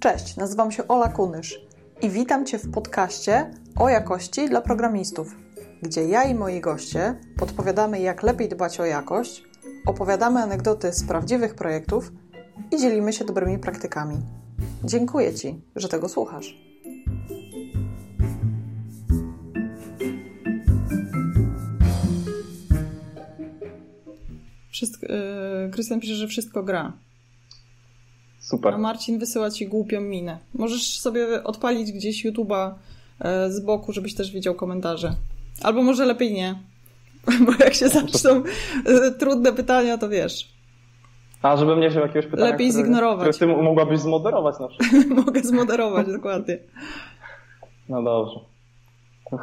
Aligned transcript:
Cześć, 0.00 0.36
nazywam 0.36 0.72
się 0.72 0.88
Ola 0.88 1.08
Kunysz 1.08 1.60
i 2.02 2.10
witam 2.10 2.46
Cię 2.46 2.58
w 2.58 2.70
podcaście 2.70 3.50
o 3.78 3.88
jakości 3.88 4.48
dla 4.48 4.60
programistów, 4.60 5.36
gdzie 5.82 6.04
ja 6.08 6.24
i 6.24 6.34
moi 6.34 6.60
goście 6.60 7.20
podpowiadamy, 7.36 8.00
jak 8.00 8.22
lepiej 8.22 8.48
dbać 8.48 8.80
o 8.80 8.84
jakość, 8.84 9.44
opowiadamy 9.86 10.42
anegdoty 10.42 10.92
z 10.92 11.04
prawdziwych 11.04 11.54
projektów 11.54 12.12
i 12.70 12.80
dzielimy 12.80 13.12
się 13.12 13.24
dobrymi 13.24 13.58
praktykami. 13.58 14.16
Dziękuję 14.84 15.34
Ci, 15.34 15.60
że 15.76 15.88
tego 15.88 16.08
słuchasz. 16.08 16.69
Wszystko, 24.80 25.06
yy, 25.06 25.70
Krystian 25.70 26.00
pisze, 26.00 26.14
że 26.14 26.26
wszystko 26.26 26.62
gra. 26.62 26.92
Super. 28.38 28.74
A 28.74 28.78
Marcin 28.78 29.18
wysyła 29.18 29.50
ci 29.50 29.66
głupią 29.66 30.00
minę. 30.00 30.38
Możesz 30.54 31.00
sobie 31.00 31.44
odpalić 31.44 31.92
gdzieś 31.92 32.26
YouTube'a 32.26 32.74
e, 33.20 33.50
z 33.50 33.60
boku, 33.60 33.92
żebyś 33.92 34.14
też 34.14 34.32
widział 34.32 34.54
komentarze. 34.54 35.14
Albo 35.62 35.82
może 35.82 36.04
lepiej 36.04 36.32
nie. 36.32 36.54
Bo 37.46 37.52
jak 37.64 37.74
się 37.74 37.88
zaczną 37.88 38.42
e, 38.86 39.10
trudne 39.10 39.52
pytania, 39.52 39.98
to 39.98 40.08
wiesz. 40.08 40.52
A, 41.42 41.56
żebym 41.56 41.80
nie 41.80 41.90
wziął 41.90 42.02
jakiegoś 42.02 42.30
pytania, 42.30 42.50
Lepiej 42.50 42.68
które, 42.68 42.84
zignorować. 42.84 43.36
Które 43.36 43.54
ty 43.56 43.62
mogłabyś 43.62 44.00
zmoderować 44.00 44.54
na 44.60 44.68
przykład. 44.68 45.06
Mogę 45.26 45.40
zmoderować, 45.40 46.06
dokładnie. 46.06 46.58
No 47.88 48.02
dobrze. 48.02 48.40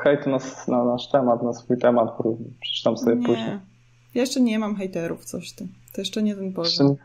Hejt 0.04 0.28
na, 0.28 0.38
na 0.68 0.84
nasz 0.84 1.10
temat, 1.10 1.44
na 1.44 1.54
swój 1.54 1.78
temat, 1.78 2.10
przeczytam 2.62 2.98
sobie 2.98 3.16
nie. 3.16 3.26
później. 3.26 3.77
Ja 4.18 4.22
jeszcze 4.22 4.42
nie 4.42 4.60
mam 4.60 4.76
hejterów, 4.76 5.26
coś 5.26 5.52
ty. 5.52 5.68
To 5.94 6.02
jeszcze 6.02 6.24
nie 6.24 6.36
ten 6.36 6.54
poziom. 6.54 6.96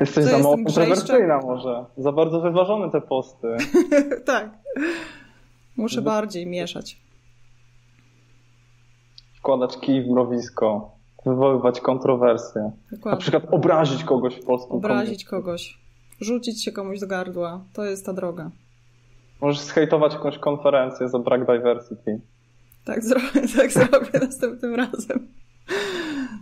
Jesteś 0.00 0.24
za 0.24 0.38
mało 0.38 0.56
kontrowersyjna 0.56 1.38
może. 1.38 1.84
Za 1.96 2.12
bardzo 2.12 2.40
wyważone 2.40 2.90
te 2.90 3.00
posty. 3.00 3.56
tak. 4.26 4.50
Muszę 5.76 6.02
bardziej 6.02 6.46
mieszać. 6.46 6.96
Wkładać 9.38 9.78
kij 9.78 10.02
w 10.04 10.08
mrowisko. 10.08 10.90
Wywoływać 11.26 11.80
kontrowersje. 11.80 12.70
Dokładnie. 12.90 13.10
Na 13.10 13.16
przykład 13.16 13.42
obrazić 13.50 14.04
kogoś 14.04 14.34
w 14.34 14.44
polskim 14.44 14.76
Obrazić 14.76 15.24
kogoś. 15.24 15.78
Rzucić 16.20 16.64
się 16.64 16.72
komuś 16.72 17.00
do 17.00 17.06
gardła. 17.06 17.64
To 17.72 17.84
jest 17.84 18.06
ta 18.06 18.12
droga. 18.12 18.50
Możesz 19.40 19.60
zhejtować 19.60 20.12
jakąś 20.12 20.38
konferencję 20.38 21.08
za 21.08 21.18
brak 21.18 21.46
diversity. 21.46 22.20
Tak 22.84 23.04
zrobię, 23.04 23.48
tak 23.56 23.72
zrobię 23.72 24.18
następnym 24.26 24.74
razem. 24.74 25.28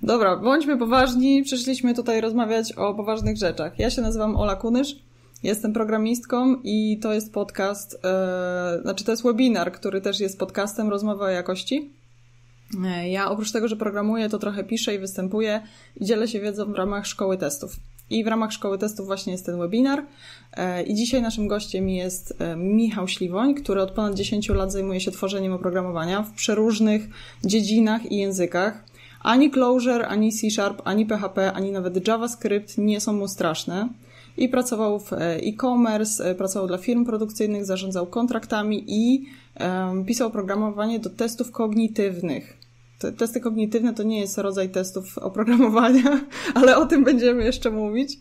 Dobra, 0.02 0.36
bądźmy 0.36 0.78
poważni. 0.78 1.42
Przyszliśmy 1.42 1.94
tutaj 1.94 2.20
rozmawiać 2.20 2.72
o 2.72 2.94
poważnych 2.94 3.36
rzeczach. 3.36 3.78
Ja 3.78 3.91
się 3.91 4.03
nazywam 4.03 4.36
Ola 4.36 4.56
Kunysz, 4.56 4.97
jestem 5.42 5.72
programistką 5.72 6.56
i 6.64 6.98
to 7.03 7.12
jest 7.12 7.33
podcast, 7.33 7.98
e, 8.05 8.78
znaczy 8.83 9.05
to 9.05 9.11
jest 9.11 9.22
webinar, 9.22 9.72
który 9.72 10.00
też 10.00 10.20
jest 10.20 10.38
podcastem 10.38 10.91
Rozmowa 10.91 11.25
o 11.25 11.28
jakości. 11.28 11.91
E, 12.84 13.08
ja 13.08 13.30
oprócz 13.30 13.53
tego, 13.53 13.69
że 13.69 13.77
programuję, 13.77 14.28
to 14.28 14.38
trochę 14.38 14.64
piszę 14.64 14.94
i 14.94 14.98
występuję 14.98 15.62
i 15.97 16.05
dzielę 16.05 16.28
się 16.28 16.41
wiedzą 16.41 16.72
w 16.72 16.75
ramach 16.75 17.06
szkoły 17.06 17.38
testów. 17.38 17.77
I 18.10 18.25
w 18.25 18.27
ramach 18.27 18.53
szkoły 18.53 18.78
testów 18.78 19.06
właśnie 19.06 19.33
jest 19.33 19.47
ten 19.47 19.58
webinar. 19.58 20.03
E, 20.53 20.83
I 20.83 20.94
dzisiaj 20.94 21.22
naszym 21.22 21.48
gościem 21.48 21.88
jest 21.88 22.34
Michał 22.56 23.08
Śliwoń, 23.08 23.55
który 23.55 23.83
od 23.83 23.91
ponad 23.91 24.14
10 24.14 24.48
lat 24.48 24.72
zajmuje 24.72 25.00
się 25.00 25.10
tworzeniem 25.10 25.53
oprogramowania 25.53 26.22
w 26.22 26.33
przeróżnych 26.33 27.08
dziedzinach 27.44 28.12
i 28.12 28.16
językach. 28.16 28.84
Ani 29.27 29.50
Clojure, 29.50 30.08
ani 30.08 30.32
C 30.32 30.50
Sharp, 30.50 30.82
ani 30.84 31.06
PHP, 31.06 31.52
ani 31.52 31.72
nawet 31.72 32.08
JavaScript 32.08 32.78
nie 32.78 33.00
są 33.00 33.12
mu 33.12 33.28
straszne. 33.28 33.88
I 34.36 34.48
pracował 34.48 34.98
w 34.98 35.12
e, 35.12 35.36
e-commerce, 35.36 36.34
pracował 36.34 36.69
dla 36.69 36.78
firm 36.78 37.05
produkcyjnych, 37.05 37.65
zarządzał 37.65 38.06
kontraktami 38.06 38.84
i 38.86 39.26
um, 39.60 40.04
pisał 40.04 40.31
programowanie 40.31 40.98
do 40.98 41.10
testów 41.10 41.50
kognitywnych. 41.50 42.56
Te 42.98 43.12
testy 43.12 43.41
kognitywne 43.41 43.94
to 43.94 44.03
nie 44.03 44.20
jest 44.20 44.38
rodzaj 44.38 44.69
testów 44.69 45.19
oprogramowania, 45.19 46.20
ale 46.54 46.76
o 46.76 46.86
tym 46.86 47.04
będziemy 47.04 47.44
jeszcze 47.44 47.70
mówić. 47.70 48.19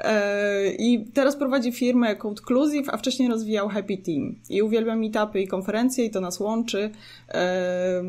E, 0.00 0.68
I 0.78 1.04
teraz 1.14 1.36
prowadzi 1.36 1.72
firmę 1.72 2.16
Codeclusive, 2.16 2.88
a 2.94 2.96
wcześniej 2.96 3.28
rozwijał 3.28 3.68
Happy 3.68 3.96
Team. 3.96 4.34
I 4.50 4.62
uwielbia 4.62 4.96
meetupy 4.96 5.40
i 5.40 5.48
konferencje 5.48 6.04
i 6.04 6.10
to 6.10 6.20
nas 6.20 6.40
łączy. 6.40 6.90
E, 7.28 8.02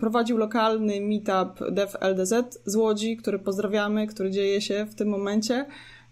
prowadził 0.00 0.36
lokalny 0.36 1.00
meetup 1.00 1.70
Dev 1.70 1.98
LDZ 2.00 2.60
z 2.64 2.76
Łodzi, 2.76 3.16
który 3.16 3.38
pozdrawiamy, 3.38 4.06
który 4.06 4.30
dzieje 4.30 4.60
się 4.60 4.86
w 4.90 4.94
tym 4.94 5.08
momencie. 5.08 5.66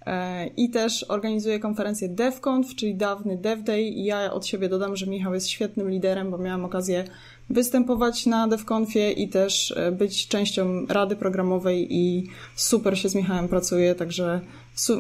E, 0.07 0.47
I 0.47 0.71
też 0.71 1.05
organizuje 1.09 1.59
konferencję 1.59 2.09
DevConf, 2.09 2.75
czyli 2.75 2.95
dawny 2.95 3.37
DevDay. 3.37 3.83
I 3.83 4.05
ja 4.05 4.33
od 4.33 4.47
siebie 4.47 4.69
dodam, 4.69 4.97
że 4.97 5.07
Michał 5.07 5.35
jest 5.35 5.49
świetnym 5.49 5.91
liderem, 5.91 6.31
bo 6.31 6.39
miałam 6.39 6.65
okazję 6.65 7.05
występować 7.51 8.27
na 8.27 8.49
DevConfie 8.49 9.13
i 9.13 9.29
też 9.29 9.75
być 9.93 10.29
częścią 10.29 10.87
rady 10.87 11.17
programowej 11.17 11.95
i 11.95 12.31
super 12.55 12.99
się 12.99 13.09
z 13.09 13.15
Michałem 13.15 13.49
pracuje, 13.49 13.95
także 13.95 14.41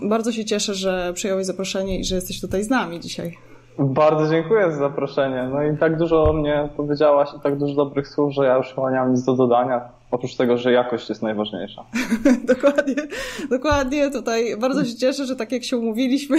bardzo 0.02 0.32
się 0.32 0.44
cieszę, 0.44 0.74
że 0.74 1.12
przyjąłeś 1.14 1.46
zaproszenie 1.46 2.00
i 2.00 2.04
że 2.04 2.14
jesteś 2.14 2.40
tutaj 2.40 2.64
z 2.64 2.70
nami 2.70 3.00
dzisiaj. 3.00 3.36
Bardzo 3.78 4.30
dziękuję 4.30 4.72
za 4.72 4.78
zaproszenie. 4.78 5.48
No 5.52 5.62
i 5.62 5.78
tak 5.78 5.98
dużo 5.98 6.24
o 6.24 6.32
mnie 6.32 6.68
powiedziałaś 6.76 7.28
i 7.38 7.40
tak 7.40 7.58
dużo 7.58 7.74
dobrych 7.74 8.08
słów, 8.08 8.34
że 8.34 8.44
ja 8.44 8.56
już 8.56 8.66
chyba 8.74 8.90
nie 8.90 8.96
mam 8.96 9.12
nic 9.12 9.24
do 9.24 9.34
dodania. 9.34 9.88
Oprócz 10.10 10.36
tego, 10.36 10.56
że 10.56 10.72
jakość 10.72 11.08
jest 11.08 11.22
najważniejsza. 11.22 11.84
dokładnie, 12.54 12.94
dokładnie. 13.50 14.10
Tutaj 14.10 14.56
bardzo 14.56 14.84
się 14.84 14.96
cieszę, 14.96 15.26
że 15.26 15.36
tak 15.36 15.52
jak 15.52 15.64
się 15.64 15.76
umówiliśmy, 15.76 16.38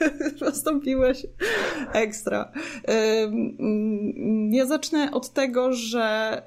postąpiłeś 0.40 1.26
ekstra. 1.92 2.52
Ja 4.50 4.66
zacznę 4.66 5.10
od 5.12 5.30
tego, 5.30 5.72
że 5.72 6.42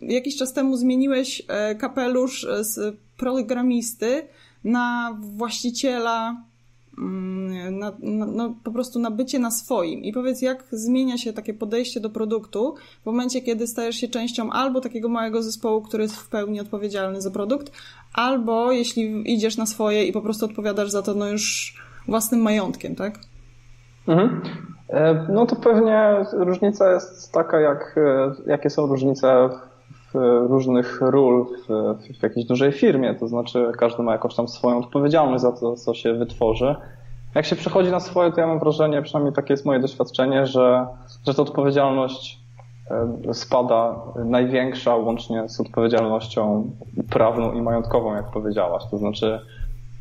jakiś 0.00 0.36
czas 0.36 0.52
temu 0.52 0.76
zmieniłeś 0.76 1.42
e, 1.48 1.74
kapelusz 1.74 2.46
z 2.60 2.96
programisty 3.16 4.22
na 4.64 5.16
właściciela 5.20 6.36
Mm, 7.00 7.78
na, 7.78 7.92
na, 8.02 8.26
no, 8.26 8.54
po 8.64 8.70
prostu 8.70 8.98
na 8.98 9.10
bycie 9.10 9.38
na 9.38 9.50
swoim. 9.50 10.04
I 10.04 10.12
powiedz, 10.12 10.42
jak 10.42 10.64
zmienia 10.70 11.18
się 11.18 11.32
takie 11.32 11.54
podejście 11.54 12.00
do 12.00 12.10
produktu 12.10 12.74
w 13.02 13.06
momencie, 13.06 13.40
kiedy 13.40 13.66
stajesz 13.66 13.96
się 13.96 14.08
częścią 14.08 14.50
albo 14.50 14.80
takiego 14.80 15.08
małego 15.08 15.42
zespołu, 15.42 15.82
który 15.82 16.02
jest 16.02 16.16
w 16.16 16.28
pełni 16.28 16.60
odpowiedzialny 16.60 17.20
za 17.20 17.30
produkt, 17.30 17.72
albo 18.14 18.72
jeśli 18.72 19.34
idziesz 19.34 19.56
na 19.56 19.66
swoje 19.66 20.06
i 20.06 20.12
po 20.12 20.20
prostu 20.20 20.44
odpowiadasz 20.44 20.90
za 20.90 21.02
to 21.02 21.14
no 21.14 21.28
już 21.28 21.74
własnym 22.08 22.40
majątkiem, 22.40 22.94
tak? 22.94 23.18
Mhm. 24.08 24.40
E, 24.88 25.26
no 25.32 25.46
to 25.46 25.56
pewnie 25.56 26.26
różnica 26.32 26.92
jest 26.92 27.32
taka, 27.32 27.60
jak, 27.60 27.94
e, 27.96 28.34
jakie 28.46 28.70
są 28.70 28.86
różnice 28.86 29.48
różnych 30.48 31.00
ról 31.00 31.46
w, 31.68 31.94
w 32.18 32.22
jakiejś 32.22 32.46
dużej 32.46 32.72
firmie, 32.72 33.14
to 33.14 33.28
znaczy 33.28 33.72
każdy 33.78 34.02
ma 34.02 34.12
jakąś 34.12 34.34
tam 34.34 34.48
swoją 34.48 34.78
odpowiedzialność 34.78 35.42
za 35.42 35.52
to, 35.52 35.76
co 35.76 35.94
się 35.94 36.14
wytworzy. 36.14 36.76
Jak 37.34 37.44
się 37.44 37.56
przechodzi 37.56 37.90
na 37.90 38.00
swoje, 38.00 38.32
to 38.32 38.40
ja 38.40 38.46
mam 38.46 38.58
wrażenie, 38.58 39.02
przynajmniej 39.02 39.34
takie 39.34 39.52
jest 39.52 39.66
moje 39.66 39.80
doświadczenie, 39.80 40.46
że, 40.46 40.86
że 41.26 41.34
ta 41.34 41.42
odpowiedzialność 41.42 42.40
e, 43.28 43.34
spada 43.34 43.96
największa 44.24 44.96
łącznie 44.96 45.48
z 45.48 45.60
odpowiedzialnością 45.60 46.70
prawną 47.10 47.52
i 47.52 47.62
majątkową, 47.62 48.14
jak 48.14 48.30
powiedziałaś. 48.30 48.82
To 48.90 48.98
znaczy, 48.98 49.40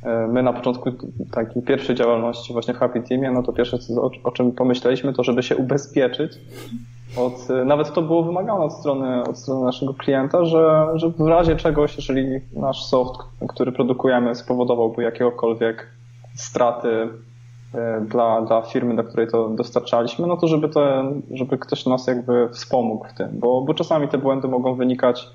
e, 0.04 0.28
my 0.28 0.44
na 0.44 0.54
początku 0.54 0.92
takiej 1.32 1.62
pierwszej 1.62 1.96
działalności 1.96 2.54
właśnie 2.54 2.74
w 2.74 2.78
Happy 2.78 3.02
Teamie, 3.02 3.32
no 3.32 3.44
to 3.44 3.54
pierwsze, 3.54 3.78
o 4.24 4.32
czym 4.32 4.52
pomyśleliśmy, 4.52 5.14
to 5.14 5.24
żeby 5.24 5.44
się 5.44 5.58
ubezpieczyć 5.58 6.40
od, 7.18 7.48
nawet 7.66 7.94
to 7.94 8.02
było 8.02 8.24
wymagane 8.24 8.60
od 8.60 8.74
strony, 8.74 9.24
od 9.24 9.38
strony 9.38 9.66
naszego 9.66 9.94
klienta, 9.94 10.46
że, 10.46 10.88
że 10.96 11.10
w 11.10 11.28
razie 11.28 11.56
czegoś, 11.56 11.96
jeżeli 11.96 12.40
nasz 12.54 12.86
soft, 12.86 13.22
który 13.50 13.72
produkujemy, 13.72 14.36
spowodowałby 14.36 15.04
jakiegokolwiek 15.04 15.88
straty 16.36 17.10
e, 17.74 18.02
dla, 18.02 18.42
dla 18.42 18.62
firmy, 18.62 18.96
do 18.96 19.04
której 19.04 19.28
to 19.28 19.50
dostarczaliśmy, 19.50 20.28
no 20.28 20.38
to 20.38 20.48
żeby, 20.48 20.70
to, 20.70 21.04
żeby 21.32 21.58
ktoś 21.58 21.86
nas 21.86 22.08
jakby 22.08 22.50
wspomógł 22.50 23.08
w 23.08 23.14
tym, 23.14 23.30
bo, 23.34 23.62
bo 23.62 23.74
czasami 23.74 24.08
te 24.08 24.18
błędy 24.18 24.48
mogą 24.48 24.76
wynikać 24.76 25.30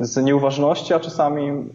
z 0.00 0.16
nieuważności, 0.16 0.94
a 0.94 1.00
czasami 1.00 1.70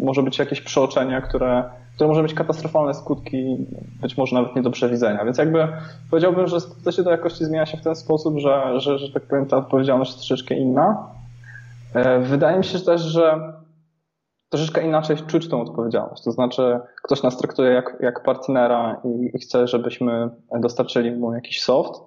może 0.00 0.22
być 0.22 0.38
jakieś 0.38 0.60
przeoczenie, 0.60 1.22
które 1.28 1.64
które 1.98 2.08
może 2.08 2.22
mieć 2.22 2.34
katastrofalne 2.34 2.94
skutki, 2.94 3.66
być 4.00 4.16
może 4.16 4.36
nawet 4.36 4.56
nie 4.56 4.62
do 4.62 4.70
przewidzenia. 4.70 5.24
Więc 5.24 5.38
jakby 5.38 5.68
powiedziałbym, 6.10 6.46
że 6.46 6.56
podejście 6.78 7.02
do 7.02 7.10
jakości 7.10 7.44
zmienia 7.44 7.66
się 7.66 7.76
w 7.76 7.82
ten 7.82 7.96
sposób, 7.96 8.38
że, 8.38 8.80
że, 8.80 8.98
że 8.98 9.12
tak 9.12 9.22
powiem, 9.22 9.46
ta 9.46 9.56
odpowiedzialność 9.56 10.10
jest 10.10 10.18
troszeczkę 10.20 10.54
inna. 10.54 11.06
E, 11.94 12.20
wydaje 12.20 12.58
mi 12.58 12.64
się 12.64 12.80
też, 12.80 13.00
że 13.00 13.52
troszeczkę 14.48 14.86
inaczej 14.86 15.16
czuć 15.26 15.48
tą 15.48 15.62
odpowiedzialność. 15.62 16.24
To 16.24 16.32
znaczy, 16.32 16.80
ktoś 17.02 17.22
nas 17.22 17.36
traktuje 17.38 17.70
jak, 17.72 17.96
jak 18.00 18.22
partnera 18.22 19.00
i, 19.04 19.36
i 19.36 19.38
chce, 19.38 19.68
żebyśmy 19.68 20.30
dostarczyli 20.60 21.10
mu 21.10 21.34
jakiś 21.34 21.62
soft. 21.62 22.02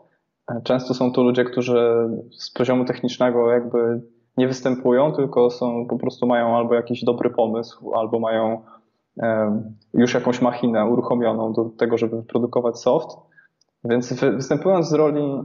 E, 0.51 0.61
często 0.63 0.93
są 0.93 1.11
to 1.11 1.23
ludzie, 1.23 1.43
którzy 1.43 2.09
z 2.31 2.51
poziomu 2.51 2.85
technicznego 2.85 3.51
jakby 3.51 4.01
nie 4.37 4.47
występują, 4.47 5.11
tylko 5.11 5.49
są 5.49 5.85
po 5.85 5.97
prostu 5.97 6.27
mają 6.27 6.57
albo 6.57 6.73
jakiś 6.73 7.03
dobry 7.03 7.29
pomysł, 7.29 7.93
albo 7.93 8.19
mają 8.19 8.61
już 9.93 10.13
jakąś 10.13 10.41
machinę 10.41 10.85
uruchomioną 10.85 11.53
do 11.53 11.65
tego, 11.65 11.97
żeby 11.97 12.17
wyprodukować 12.17 12.79
soft. 12.79 13.17
Więc 13.83 14.13
występując 14.13 14.89
z 14.89 14.93
roli 14.93 15.43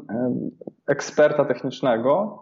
eksperta 0.87 1.45
technicznego, 1.45 2.39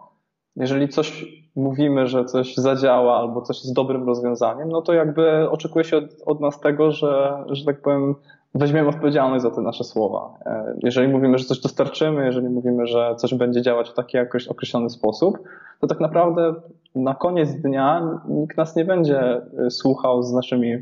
jeżeli 0.55 0.89
coś 0.89 1.25
mówimy, 1.55 2.07
że 2.07 2.25
coś 2.25 2.55
zadziała 2.55 3.17
albo 3.17 3.41
coś 3.41 3.57
jest 3.57 3.73
dobrym 3.73 4.07
rozwiązaniem, 4.07 4.69
no 4.69 4.81
to 4.81 4.93
jakby 4.93 5.49
oczekuje 5.49 5.85
się 5.85 5.97
od, 5.97 6.03
od 6.25 6.41
nas 6.41 6.59
tego, 6.59 6.91
że, 6.91 7.43
że 7.49 7.65
tak 7.65 7.81
powiem, 7.81 8.15
weźmiemy 8.55 8.89
odpowiedzialność 8.89 9.43
za 9.43 9.51
te 9.51 9.61
nasze 9.61 9.83
słowa. 9.83 10.33
E, 10.45 10.75
jeżeli 10.83 11.07
mówimy, 11.07 11.37
że 11.37 11.45
coś 11.45 11.59
dostarczymy, 11.59 12.25
jeżeli 12.25 12.49
mówimy, 12.49 12.87
że 12.87 13.15
coś 13.17 13.33
będzie 13.33 13.61
działać 13.61 13.89
w 13.89 13.93
taki 13.93 14.17
jakoś 14.17 14.47
określony 14.47 14.89
sposób, 14.89 15.37
to 15.81 15.87
tak 15.87 15.99
naprawdę 15.99 16.53
na 16.95 17.15
koniec 17.15 17.53
dnia 17.53 18.19
nikt 18.27 18.57
nas 18.57 18.75
nie 18.75 18.85
będzie 18.85 19.19
e, 19.19 19.69
słuchał 19.69 20.23
z 20.23 20.33
naszymi, 20.33 20.73
e, 20.73 20.81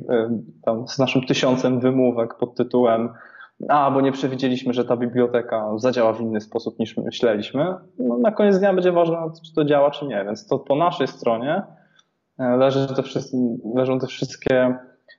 tam, 0.61 0.87
z 0.87 0.99
naszym 0.99 1.21
tysiącem 1.21 1.79
wymówek 1.79 2.37
pod 2.37 2.55
tytułem 2.55 3.09
a, 3.69 3.91
bo 3.91 4.01
nie 4.01 4.11
przewidzieliśmy, 4.11 4.73
że 4.73 4.85
ta 4.85 4.97
biblioteka 4.97 5.77
zadziała 5.77 6.13
w 6.13 6.21
inny 6.21 6.41
sposób 6.41 6.79
niż 6.79 6.97
myśleliśmy. 6.97 7.75
No, 7.99 8.17
na 8.17 8.31
koniec 8.31 8.59
dnia 8.59 8.73
będzie 8.73 8.91
ważne, 8.91 9.17
czy 9.45 9.53
to 9.53 9.65
działa, 9.65 9.91
czy 9.91 10.05
nie. 10.05 10.25
Więc 10.25 10.47
to 10.47 10.59
po 10.59 10.75
naszej 10.75 11.07
stronie 11.07 11.63
leży 12.37 12.87
te, 12.87 13.03
leżą 13.75 13.99
te 13.99 14.07
wszystkie 14.07 14.77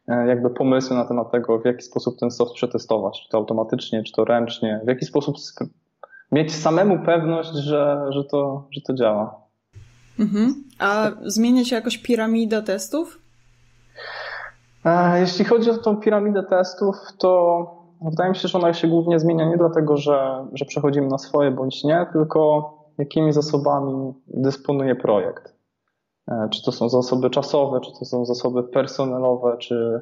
E, 0.08 0.26
jakby 0.26 0.50
pomysły 0.50 0.96
na 0.96 1.04
temat 1.04 1.30
tego, 1.30 1.58
w 1.58 1.64
jaki 1.64 1.82
sposób 1.82 2.18
ten 2.18 2.30
soft 2.30 2.54
przetestować, 2.54 3.22
czy 3.22 3.28
to 3.28 3.38
automatycznie, 3.38 4.02
czy 4.02 4.12
to 4.12 4.24
ręcznie, 4.24 4.80
w 4.84 4.88
jaki 4.88 5.04
sposób 5.04 5.36
mieć 6.32 6.54
samemu 6.54 6.98
pewność, 6.98 7.52
że, 7.52 8.06
że, 8.08 8.24
to, 8.24 8.68
że 8.70 8.80
to 8.80 8.94
działa. 8.94 9.43
Mhm. 10.18 10.64
A 10.78 11.10
zmienia 11.22 11.64
się 11.64 11.76
jakoś 11.76 11.98
piramida 11.98 12.62
testów? 12.62 13.18
E, 14.84 15.20
jeśli 15.20 15.44
chodzi 15.44 15.70
o 15.70 15.78
tą 15.78 15.96
piramidę 15.96 16.42
testów, 16.42 16.96
to 17.18 17.84
wydaje 18.10 18.30
mi 18.30 18.36
się, 18.36 18.48
że 18.48 18.58
ona 18.58 18.74
się 18.74 18.88
głównie 18.88 19.20
zmienia 19.20 19.48
nie 19.48 19.56
dlatego, 19.56 19.96
że, 19.96 20.46
że 20.52 20.64
przechodzimy 20.64 21.06
na 21.06 21.18
swoje 21.18 21.50
bądź 21.50 21.84
nie, 21.84 22.06
tylko 22.12 22.70
jakimi 22.98 23.32
zasobami 23.32 24.12
dysponuje 24.26 24.96
projekt. 24.96 25.54
E, 26.28 26.48
czy 26.50 26.64
to 26.64 26.72
są 26.72 26.88
zasoby 26.88 27.30
czasowe, 27.30 27.80
czy 27.80 27.92
to 27.98 28.04
są 28.04 28.24
zasoby 28.24 28.62
personelowe, 28.62 29.56
czy 29.58 30.00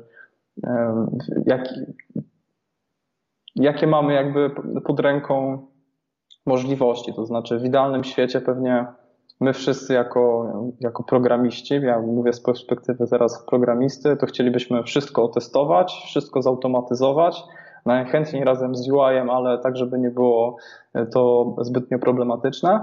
jak, 1.47 1.69
jakie 3.55 3.87
mamy 3.87 4.15
jakby 4.15 4.51
pod 4.85 5.01
ręką 5.01 5.67
możliwości. 6.47 7.15
To 7.15 7.27
znaczy, 7.27 7.59
w 7.59 7.65
idealnym 7.65 8.05
świecie 8.05 8.41
pewnie 8.41 8.87
my 9.43 9.53
wszyscy 9.53 9.95
jako, 9.95 10.53
jako 10.81 11.03
programiści, 11.03 11.75
ja 11.75 12.01
mówię 12.01 12.33
z 12.33 12.41
perspektywy 12.41 13.07
teraz 13.07 13.45
programisty, 13.47 14.17
to 14.17 14.27
chcielibyśmy 14.27 14.83
wszystko 14.83 15.25
otestować, 15.25 16.03
wszystko 16.07 16.43
zautomatyzować, 16.43 17.45
najchętniej 17.87 18.45
razem 18.45 18.75
z 18.75 18.91
UI-em, 18.91 19.31
ale 19.31 19.59
tak, 19.59 19.77
żeby 19.77 19.99
nie 19.99 20.11
było 20.11 20.57
to 21.13 21.55
zbytnio 21.61 21.99
problematyczne. 21.99 22.81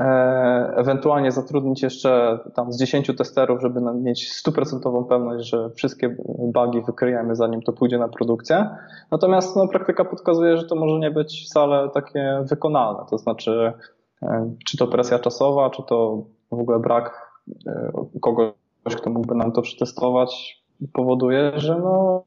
E, 0.00 0.74
ewentualnie 0.76 1.32
zatrudnić 1.32 1.82
jeszcze 1.82 2.38
tam 2.54 2.72
z 2.72 2.78
10 2.78 3.16
testerów, 3.18 3.60
żeby 3.60 3.80
mieć 3.80 4.32
stuprocentową 4.32 5.04
pewność, 5.04 5.48
że 5.48 5.70
wszystkie 5.70 6.16
bugi 6.38 6.82
wykryjemy 6.82 7.36
zanim 7.36 7.62
to 7.62 7.72
pójdzie 7.72 7.98
na 7.98 8.08
produkcję. 8.08 8.68
Natomiast 9.10 9.56
no, 9.56 9.68
praktyka 9.68 10.04
pokazuje, 10.04 10.56
że 10.56 10.64
to 10.64 10.76
może 10.76 10.98
nie 10.98 11.10
być 11.10 11.44
wcale 11.46 11.90
takie 11.90 12.44
wykonalne. 12.44 13.00
To 13.10 13.18
znaczy, 13.18 13.50
e, 13.50 13.97
czy 14.66 14.76
to 14.76 14.86
presja 14.86 15.18
czasowa, 15.18 15.70
czy 15.70 15.82
to 15.82 16.24
w 16.50 16.60
ogóle 16.60 16.78
brak 16.78 17.32
e, 17.66 17.92
kogoś, 18.20 18.52
kto 18.96 19.10
mógłby 19.10 19.34
nam 19.34 19.52
to 19.52 19.62
przetestować, 19.62 20.62
powoduje, 20.92 21.52
że 21.56 21.78
no, 21.78 22.24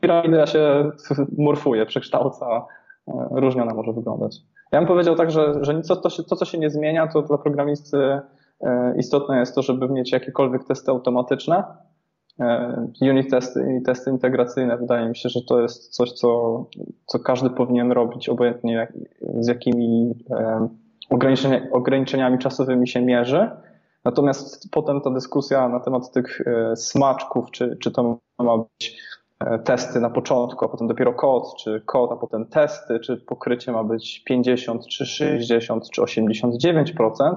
piramida 0.00 0.46
się 0.46 0.90
morfuje, 1.38 1.86
przekształca, 1.86 2.66
różnie 3.30 3.62
ona 3.62 3.74
może 3.74 3.92
wyglądać. 3.92 4.36
Ja 4.72 4.78
bym 4.78 4.88
powiedział 4.88 5.14
tak, 5.14 5.30
że, 5.30 5.54
że 5.60 5.82
to, 5.82 5.96
to, 5.96 6.08
to, 6.22 6.36
co 6.36 6.44
się 6.44 6.58
nie 6.58 6.70
zmienia, 6.70 7.06
to 7.06 7.22
dla 7.22 7.38
programisty 7.38 8.20
e, 8.60 8.94
istotne 8.96 9.38
jest 9.38 9.54
to, 9.54 9.62
żeby 9.62 9.88
mieć 9.88 10.12
jakiekolwiek 10.12 10.64
testy 10.64 10.90
automatyczne. 10.90 11.64
E, 12.40 12.86
unit 13.00 13.30
testy 13.30 13.78
i 13.80 13.82
testy 13.82 14.10
integracyjne 14.10 14.76
wydaje 14.76 15.08
mi 15.08 15.16
się, 15.16 15.28
że 15.28 15.40
to 15.48 15.60
jest 15.60 15.88
coś, 15.88 16.12
co, 16.12 16.64
co 17.06 17.18
każdy 17.18 17.50
powinien 17.50 17.92
robić, 17.92 18.28
obojętnie 18.28 18.92
z 19.40 19.46
jakimi 19.46 20.14
e, 20.30 20.68
ograniczenia, 21.10 21.60
ograniczeniami 21.72 22.38
czasowymi 22.38 22.88
się 22.88 23.02
mierzy. 23.02 23.50
Natomiast 24.04 24.70
potem 24.70 25.00
ta 25.00 25.10
dyskusja 25.10 25.68
na 25.68 25.80
temat 25.80 26.12
tych 26.12 26.42
smaczków, 26.74 27.50
czy, 27.50 27.76
czy 27.80 27.90
to 27.90 28.18
ma 28.38 28.58
być 28.58 28.98
E, 29.40 29.58
testy 29.58 30.00
na 30.00 30.10
początku, 30.10 30.64
a 30.64 30.68
potem 30.68 30.88
dopiero 30.88 31.12
kod, 31.12 31.56
czy 31.56 31.82
kod, 31.86 32.12
a 32.12 32.16
potem 32.16 32.46
testy, 32.46 33.00
czy 33.00 33.16
pokrycie 33.16 33.72
ma 33.72 33.84
być 33.84 34.24
50, 34.24 34.86
czy 34.86 35.06
60, 35.06 35.90
czy 35.90 36.02
89%, 36.02 37.34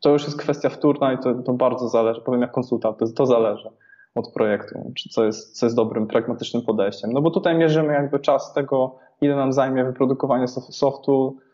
to 0.00 0.10
już 0.10 0.24
jest 0.24 0.38
kwestia 0.38 0.68
wtórna 0.68 1.12
i 1.12 1.18
to, 1.18 1.34
to 1.34 1.52
bardzo 1.52 1.88
zależy, 1.88 2.20
powiem 2.20 2.40
jak 2.40 2.52
konsultant, 2.52 2.98
to, 2.98 3.06
to 3.06 3.26
zależy 3.26 3.70
od 4.14 4.32
projektu, 4.32 4.92
czy 4.96 5.08
co 5.08 5.24
jest, 5.24 5.58
co 5.58 5.66
jest 5.66 5.76
dobrym, 5.76 6.06
pragmatycznym 6.06 6.62
podejściem. 6.62 7.12
No 7.12 7.20
bo 7.20 7.30
tutaj 7.30 7.54
mierzymy 7.54 7.92
jakby 7.92 8.18
czas 8.18 8.52
tego, 8.52 8.98
ile 9.20 9.36
nam 9.36 9.52
zajmie 9.52 9.84
wyprodukowanie 9.84 10.48
softu, 10.48 11.36
e, 11.36 11.49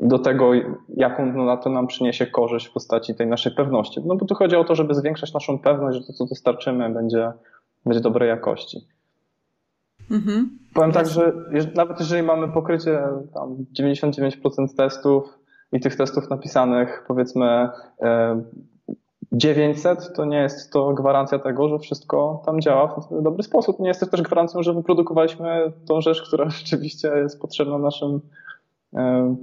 do 0.00 0.18
tego, 0.18 0.50
jaką 0.96 1.32
no, 1.32 1.44
na 1.44 1.56
to 1.56 1.70
nam 1.70 1.86
przyniesie 1.86 2.26
korzyść 2.26 2.66
w 2.66 2.72
postaci 2.72 3.14
tej 3.14 3.26
naszej 3.26 3.52
pewności. 3.52 4.00
No 4.06 4.16
bo 4.16 4.26
tu 4.26 4.34
chodzi 4.34 4.56
o 4.56 4.64
to, 4.64 4.74
żeby 4.74 4.94
zwiększać 4.94 5.34
naszą 5.34 5.58
pewność, 5.58 5.98
że 5.98 6.04
to, 6.04 6.12
co 6.12 6.26
dostarczymy, 6.26 6.90
będzie, 6.90 7.32
będzie 7.86 8.00
dobrej 8.00 8.28
jakości. 8.28 8.86
Mhm. 10.10 10.58
Powiem 10.74 10.92
tak, 10.92 11.06
że 11.06 11.32
nawet 11.74 12.00
jeżeli 12.00 12.22
mamy 12.22 12.48
pokrycie 12.48 13.02
tam 13.34 13.56
99% 13.80 14.76
testów 14.76 15.38
i 15.72 15.80
tych 15.80 15.96
testów 15.96 16.30
napisanych 16.30 17.04
powiedzmy 17.08 17.68
900, 19.32 19.98
e, 19.98 20.12
to 20.12 20.24
nie 20.24 20.36
jest 20.36 20.72
to 20.72 20.94
gwarancja 20.94 21.38
tego, 21.38 21.68
że 21.68 21.78
wszystko 21.78 22.42
tam 22.46 22.60
działa 22.60 23.00
w 23.10 23.22
dobry 23.22 23.42
sposób. 23.42 23.80
Nie 23.80 23.88
jest 23.88 24.00
to 24.00 24.06
też 24.06 24.22
gwarancją, 24.22 24.62
że 24.62 24.74
wyprodukowaliśmy 24.74 25.72
tą 25.86 26.00
rzecz, 26.00 26.22
która 26.22 26.50
rzeczywiście 26.60 27.08
jest 27.08 27.40
potrzebna 27.40 27.78
naszym 27.78 28.20
e, 28.94 29.36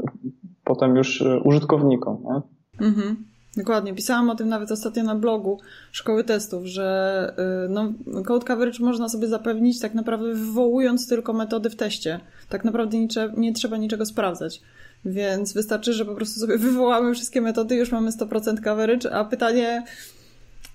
potem 0.64 0.96
już 0.96 1.24
użytkownikom. 1.44 2.24
Nie? 2.24 2.42
Mhm. 2.88 3.32
Dokładnie. 3.58 3.94
Pisałam 3.94 4.30
o 4.30 4.36
tym 4.36 4.50
nawet 4.50 4.72
ostatnio 4.72 5.04
na 5.04 5.16
blogu 5.16 5.60
Szkoły 5.92 6.24
Testów, 6.24 6.66
że 6.66 7.36
y, 7.66 7.70
no, 7.70 7.94
code 8.26 8.46
coverage 8.46 8.86
można 8.86 9.10
sobie 9.10 9.28
zapewnić 9.28 9.80
tak 9.80 9.94
naprawdę 9.94 10.34
wywołując 10.34 11.08
tylko 11.10 11.34
metody 11.34 11.70
w 11.70 11.76
teście. 11.76 12.20
Tak 12.50 12.66
naprawdę 12.66 12.98
nie, 12.98 13.08
nie 13.38 13.54
trzeba 13.54 13.78
niczego 13.78 14.06
sprawdzać. 14.06 14.62
Więc 15.06 15.54
wystarczy, 15.54 15.94
że 15.94 16.06
po 16.06 16.16
prostu 16.16 16.40
sobie 16.40 16.58
wywołamy 16.58 17.14
wszystkie 17.14 17.42
metody 17.42 17.76
już 17.76 17.92
mamy 17.92 18.12
100% 18.12 18.62
coverage, 18.64 19.16
a 19.16 19.26
pytanie, 19.26 19.84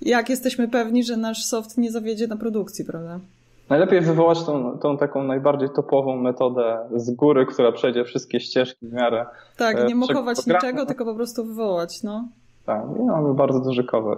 jak 0.02 0.30
jesteśmy 0.30 0.68
pewni, 0.68 1.04
że 1.04 1.16
nasz 1.16 1.45
soft 1.45 1.78
nie 1.78 1.92
zawiedzie 1.92 2.26
na 2.26 2.37
produkcji, 2.37 2.85
prawda? 2.85 3.21
Najlepiej 3.68 4.00
wywołać 4.00 4.45
tą, 4.45 4.78
tą 4.78 4.99
taką 4.99 5.25
najbardziej 5.25 5.68
topową 5.76 6.16
metodę 6.16 6.78
z 6.97 7.11
góry, 7.11 7.47
która 7.47 7.73
przejdzie 7.73 8.04
wszystkie 8.04 8.40
ścieżki 8.40 8.87
w 8.87 8.92
miarę. 8.92 9.26
Tak, 9.56 9.76
e, 9.76 9.85
nie 9.85 9.95
mokować 9.95 10.47
niczego, 10.47 10.87
tylko 10.87 11.04
po 11.04 11.14
prostu 11.14 11.45
wywołać, 11.45 12.02
no. 12.02 12.28
Tak, 12.66 12.85
i 13.00 13.02
mamy 13.02 13.35
bardzo 13.35 13.61
duży 13.61 13.85
cover. 13.85 14.16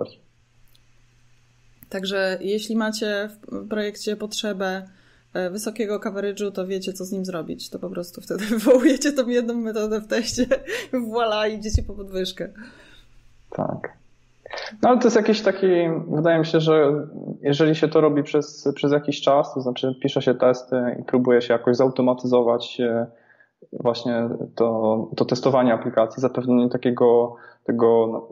Także 1.88 2.38
jeśli 2.40 2.76
macie 2.76 3.28
w 3.52 3.68
projekcie 3.68 4.16
potrzebę 4.16 4.88
wysokiego 5.50 5.98
coverage'u, 5.98 6.52
to 6.52 6.66
wiecie, 6.66 6.92
co 6.92 7.04
z 7.04 7.12
nim 7.12 7.24
zrobić. 7.24 7.70
To 7.70 7.78
po 7.78 7.90
prostu 7.90 8.20
wtedy 8.20 8.44
wywołujecie 8.58 9.12
tą 9.12 9.28
jedną 9.28 9.54
metodę 9.54 10.00
w 10.00 10.06
teście, 10.06 10.46
voila, 11.12 11.46
idziecie 11.46 11.82
po 11.82 11.94
podwyżkę. 11.94 12.48
Tak. 13.50 13.98
No 14.82 14.88
ale 14.88 14.98
to 14.98 15.04
jest 15.04 15.16
jakiś 15.16 15.42
taki, 15.42 15.66
wydaje 16.08 16.38
mi 16.38 16.46
się, 16.46 16.60
że 16.60 17.06
jeżeli 17.42 17.74
się 17.74 17.88
to 17.88 18.00
robi 18.00 18.22
przez, 18.22 18.68
przez 18.74 18.92
jakiś 18.92 19.20
czas, 19.20 19.54
to 19.54 19.60
znaczy 19.60 19.94
pisze 20.02 20.22
się 20.22 20.34
testy 20.34 20.76
i 21.00 21.04
próbuje 21.04 21.42
się 21.42 21.52
jakoś 21.52 21.76
zautomatyzować 21.76 22.80
e, 22.80 23.06
właśnie 23.72 24.28
to, 24.54 25.08
to 25.16 25.24
testowanie 25.24 25.74
aplikacji, 25.74 26.20
zapewnienie 26.20 26.68
takiego 26.68 27.36
tego 27.64 28.22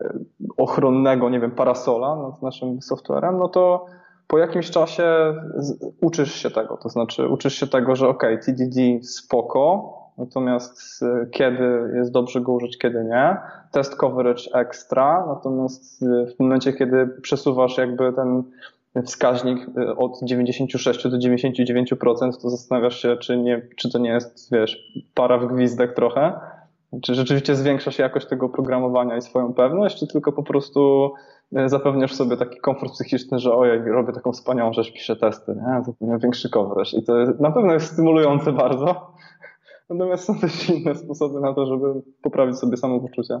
e, 0.00 0.18
ochronnego, 0.56 1.30
nie 1.30 1.40
wiem, 1.40 1.50
parasola 1.50 2.16
nad 2.16 2.42
naszym 2.42 2.82
softwarem, 2.82 3.38
no 3.38 3.48
to 3.48 3.86
po 4.30 4.38
jakimś 4.38 4.70
czasie 4.70 5.34
uczysz 6.00 6.34
się 6.34 6.50
tego. 6.50 6.76
To 6.76 6.88
znaczy, 6.88 7.28
uczysz 7.28 7.54
się 7.54 7.66
tego, 7.66 7.96
że 7.96 8.08
ok, 8.08 8.22
TDD 8.46 9.02
spoko, 9.02 9.94
natomiast 10.18 11.02
e, 11.02 11.26
kiedy 11.30 11.92
jest 11.94 12.12
dobrze 12.12 12.40
go 12.40 12.52
użyć, 12.52 12.78
kiedy 12.78 13.04
nie. 13.04 13.36
Test 13.72 13.96
coverage 13.96 14.42
extra, 14.54 15.26
natomiast 15.26 16.02
e, 16.02 16.26
w 16.26 16.40
momencie, 16.40 16.72
kiedy 16.72 17.06
przesuwasz 17.22 17.78
jakby 17.78 18.12
ten 18.12 18.42
wskaźnik 19.06 19.66
od 19.96 20.18
96 20.22 21.08
do 21.08 21.18
99%, 21.18 22.42
to 22.42 22.50
zastanawiasz 22.50 23.02
się, 23.02 23.16
czy, 23.16 23.38
nie, 23.38 23.62
czy 23.76 23.90
to 23.90 23.98
nie 23.98 24.10
jest, 24.10 24.52
wiesz, 24.52 24.92
para 25.14 25.38
w 25.38 25.46
gwizdek 25.46 25.94
trochę 25.94 26.40
Czy 27.02 27.14
rzeczywiście 27.14 27.54
zwiększa 27.54 27.90
się 27.90 28.02
jakość 28.02 28.26
tego 28.26 28.48
programowania 28.48 29.16
i 29.16 29.22
swoją 29.22 29.54
pewność, 29.54 29.98
czy 29.98 30.06
tylko 30.06 30.32
po 30.32 30.42
prostu 30.42 31.12
zapewniasz 31.66 32.14
sobie 32.14 32.36
taki 32.36 32.60
komfort 32.60 32.92
psychiczny, 32.92 33.38
że 33.38 33.54
ojej, 33.54 33.82
robię 33.82 34.12
taką 34.12 34.32
wspaniałą 34.32 34.72
rzecz, 34.72 34.92
piszę 34.92 35.16
testy, 35.16 35.52
nie? 35.52 35.84
zapewniam 35.84 36.18
większy 36.18 36.50
coverage 36.50 36.98
i 36.98 37.02
to 37.02 37.12
na 37.40 37.50
pewno 37.50 37.72
jest 37.72 37.92
stymulujące 37.92 38.52
bardzo, 38.52 39.12
natomiast 39.90 40.24
są 40.24 40.38
też 40.38 40.70
inne 40.70 40.94
sposoby 40.94 41.40
na 41.40 41.54
to, 41.54 41.66
żeby 41.66 42.02
poprawić 42.22 42.56
sobie 42.58 42.76
samopoczucie. 42.76 43.40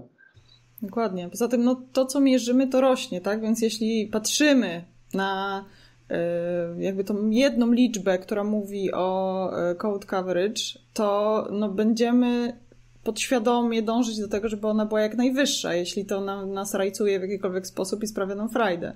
Dokładnie. 0.82 1.28
Poza 1.28 1.48
tym, 1.48 1.64
no, 1.64 1.82
to 1.92 2.06
co 2.06 2.20
mierzymy, 2.20 2.68
to 2.68 2.80
rośnie, 2.80 3.20
tak? 3.20 3.40
Więc 3.40 3.62
jeśli 3.62 4.06
patrzymy 4.06 4.84
na 5.14 5.64
Y, 6.10 6.82
jakby 6.82 7.04
tą 7.04 7.30
jedną 7.30 7.72
liczbę, 7.72 8.18
która 8.18 8.44
mówi 8.44 8.92
o 8.92 9.50
y, 9.70 9.74
code 9.74 10.06
coverage, 10.06 10.62
to 10.92 11.48
no 11.50 11.68
będziemy 11.68 12.58
podświadomie 13.04 13.82
dążyć 13.82 14.20
do 14.20 14.28
tego, 14.28 14.48
żeby 14.48 14.66
ona 14.66 14.86
była 14.86 15.00
jak 15.00 15.16
najwyższa, 15.16 15.74
jeśli 15.74 16.04
to 16.04 16.44
nas 16.46 16.74
rajcuje 16.74 17.18
w 17.18 17.22
jakikolwiek 17.22 17.66
sposób 17.66 18.02
i 18.02 18.06
sprawia 18.06 18.34
nam 18.34 18.48
frajdę. 18.48 18.94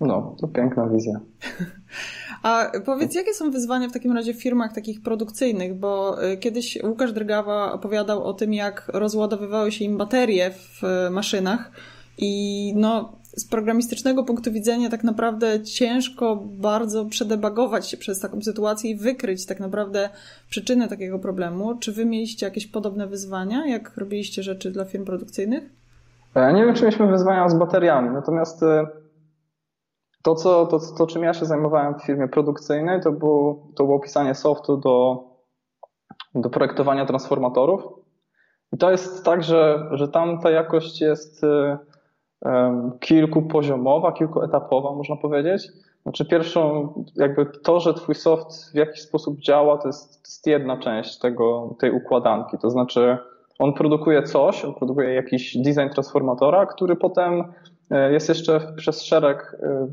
No, 0.00 0.36
to 0.40 0.48
piękna 0.48 0.88
wizja. 0.88 1.20
A 2.42 2.72
powiedz, 2.84 3.14
jakie 3.14 3.34
są 3.34 3.50
wyzwania 3.50 3.88
w 3.88 3.92
takim 3.92 4.12
razie 4.12 4.34
w 4.34 4.42
firmach 4.42 4.74
takich 4.74 5.02
produkcyjnych? 5.02 5.78
Bo 5.78 6.24
y, 6.24 6.36
kiedyś 6.36 6.78
Łukasz 6.84 7.12
Drgawa 7.12 7.72
opowiadał 7.72 8.24
o 8.24 8.34
tym, 8.34 8.54
jak 8.54 8.90
rozładowywały 8.94 9.72
się 9.72 9.84
im 9.84 9.96
baterie 9.96 10.50
w 10.50 10.82
maszynach 11.10 11.70
i 12.18 12.72
no, 12.76 13.19
z 13.40 13.48
programistycznego 13.48 14.24
punktu 14.24 14.52
widzenia 14.52 14.90
tak 14.90 15.04
naprawdę 15.04 15.62
ciężko 15.62 16.36
bardzo 16.36 17.04
przedebagować 17.04 17.88
się 17.88 17.96
przez 17.96 18.20
taką 18.20 18.42
sytuację 18.42 18.90
i 18.90 18.96
wykryć 18.96 19.46
tak 19.46 19.60
naprawdę 19.60 20.10
przyczynę 20.50 20.88
takiego 20.88 21.18
problemu. 21.18 21.78
Czy 21.78 21.92
wy 21.92 22.04
mieliście 22.04 22.46
jakieś 22.46 22.66
podobne 22.66 23.06
wyzwania, 23.06 23.66
jak 23.66 23.96
robiliście 23.96 24.42
rzeczy 24.42 24.70
dla 24.70 24.84
firm 24.84 25.04
produkcyjnych? 25.04 25.64
Ja 26.34 26.52
nie 26.52 26.66
wiem, 26.66 26.74
czy 26.74 26.82
mieliśmy 26.82 27.06
wyzwania 27.06 27.48
z 27.48 27.58
bateriami, 27.58 28.10
natomiast 28.10 28.62
e, 28.62 28.86
to, 30.22 30.34
co, 30.34 30.66
to, 30.66 30.78
to 30.98 31.06
czym 31.06 31.22
ja 31.22 31.34
się 31.34 31.46
zajmowałem 31.46 31.94
w 31.94 32.02
firmie 32.02 32.28
produkcyjnej, 32.28 33.00
to, 33.00 33.12
było, 33.12 33.66
to 33.76 33.84
było 33.84 34.00
pisanie 34.00 34.34
softu 34.34 34.76
do, 34.76 35.24
do 36.34 36.50
projektowania 36.50 37.06
transformatorów. 37.06 37.82
I 38.72 38.78
to 38.78 38.90
jest 38.90 39.24
tak, 39.24 39.42
że, 39.42 39.88
że 39.92 40.08
tam 40.08 40.40
ta 40.40 40.50
jakość 40.50 41.00
jest 41.00 41.44
e, 41.44 41.78
kilkupoziomowa, 43.00 44.12
kilkuetapowa, 44.12 44.92
można 44.92 45.16
powiedzieć. 45.16 45.68
Znaczy 46.02 46.24
pierwszą, 46.24 46.92
jakby 47.16 47.46
to, 47.46 47.80
że 47.80 47.94
twój 47.94 48.14
soft 48.14 48.72
w 48.72 48.74
jakiś 48.74 49.00
sposób 49.00 49.40
działa, 49.40 49.78
to 49.78 49.88
jest, 49.88 50.12
to 50.12 50.28
jest 50.28 50.46
jedna 50.46 50.76
część 50.76 51.18
tego, 51.18 51.76
tej 51.80 51.90
układanki. 51.90 52.58
To 52.58 52.70
znaczy 52.70 53.18
on 53.58 53.72
produkuje 53.72 54.22
coś, 54.22 54.64
on 54.64 54.74
produkuje 54.74 55.14
jakiś 55.14 55.56
design 55.56 55.88
transformatora, 55.92 56.66
który 56.66 56.96
potem 56.96 57.44
e, 57.90 58.12
jest 58.12 58.28
jeszcze 58.28 58.72
przez 58.76 59.02
szereg 59.02 59.56
e, 59.62 59.86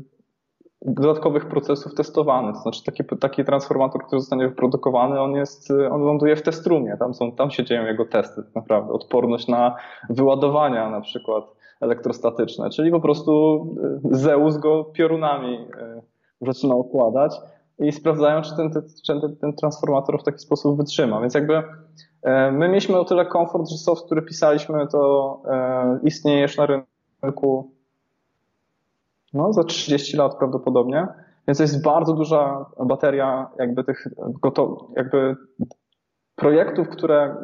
dodatkowych 0.82 1.48
procesów 1.48 1.94
testowany. 1.94 2.52
To 2.52 2.58
znaczy 2.58 2.84
taki, 2.84 3.04
taki 3.20 3.44
transformator, 3.44 4.06
który 4.06 4.20
zostanie 4.20 4.48
wyprodukowany, 4.48 5.20
on 5.20 5.32
jest, 5.32 5.70
on 5.70 6.02
ląduje 6.02 6.36
w 6.36 6.42
testrumie. 6.42 6.96
Tam, 6.98 7.14
są, 7.14 7.32
tam 7.32 7.50
się 7.50 7.64
dzieją 7.64 7.86
jego 7.86 8.04
testy, 8.04 8.42
tak 8.42 8.54
naprawdę. 8.54 8.92
Odporność 8.92 9.48
na 9.48 9.76
wyładowania 10.10 10.90
na 10.90 11.00
przykład 11.00 11.57
elektrostatyczne, 11.80 12.70
czyli 12.70 12.90
po 12.90 13.00
prostu 13.00 13.60
e, 14.04 14.16
Zeus 14.16 14.56
go 14.56 14.84
piorunami 14.84 15.54
e, 15.56 16.02
zaczyna 16.40 16.74
układać 16.74 17.36
i 17.78 17.92
sprawdzają, 17.92 18.42
czy 18.42 18.56
ten, 18.56 18.70
ten, 19.06 19.36
ten 19.36 19.52
transformator 19.52 20.20
w 20.20 20.24
taki 20.24 20.38
sposób 20.38 20.76
wytrzyma. 20.76 21.20
Więc 21.20 21.34
jakby 21.34 21.62
e, 22.22 22.52
my 22.52 22.68
mieliśmy 22.68 22.98
o 22.98 23.04
tyle 23.04 23.26
komfort, 23.26 23.68
że 23.68 23.76
soft, 23.76 24.04
który 24.04 24.22
pisaliśmy, 24.22 24.86
to 24.86 25.42
istnieje 26.02 26.42
już 26.42 26.56
na 26.56 26.66
rynku 27.22 27.70
no, 29.34 29.52
za 29.52 29.64
30 29.64 30.16
lat 30.16 30.38
prawdopodobnie. 30.38 31.06
Więc 31.48 31.58
jest 31.58 31.82
bardzo 31.84 32.12
duża 32.12 32.66
bateria 32.86 33.50
jakby 33.58 33.84
tych 33.84 34.08
gotow, 34.18 34.78
jakby 34.96 35.36
projektów, 36.36 36.88
które, 36.88 37.36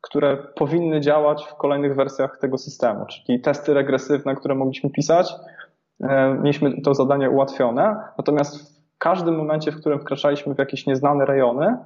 które 0.00 0.36
powinny 0.36 1.00
działać 1.00 1.44
w 1.44 1.54
kolejnych 1.54 1.96
wersjach 1.96 2.38
tego 2.38 2.58
systemu, 2.58 3.06
czyli 3.06 3.40
testy 3.40 3.74
regresywne, 3.74 4.34
które 4.34 4.54
mogliśmy 4.54 4.90
pisać. 4.90 5.34
E, 6.00 6.34
mieliśmy 6.34 6.82
to 6.82 6.94
zadanie 6.94 7.30
ułatwione, 7.30 7.96
natomiast 8.18 8.78
w 8.94 8.98
każdym 8.98 9.36
momencie, 9.36 9.72
w 9.72 9.80
którym 9.80 10.00
wkraczaliśmy 10.00 10.54
w 10.54 10.58
jakieś 10.58 10.86
nieznane 10.86 11.24
rejony, 11.24 11.76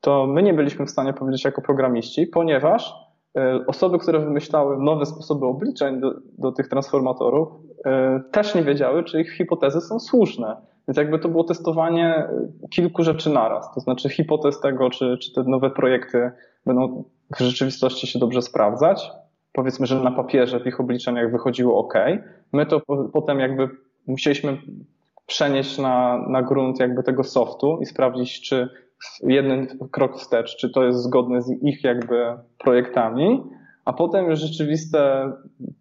to 0.00 0.26
my 0.26 0.42
nie 0.42 0.54
byliśmy 0.54 0.86
w 0.86 0.90
stanie 0.90 1.12
powiedzieć 1.12 1.44
jako 1.44 1.62
programiści, 1.62 2.26
ponieważ 2.26 2.94
e, 3.36 3.66
osoby, 3.66 3.98
które 3.98 4.18
wymyślały 4.18 4.76
nowe 4.78 5.06
sposoby 5.06 5.46
obliczeń 5.46 6.00
do, 6.00 6.14
do 6.38 6.52
tych 6.52 6.68
transformatorów, 6.68 7.48
e, 7.86 8.20
też 8.30 8.54
nie 8.54 8.62
wiedziały, 8.62 9.04
czy 9.04 9.20
ich 9.20 9.36
hipotezy 9.36 9.80
są 9.80 10.00
słuszne. 10.00 10.56
Więc 10.88 10.98
jakby 10.98 11.18
to 11.18 11.28
było 11.28 11.44
testowanie 11.44 12.28
kilku 12.70 13.02
rzeczy 13.02 13.30
naraz, 13.30 13.74
to 13.74 13.80
znaczy 13.80 14.08
hipotez 14.08 14.60
tego, 14.60 14.90
czy, 14.90 15.18
czy 15.18 15.32
te 15.32 15.42
nowe 15.42 15.70
projekty 15.70 16.30
będą 16.66 17.04
w 17.36 17.38
rzeczywistości 17.38 18.06
się 18.06 18.18
dobrze 18.18 18.42
sprawdzać. 18.42 19.10
Powiedzmy, 19.52 19.86
że 19.86 20.00
na 20.00 20.10
papierze 20.10 20.60
w 20.60 20.66
ich 20.66 20.80
obliczeniach 20.80 21.32
wychodziło 21.32 21.78
ok. 21.78 21.94
My 22.52 22.66
to 22.66 22.80
potem 23.12 23.40
jakby 23.40 23.68
musieliśmy 24.06 24.58
przenieść 25.26 25.78
na, 25.78 26.26
na 26.28 26.42
grunt 26.42 26.80
jakby 26.80 27.02
tego 27.02 27.24
softu 27.24 27.78
i 27.82 27.86
sprawdzić, 27.86 28.48
czy 28.48 28.68
jeden 29.22 29.78
krok 29.90 30.16
wstecz, 30.16 30.56
czy 30.56 30.70
to 30.70 30.84
jest 30.84 31.02
zgodne 31.02 31.42
z 31.42 31.62
ich 31.62 31.84
jakby 31.84 32.38
projektami, 32.58 33.42
a 33.84 33.92
potem 33.92 34.30
już 34.30 34.40
rzeczywiste 34.40 35.32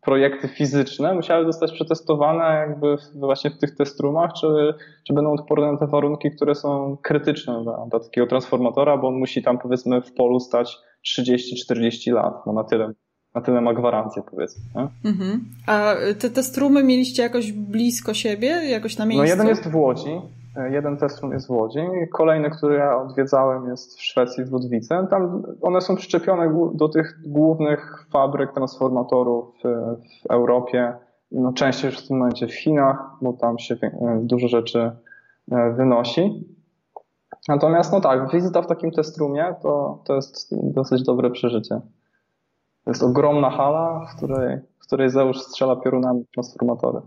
projekty 0.01 0.47
fizyczne 0.47 1.13
musiały 1.13 1.45
zostać 1.45 1.71
przetestowane 1.71 2.43
jakby 2.43 2.95
właśnie 3.13 3.49
w 3.49 3.57
tych 3.57 3.75
testrumach, 3.75 4.31
czy, 4.33 4.47
czy 5.07 5.13
będą 5.13 5.33
odporne 5.33 5.71
na 5.71 5.77
te 5.77 5.87
warunki, 5.87 6.31
które 6.31 6.55
są 6.55 6.97
krytyczne 7.01 7.63
dla, 7.63 7.85
dla 7.85 7.99
takiego 7.99 8.27
transformatora, 8.27 8.97
bo 8.97 9.07
on 9.07 9.15
musi 9.15 9.43
tam 9.43 9.57
powiedzmy 9.57 10.01
w 10.01 10.13
polu 10.13 10.39
stać 10.39 10.77
30-40 11.19 12.13
lat, 12.13 12.33
no 12.45 12.53
na 12.53 12.63
tyle, 12.63 12.93
na 13.35 13.41
tyle 13.41 13.61
ma 13.61 13.73
gwarancję 13.73 14.23
powiedzmy. 14.31 14.63
Mhm. 15.05 15.45
A 15.67 15.95
te, 16.19 16.29
te 16.29 16.43
strumy 16.43 16.83
mieliście 16.83 17.23
jakoś 17.23 17.51
blisko 17.51 18.13
siebie, 18.13 18.47
jakoś 18.47 18.97
na 18.97 19.05
miejscu? 19.05 19.23
No 19.23 19.29
jeden 19.29 19.47
jest 19.47 19.69
w 19.69 19.75
Łodzi, 19.75 20.21
jeden 20.71 20.97
testrum 20.97 21.31
jest 21.31 21.47
w 21.47 21.51
Łodzi, 21.51 21.79
kolejny, 22.11 22.49
który 22.49 22.75
ja 22.75 22.97
odwiedzałem 22.97 23.69
jest 23.69 23.97
w 23.97 24.01
Szwecji, 24.01 24.45
w 24.45 24.51
Ludwice. 24.51 25.07
Tam 25.09 25.43
one 25.61 25.81
są 25.81 25.95
przyczepione 25.95 26.71
do 26.73 26.89
tych 26.89 27.19
głównych 27.25 28.07
fabryk 28.11 28.53
transformatorów 28.53 29.55
w 29.63 30.31
Europie, 30.31 30.93
no 31.31 31.53
częściej 31.53 31.91
w 31.91 32.07
tym 32.07 32.17
momencie 32.17 32.47
w 32.47 32.53
Chinach, 32.53 32.97
bo 33.21 33.33
tam 33.33 33.59
się 33.59 33.75
dużo 34.21 34.47
rzeczy 34.47 34.91
e, 35.51 35.71
wynosi. 35.71 36.47
Natomiast 37.47 37.93
no 37.93 38.01
tak, 38.01 38.31
wizyta 38.31 38.61
w 38.61 38.67
takim 38.67 38.91
testrumie 38.91 39.55
to, 39.61 40.03
to 40.05 40.15
jest 40.15 40.55
dosyć 40.73 41.03
dobre 41.03 41.31
przeżycie. 41.31 41.81
To 42.83 42.91
jest 42.91 43.03
ogromna 43.03 43.49
hala, 43.49 44.05
w 44.05 44.17
której, 44.17 44.59
w 44.79 44.87
której 44.87 45.09
Zeusz 45.09 45.41
strzela 45.41 45.75
piorunami 45.75 46.25
transformatory. 46.33 47.01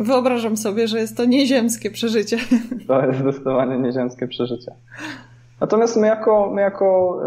Wyobrażam 0.00 0.56
sobie, 0.56 0.88
że 0.88 0.98
jest 0.98 1.16
to 1.16 1.24
nieziemskie 1.24 1.90
przeżycie. 1.90 2.36
To 2.88 3.06
jest 3.06 3.18
zdecydowanie 3.18 3.78
nieziemskie 3.78 4.28
przeżycie. 4.28 4.72
Natomiast 5.60 5.96
my 5.96 6.06
jako, 6.06 6.50
my 6.54 6.60
jako 6.60 7.20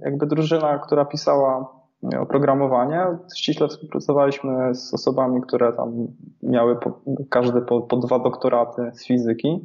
jakby 0.00 0.26
drużyna, 0.26 0.78
która 0.78 1.04
pisała 1.04 1.76
oprogramowanie, 2.20 3.06
ściśle 3.36 3.68
współpracowaliśmy 3.68 4.74
z 4.74 4.94
osobami, 4.94 5.40
które 5.40 5.72
tam 5.72 6.06
miały 6.42 6.76
po, 6.76 7.00
każdy 7.30 7.60
po, 7.60 7.80
po 7.80 7.96
dwa 7.96 8.18
doktoraty 8.18 8.90
z 8.94 9.06
fizyki 9.06 9.60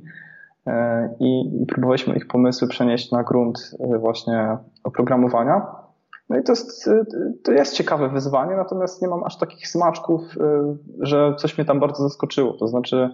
E, 0.68 1.10
i, 1.20 1.62
i 1.62 1.66
próbowaliśmy 1.66 2.16
ich 2.16 2.28
pomysły 2.28 2.68
przenieść 2.68 3.12
na 3.12 3.24
grunt 3.24 3.72
e, 3.80 3.98
właśnie 3.98 4.58
oprogramowania. 4.84 5.66
No 6.32 6.38
i 6.38 6.44
to 6.44 6.52
jest, 6.52 6.88
e, 6.88 7.06
to 7.44 7.52
jest 7.52 7.74
ciekawe 7.74 8.10
wyzwanie, 8.10 8.56
natomiast 8.56 9.02
nie 9.02 9.08
mam 9.08 9.24
aż 9.24 9.38
takich 9.38 9.68
smaczków, 9.68 10.22
że 11.00 11.36
coś 11.38 11.58
mnie 11.58 11.66
tam 11.66 11.80
bardzo 11.80 12.04
zaskoczyło. 12.04 12.54
To 12.54 12.68
znaczy, 12.68 13.10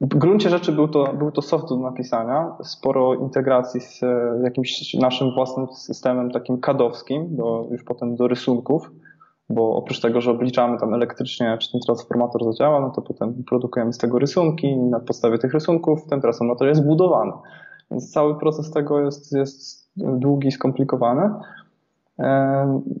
w 0.00 0.14
gruncie 0.14 0.50
rzeczy 0.50 0.72
był 0.72 0.88
to, 0.88 1.12
był 1.12 1.32
to 1.32 1.42
soft 1.42 1.68
do 1.68 1.76
napisania, 1.76 2.56
sporo 2.62 3.14
integracji 3.14 3.80
z 3.80 4.00
jakimś 4.42 4.94
naszym 4.94 5.34
własnym 5.34 5.66
systemem 5.72 6.30
takim 6.30 6.60
kadowskim, 6.60 7.36
do, 7.36 7.66
już 7.70 7.84
potem 7.84 8.16
do 8.16 8.28
rysunków 8.28 8.90
bo 9.50 9.76
oprócz 9.76 10.00
tego, 10.00 10.20
że 10.20 10.30
obliczamy 10.30 10.78
tam 10.78 10.94
elektrycznie, 10.94 11.58
czy 11.60 11.72
ten 11.72 11.80
transformator 11.80 12.44
zadziała, 12.44 12.80
no 12.80 12.90
to 12.90 13.02
potem 13.02 13.44
produkujemy 13.44 13.92
z 13.92 13.98
tego 13.98 14.18
rysunki 14.18 14.66
i 14.66 14.76
na 14.76 15.00
podstawie 15.00 15.38
tych 15.38 15.52
rysunków 15.52 16.06
ten 16.06 16.20
transformator 16.20 16.68
jest 16.68 16.86
budowany. 16.86 17.32
Więc 17.90 18.12
cały 18.12 18.38
proces 18.38 18.70
tego 18.70 19.00
jest, 19.00 19.32
jest 19.32 19.79
długi 19.96 20.52
skomplikowany. 20.52 21.30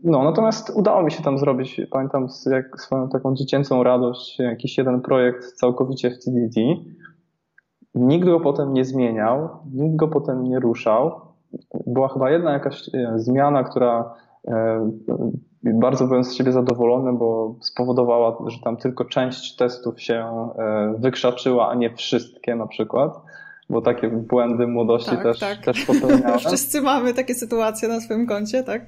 No, 0.04 0.24
natomiast 0.24 0.72
udało 0.74 1.02
mi 1.02 1.10
się 1.10 1.22
tam 1.22 1.38
zrobić, 1.38 1.80
pamiętam 1.90 2.28
swoją 2.76 3.08
taką 3.08 3.34
dziecięcą 3.34 3.82
radość, 3.82 4.38
jakiś 4.38 4.78
jeden 4.78 5.00
projekt 5.00 5.52
całkowicie 5.52 6.10
w 6.10 6.24
TDD. 6.24 6.60
Nikt 7.94 8.26
go 8.26 8.40
potem 8.40 8.72
nie 8.72 8.84
zmieniał, 8.84 9.48
nikt 9.72 9.96
go 9.96 10.08
potem 10.08 10.44
nie 10.44 10.60
ruszał. 10.60 11.20
była 11.86 12.08
chyba 12.08 12.30
jedna 12.30 12.52
jakaś 12.52 12.94
e, 12.94 13.12
zmiana, 13.16 13.64
która 13.64 14.14
e, 14.48 14.90
bardzo 15.62 16.06
byłem 16.06 16.24
z 16.24 16.34
siebie 16.34 16.52
zadowolony, 16.52 17.12
bo 17.12 17.54
spowodowała, 17.60 18.36
że 18.46 18.58
tam 18.64 18.76
tylko 18.76 19.04
część 19.04 19.56
testów 19.56 20.02
się 20.02 20.48
wykrzaczyła, 20.98 21.68
a 21.70 21.74
nie 21.74 21.94
wszystkie 21.94 22.56
na 22.56 22.66
przykład 22.66 23.22
bo 23.70 23.82
takie 23.82 24.08
błędy 24.08 24.66
młodości 24.66 25.10
tak, 25.10 25.22
też, 25.22 25.38
tak. 25.38 25.58
też 25.58 25.84
popełniałem. 25.84 26.38
Wszyscy 26.46 26.82
mamy 26.82 27.14
takie 27.14 27.34
sytuacje 27.34 27.88
na 27.88 28.00
swoim 28.00 28.26
koncie, 28.26 28.62
tak? 28.62 28.82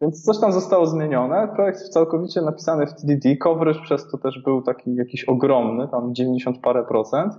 Więc 0.00 0.24
coś 0.24 0.40
tam 0.40 0.52
zostało 0.52 0.86
zmienione. 0.86 1.48
Projekt 1.54 1.88
całkowicie 1.88 2.42
napisany 2.42 2.86
w 2.86 2.94
TDD. 2.94 3.36
Coverage 3.36 3.80
przez 3.80 4.10
to 4.10 4.18
też 4.18 4.42
był 4.42 4.62
taki 4.62 4.94
jakiś 4.94 5.24
ogromny, 5.24 5.88
tam 5.88 6.14
90 6.14 6.58
parę 6.62 6.84
procent. 6.84 7.34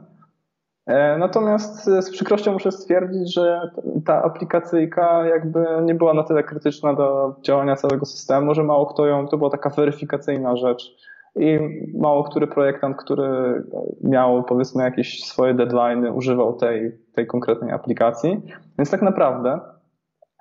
E, 0.86 1.18
natomiast 1.18 1.84
z 1.86 2.10
przykrością 2.10 2.54
muszę 2.54 2.72
stwierdzić, 2.72 3.34
że 3.34 3.72
ta 4.06 4.24
aplikacyjka 4.24 5.25
jakby 5.25 5.66
nie 5.86 5.96
była 5.96 6.13
na 6.13 6.24
tyle 6.24 6.44
krytyczna 6.44 6.94
do 6.94 7.36
działania 7.42 7.75
całego 7.75 8.06
systemu, 8.06 8.54
że 8.54 8.63
mało 8.63 8.86
kto 8.86 9.06
ją, 9.06 9.27
to 9.27 9.38
była 9.38 9.50
taka 9.50 9.70
weryfikacyjna 9.70 10.56
rzecz 10.56 10.96
i 11.39 11.60
mało 11.98 12.24
który 12.24 12.48
projektant, 12.48 12.98
który 12.98 13.63
miał 14.03 14.44
powiedzmy 14.44 14.84
jakieś 14.84 15.24
swoje 15.24 15.53
deadline, 15.53 16.06
używał 16.06 16.53
tej, 16.53 16.91
tej 17.15 17.27
konkretnej 17.27 17.72
aplikacji. 17.72 18.41
Więc 18.77 18.91
tak 18.91 19.01
naprawdę 19.01 19.60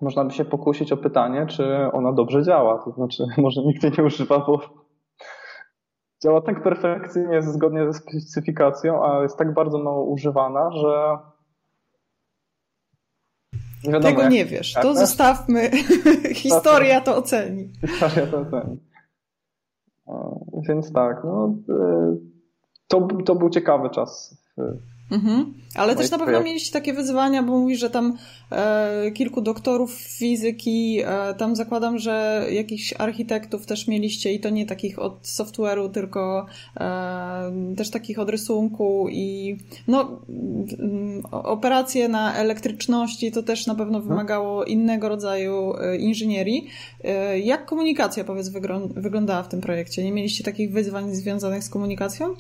można 0.03 0.25
by 0.25 0.31
się 0.31 0.45
pokusić 0.45 0.93
o 0.93 0.97
pytanie, 0.97 1.47
czy 1.47 1.93
ona 1.93 2.13
dobrze 2.13 2.43
działa. 2.43 2.85
To 2.85 2.91
znaczy, 2.91 3.25
może 3.39 3.63
nikt 3.63 3.83
jej 3.83 3.93
nie 3.99 4.05
używa, 4.05 4.39
bo 4.39 4.61
działa 6.23 6.41
tak 6.41 6.63
perfekcyjnie, 6.63 7.43
zgodnie 7.43 7.93
ze 7.93 7.99
specyfikacją, 7.99 9.05
a 9.05 9.23
jest 9.23 9.39
tak 9.39 9.55
bardzo 9.55 9.79
mało 9.79 10.05
używana, 10.05 10.71
że. 10.71 11.19
Nie 13.85 13.93
wiadomo, 13.93 14.17
Tego 14.17 14.29
nie 14.29 14.45
wiesz. 14.45 14.75
To 14.83 14.95
zostawmy. 14.95 15.71
Historia 16.35 17.01
to 17.01 17.17
oceni. 17.17 17.73
Historia 17.81 18.27
to 18.27 18.39
oceni. 18.39 18.81
Więc 20.69 20.93
tak, 20.93 21.25
no, 21.25 21.55
y, 21.69 22.19
to, 22.89 23.09
to 23.25 23.35
był 23.35 23.51
ciekawy 23.51 23.91
czas 23.91 24.37
Mhm. 25.11 25.55
Ale 25.75 25.97
też 25.97 26.11
na 26.11 26.19
pewno 26.19 26.41
mieliście 26.41 26.73
takie 26.73 26.93
wyzwania, 26.93 27.43
bo 27.43 27.59
mówisz, 27.59 27.81
że 27.81 27.91
tam 27.91 28.19
e, 28.53 29.11
kilku 29.11 29.41
doktorów 29.41 29.93
fizyki, 29.95 31.01
e, 31.05 31.35
tam 31.35 31.57
zakładam, 31.57 31.99
że 31.99 32.47
jakichś 32.51 32.95
architektów 32.99 33.67
też 33.67 33.89
mieliście 33.89 34.33
i 34.33 34.41
to 34.41 34.51
nie 34.51 34.67
takich 34.67 34.99
od 34.99 35.23
software'u, 35.23 35.91
tylko 35.91 36.47
e, 36.81 37.53
też 37.77 37.91
takich 37.91 38.19
od 38.19 38.31
rysunku 38.31 39.09
i 39.11 39.57
no 39.89 40.21
mm, 40.29 41.23
operacje 41.33 42.09
na 42.09 42.35
elektryczności 42.35 43.33
to 43.33 43.43
też 43.43 43.67
na 43.67 43.75
pewno 43.75 43.99
mhm. 43.99 44.09
wymagało 44.09 44.65
innego 44.65 45.09
rodzaju 45.09 45.75
e, 45.81 45.97
inżynierii. 45.97 46.67
E, 47.05 47.39
jak 47.39 47.67
komunikacja, 47.67 48.25
powiedz, 48.25 48.49
wyglądała 48.97 49.43
w 49.43 49.49
tym 49.49 49.61
projekcie? 49.61 50.05
Nie 50.05 50.13
mieliście 50.13 50.45
takich 50.45 50.73
wyzwań 50.73 51.15
związanych 51.15 51.65
z 51.65 51.69
komunikacją? 51.69 52.35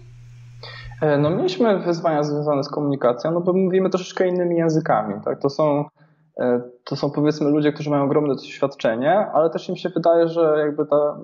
E, 1.03 1.19
no 1.19 1.31
mieliśmy 1.31 1.79
wyzwania 1.79 2.23
związane 2.23 2.65
z 2.65 2.69
komunikacją, 2.69 3.31
no 3.31 3.41
bo 3.41 3.53
mówimy 3.53 3.91
troszeczkę 3.91 4.29
innymi 4.29 4.57
językami, 4.57 5.15
tak? 5.25 5.41
To 5.41 5.50
są, 5.50 5.85
e, 6.41 6.61
to 6.85 6.97
są 6.97 7.11
powiedzmy 7.11 7.50
ludzie, 7.50 7.73
którzy 7.73 7.91
mają 7.91 8.05
ogromne 8.05 8.35
doświadczenie, 8.35 9.26
ale 9.35 9.50
też 9.50 9.69
im 9.69 9.76
się 9.76 9.88
wydaje, 9.88 10.29
że 10.29 10.55
jakby 10.59 10.87
ta, 10.87 11.19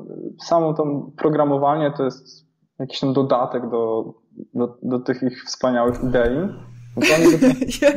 samo 0.47 0.75
to 0.75 0.87
programowanie 1.17 1.93
to 1.97 2.05
jest 2.05 2.47
jakiś 2.79 3.00
tam 3.00 3.12
dodatek 3.12 3.71
do, 3.71 4.14
do, 4.55 4.79
do 4.83 4.99
tych 4.99 5.23
ich 5.23 5.45
wspaniałych 5.45 6.05
idei. 6.05 6.37
No 6.97 7.02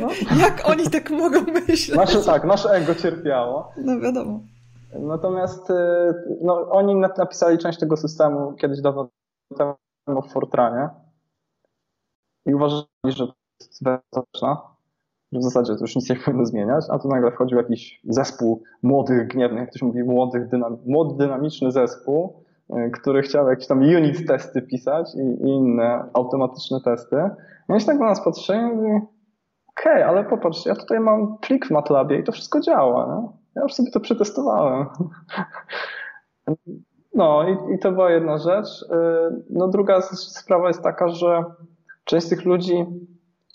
no. 0.00 0.08
Jak 0.40 0.68
oni 0.68 0.90
tak 0.90 1.10
mogą 1.10 1.40
myśleć? 1.42 1.96
Nasze, 1.96 2.22
tak, 2.22 2.44
nasze 2.44 2.70
ego 2.70 2.94
cierpiało. 2.94 3.72
No 3.76 4.00
wiadomo. 4.00 4.40
Natomiast 5.00 5.70
e, 5.70 6.14
no, 6.42 6.70
oni 6.70 6.94
napisali 6.94 7.58
część 7.58 7.78
tego 7.78 7.96
systemu 7.96 8.52
kiedyś 8.52 8.80
dawno 8.80 9.08
temu 10.06 10.22
w 10.22 10.32
Fortranie 10.32 10.88
i 12.46 12.54
uważali, 12.54 12.86
że 13.04 13.26
to 13.26 13.34
jest 13.60 13.84
wewnętrzna, 13.84 14.62
że 15.32 15.38
w 15.38 15.42
zasadzie 15.42 15.74
to 15.74 15.80
już 15.80 15.96
nic 15.96 16.10
nie 16.10 16.16
powinno 16.16 16.46
zmieniać, 16.46 16.84
a 16.90 16.98
tu 16.98 17.08
nagle 17.08 17.30
wchodził 17.30 17.58
jakiś 17.58 18.00
zespół 18.04 18.62
młodych, 18.82 19.28
gniewnych, 19.28 19.68
ktoś 19.68 19.82
mówi, 19.82 20.04
młodych, 20.04 20.48
dynam 20.48 20.76
młody, 20.86 21.14
dynamiczny 21.24 21.72
zespół, 21.72 22.44
y, 22.70 22.90
który 22.90 23.22
chciał 23.22 23.48
jakieś 23.48 23.66
tam 23.66 23.78
unit 23.78 24.26
testy 24.26 24.62
pisać 24.62 25.14
i, 25.14 25.18
i 25.18 25.48
inne 25.48 26.04
automatyczne 26.14 26.80
testy. 26.80 27.16
No 27.68 27.78
się 27.78 27.86
tak 27.86 27.98
na 27.98 28.06
nas 28.06 28.24
patrzyli 28.24 28.58
i 28.58 28.74
mówi, 28.74 28.88
okej, 29.68 29.92
okay, 29.92 30.06
ale 30.06 30.24
popatrz, 30.24 30.66
ja 30.66 30.74
tutaj 30.74 31.00
mam 31.00 31.38
plik 31.38 31.66
w 31.66 31.70
MATLABie 31.70 32.18
i 32.18 32.24
to 32.24 32.32
wszystko 32.32 32.60
działa? 32.60 33.32
Ja 33.56 33.62
już 33.62 33.74
sobie 33.74 33.90
to 33.90 34.00
przetestowałem. 34.00 34.86
No 37.14 37.48
i, 37.48 37.74
i 37.74 37.78
to 37.78 37.92
była 37.92 38.10
jedna 38.10 38.38
rzecz. 38.38 38.82
Y, 38.82 39.44
no 39.50 39.68
druga 39.68 40.00
sprawa 40.00 40.68
jest 40.68 40.82
taka, 40.82 41.08
że 41.08 41.44
Część 42.06 42.26
z 42.26 42.28
tych 42.28 42.44
ludzi 42.44 42.86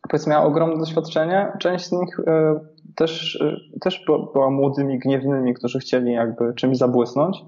powiedzmy 0.10 0.32
miała 0.32 0.46
ogromne 0.46 0.78
doświadczenie, 0.78 1.52
część 1.60 1.86
z 1.86 1.92
nich 1.92 2.20
e, 2.20 2.60
też, 2.96 3.42
e, 3.42 3.80
też 3.80 4.06
była 4.34 4.50
młodymi, 4.50 5.00
gniewnymi, 5.00 5.54
którzy 5.54 5.80
chcieli 5.80 6.14
jakby 6.14 6.54
czymś 6.54 6.78
zabłysnąć. 6.78 7.46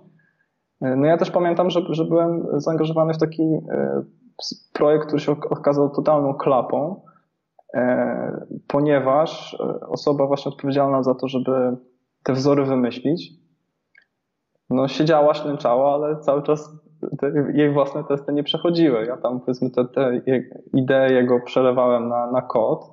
E, 0.82 0.96
no 0.96 1.06
ja 1.06 1.18
też 1.18 1.32
pamiętam, 1.32 1.70
że, 1.70 1.82
że 1.90 2.06
byłem 2.06 2.62
zaangażowany 2.62 3.14
w 3.14 3.18
taki 3.18 3.44
projekt, 4.74 5.06
który 5.08 5.22
się 5.22 5.32
okazał 5.32 5.90
totalną 5.90 6.34
klapą, 6.34 7.02
ponieważ 8.68 9.58
osoba 9.88 10.28
właśnie 10.28 10.52
odpowiedzialna 10.52 11.04
za 11.04 11.16
to, 11.16 11.28
żeby 11.28 11.78
te 12.24 12.34
wzory 12.34 12.66
wymyślić, 12.66 13.34
no 14.70 14.88
siedziała, 14.88 15.34
ślęczała, 15.34 15.94
ale 15.94 16.20
cały 16.20 16.44
czas 16.44 16.83
te 17.20 17.32
jej 17.54 17.74
własne 17.74 18.04
testy 18.04 18.34
nie 18.34 18.44
przechodziły. 18.44 19.06
Ja 19.06 19.18
tam 19.18 19.40
powiedzmy 19.40 19.70
te, 19.70 19.86
te 19.86 20.22
idee 20.74 21.14
jego 21.14 21.40
przelewałem 21.40 22.10
na, 22.10 22.32
na 22.32 22.42
kod, 22.42 22.92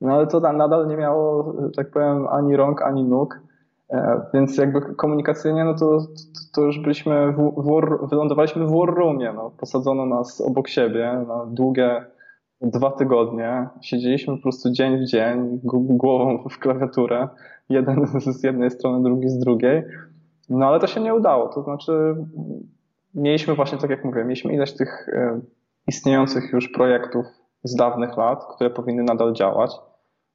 no 0.00 0.14
ale 0.14 0.26
to 0.26 0.40
nadal 0.40 0.86
nie 0.88 0.96
miało, 0.96 1.54
tak 1.76 1.90
powiem, 1.90 2.26
ani 2.28 2.56
rąk, 2.56 2.82
ani 2.82 3.04
nóg. 3.04 3.40
E, 3.90 4.20
więc 4.34 4.58
jakby 4.58 4.80
komunikacyjnie, 4.80 5.64
no 5.64 5.74
to, 5.74 5.98
to 6.54 6.62
już 6.62 6.78
byliśmy, 6.78 7.32
w, 7.32 7.62
w, 7.62 8.08
wylądowaliśmy 8.08 8.66
w 8.66 8.70
war 8.70 8.94
roomie, 8.94 9.32
no. 9.32 9.50
Posadzono 9.50 10.06
nas 10.06 10.40
obok 10.40 10.68
siebie 10.68 11.24
na 11.28 11.46
długie 11.46 12.04
dwa 12.60 12.90
tygodnie. 12.90 13.68
Siedzieliśmy 13.80 14.36
po 14.36 14.42
prostu 14.42 14.70
dzień 14.72 14.98
w 14.98 15.06
dzień, 15.06 15.60
głową 15.62 16.44
w 16.50 16.58
klawiaturę. 16.58 17.28
Jeden 17.68 18.06
z 18.32 18.44
jednej 18.44 18.70
strony, 18.70 19.02
drugi 19.02 19.28
z 19.28 19.38
drugiej. 19.38 19.82
No 20.48 20.66
ale 20.66 20.80
to 20.80 20.86
się 20.86 21.00
nie 21.00 21.14
udało. 21.14 21.48
To 21.48 21.62
znaczy, 21.62 22.16
mieliśmy 23.14 23.54
właśnie, 23.54 23.78
tak 23.78 23.90
jak 23.90 24.04
mówię, 24.04 24.24
mieliśmy 24.24 24.52
ileś 24.52 24.72
tych 24.72 25.08
e, 25.08 25.40
istniejących 25.86 26.52
już 26.52 26.68
projektów 26.68 27.26
z 27.64 27.76
dawnych 27.76 28.16
lat, 28.16 28.44
które 28.54 28.70
powinny 28.70 29.02
nadal 29.02 29.32
działać, 29.32 29.70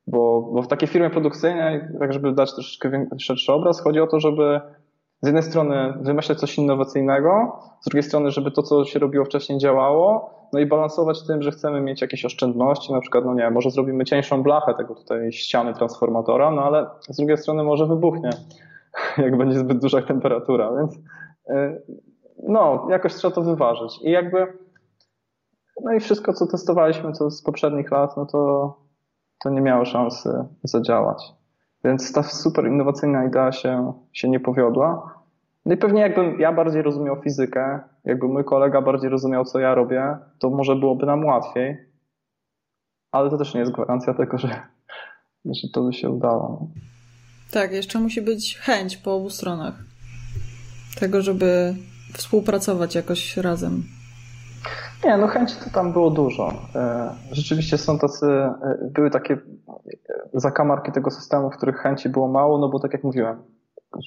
bo, 0.08 0.42
bo 0.54 0.62
w 0.62 0.68
takiej 0.68 0.88
firmie 0.88 1.10
produkcyjnej, 1.10 1.82
tak 2.00 2.14
żeby 2.14 2.32
dać 2.32 2.54
troszeczkę 2.54 3.06
szerszy 3.20 3.54
obraz, 3.54 3.82
chodzi 3.82 4.00
o 4.00 4.08
to, 4.08 4.20
żeby 4.20 4.62
z 5.22 5.26
jednej 5.26 5.44
strony 5.44 5.94
wymyślać 6.02 6.40
coś 6.40 6.58
innowacyjnego, 6.58 7.60
z 7.82 7.86
drugiej 7.86 8.04
strony, 8.04 8.32
żeby 8.32 8.52
to, 8.52 8.64
co 8.64 8.86
się 8.86 9.00
robiło 9.00 9.26
wcześniej 9.26 9.60
działało, 9.60 10.34
no 10.54 10.60
i 10.60 10.66
balansować 10.66 11.28
tym, 11.28 11.42
że 11.42 11.52
chcemy 11.52 11.82
mieć 11.82 12.02
jakieś 12.02 12.26
oszczędności, 12.26 12.94
na 12.94 13.02
przykład, 13.02 13.26
no 13.26 13.34
nie, 13.34 13.50
może 13.50 13.72
zrobimy 13.72 14.06
cieńszą 14.06 14.44
blachę 14.44 14.74
tego 14.74 14.96
tutaj 14.96 15.32
ściany 15.32 15.74
transformatora, 15.74 16.52
no 16.52 16.64
ale 16.64 16.86
z 17.10 17.18
drugiej 17.18 17.38
strony 17.38 17.64
może 17.64 17.86
wybuchnie, 17.86 18.30
jak 19.18 19.38
będzie 19.38 19.60
zbyt 19.60 19.80
duża 19.80 20.02
temperatura, 20.02 20.72
więc 20.78 21.00
e, 21.50 21.82
no, 22.48 22.88
jakoś 22.90 23.14
trzeba 23.14 23.36
to 23.36 23.42
wyważyć. 23.42 24.00
I 24.04 24.12
jakby, 24.12 24.48
no 25.84 25.94
i 25.94 26.00
wszystko, 26.00 26.34
co 26.34 26.48
testowaliśmy 26.48 27.14
co 27.14 27.32
z 27.32 27.42
poprzednich 27.42 27.92
lat, 27.92 28.18
no 28.18 28.26
to, 28.26 28.74
to 29.44 29.50
nie 29.50 29.62
miało 29.62 29.86
szansy 29.86 30.30
zadziałać. 30.64 31.34
Więc 31.84 32.14
ta 32.14 32.24
super 32.24 32.68
innowacyjna 32.68 33.26
idea 33.26 33.52
się, 33.52 33.94
się 34.14 34.30
nie 34.30 34.40
powiodła. 34.40 35.20
No 35.66 35.74
i 35.74 35.78
pewnie 35.78 36.02
jakbym 36.02 36.40
ja 36.40 36.54
bardziej 36.54 36.82
rozumiał 36.82 37.22
fizykę, 37.22 37.80
jakby 38.06 38.28
mój 38.28 38.44
kolega 38.44 38.82
bardziej 38.82 39.10
rozumiał, 39.10 39.46
co 39.46 39.60
ja 39.60 39.76
robię, 39.76 40.18
to 40.40 40.50
może 40.50 40.76
byłoby 40.76 41.06
nam 41.06 41.26
łatwiej. 41.26 41.78
Ale 43.12 43.30
to 43.30 43.38
też 43.38 43.54
nie 43.54 43.60
jest 43.60 43.72
gwarancja 43.72 44.14
tego, 44.14 44.38
że, 44.38 44.62
że 45.46 45.68
to 45.74 45.84
by 45.84 45.94
się 45.94 46.10
udało. 46.10 46.68
Tak, 47.52 47.72
jeszcze 47.72 48.00
musi 48.00 48.22
być 48.22 48.58
chęć 48.58 48.98
po 48.98 49.16
obu 49.16 49.30
stronach. 49.30 49.74
Tego, 51.00 51.22
żeby 51.22 51.76
współpracować 52.14 52.96
jakoś 52.96 53.38
razem? 53.38 53.84
Nie, 55.06 55.18
no 55.18 55.28
chęci 55.28 55.56
to 55.64 55.70
tam 55.70 55.94
było 55.94 56.12
dużo. 56.12 56.54
E, 56.76 57.16
rzeczywiście 57.32 57.78
są 57.78 58.00
tacy, 58.00 58.26
e, 58.26 58.78
były 58.94 59.10
takie 59.10 59.38
zakamarki 60.34 60.92
tego 60.92 61.12
systemu, 61.12 61.52
w 61.52 61.58
których 61.58 61.78
chęci 61.78 62.10
było 62.10 62.28
mało, 62.28 62.58
no 62.58 62.70
bo 62.70 62.80
tak 62.80 62.94
jak 62.94 63.04
mówiłem, 63.04 63.44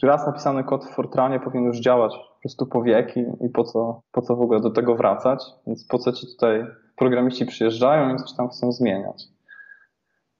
raz 0.02 0.26
napisany 0.26 0.64
kod 0.64 0.84
w 0.84 0.94
Fortranie 0.94 1.40
powinien 1.40 1.66
już 1.66 1.80
działać 1.80 2.12
po 2.12 2.40
prostu 2.40 2.66
po 2.66 2.82
wieki 2.82 3.24
i 3.40 3.48
po 3.48 3.64
co, 3.64 4.00
po 4.12 4.22
co 4.22 4.36
w 4.36 4.40
ogóle 4.40 4.60
do 4.60 4.70
tego 4.70 4.94
wracać, 4.94 5.44
więc 5.66 5.86
po 5.86 5.98
co 5.98 6.12
ci 6.12 6.26
tutaj 6.26 6.66
programiści 6.96 7.46
przyjeżdżają 7.46 8.14
i 8.14 8.18
coś 8.18 8.32
tam 8.32 8.48
chcą 8.48 8.72
zmieniać. 8.72 9.24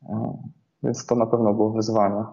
E, 0.09 0.38
więc 0.83 1.07
to 1.07 1.14
na 1.14 1.27
pewno 1.27 1.55
było 1.55 1.70
wyzwanie. 1.70 2.25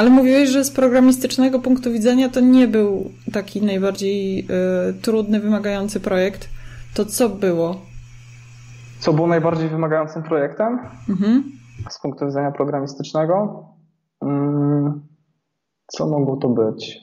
Ale 0.00 0.10
mówiłeś, 0.10 0.48
że 0.48 0.64
z 0.64 0.70
programistycznego 0.70 1.58
punktu 1.58 1.92
widzenia 1.92 2.28
to 2.28 2.40
nie 2.40 2.68
był 2.68 3.10
taki 3.32 3.62
najbardziej 3.62 4.40
y, 4.40 4.94
trudny, 5.02 5.40
wymagający 5.40 6.00
projekt. 6.00 6.48
To 6.94 7.04
co 7.04 7.28
było? 7.28 7.80
Co 8.98 9.12
było 9.12 9.26
najbardziej 9.26 9.68
wymagającym 9.68 10.22
projektem? 10.22 10.78
Mhm. 11.08 11.44
Z 11.90 12.00
punktu 12.00 12.26
widzenia 12.26 12.50
programistycznego? 12.50 13.64
Hmm, 14.20 15.00
co 15.86 16.08
mogło 16.08 16.36
to 16.36 16.48
być? 16.48 16.98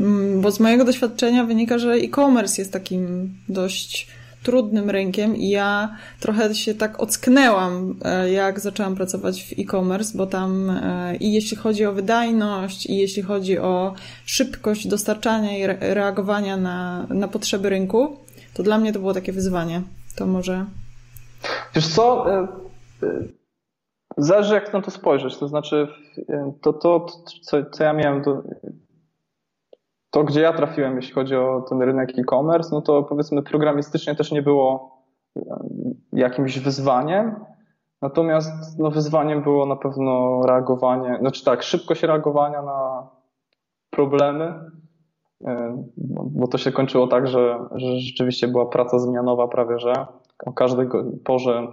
Mm, 0.00 0.40
bo 0.40 0.50
z 0.50 0.60
mojego 0.60 0.84
doświadczenia 0.84 1.44
wynika, 1.44 1.78
że 1.78 1.92
e-commerce 1.92 2.62
jest 2.62 2.72
takim 2.72 3.32
dość 3.48 4.10
trudnym 4.44 4.90
rynkiem 4.90 5.36
i 5.36 5.48
ja 5.48 5.96
trochę 6.20 6.54
się 6.54 6.74
tak 6.74 7.00
ocknęłam, 7.00 7.94
e, 8.04 8.30
jak 8.30 8.60
zaczęłam 8.60 8.94
pracować 8.94 9.42
w 9.42 9.52
e-commerce, 9.60 10.18
bo 10.18 10.26
tam 10.26 10.70
e, 10.70 11.16
i 11.16 11.32
jeśli 11.32 11.56
chodzi 11.56 11.86
o 11.86 11.92
wydajność, 11.92 12.86
i 12.86 12.96
jeśli 12.96 13.22
chodzi 13.22 13.58
o 13.58 13.94
szybkość 14.24 14.88
dostarczania 14.88 15.58
i 15.58 15.66
reagowania 15.94 16.56
na, 16.56 17.06
na 17.10 17.28
potrzeby 17.28 17.68
rynku, 17.70 18.16
to 18.54 18.62
dla 18.62 18.78
mnie 18.78 18.92
to 18.92 18.98
było 18.98 19.14
takie 19.14 19.32
wyzwanie. 19.32 19.82
To 20.16 20.26
może. 20.26 20.64
Wiesz 21.74 21.88
co? 21.88 22.34
E, 22.34 22.48
zależy, 24.16 24.54
jak 24.54 24.72
na 24.72 24.82
to 24.82 24.90
spojrzeć. 24.90 25.36
To 25.36 25.48
znaczy, 25.48 25.88
to, 26.62 26.72
to 26.72 27.06
co, 27.42 27.64
co 27.70 27.84
ja 27.84 27.92
miałem 27.92 28.22
to, 30.14 30.24
gdzie 30.24 30.40
ja 30.40 30.52
trafiłem, 30.52 30.96
jeśli 30.96 31.12
chodzi 31.12 31.36
o 31.36 31.64
ten 31.68 31.82
rynek 31.82 32.18
e-commerce, 32.18 32.68
no 32.72 32.82
to 32.82 33.02
powiedzmy 33.02 33.42
programistycznie 33.42 34.14
też 34.14 34.32
nie 34.32 34.42
było 34.42 34.96
jakimś 36.12 36.58
wyzwaniem. 36.58 37.44
Natomiast 38.02 38.78
no, 38.78 38.90
wyzwaniem 38.90 39.42
było 39.42 39.66
na 39.66 39.76
pewno 39.76 40.42
reagowanie, 40.46 41.18
znaczy 41.20 41.44
tak, 41.44 41.62
szybkość 41.62 42.02
reagowania 42.02 42.62
na 42.62 43.08
problemy, 43.90 44.70
bo 46.06 46.48
to 46.48 46.58
się 46.58 46.72
kończyło 46.72 47.06
tak, 47.06 47.26
że, 47.26 47.58
że 47.74 47.96
rzeczywiście 47.96 48.48
była 48.48 48.66
praca 48.66 48.98
zmianowa 48.98 49.48
prawie, 49.48 49.78
że 49.78 50.06
o 50.46 50.52
każdej 50.52 50.88
porze 51.24 51.66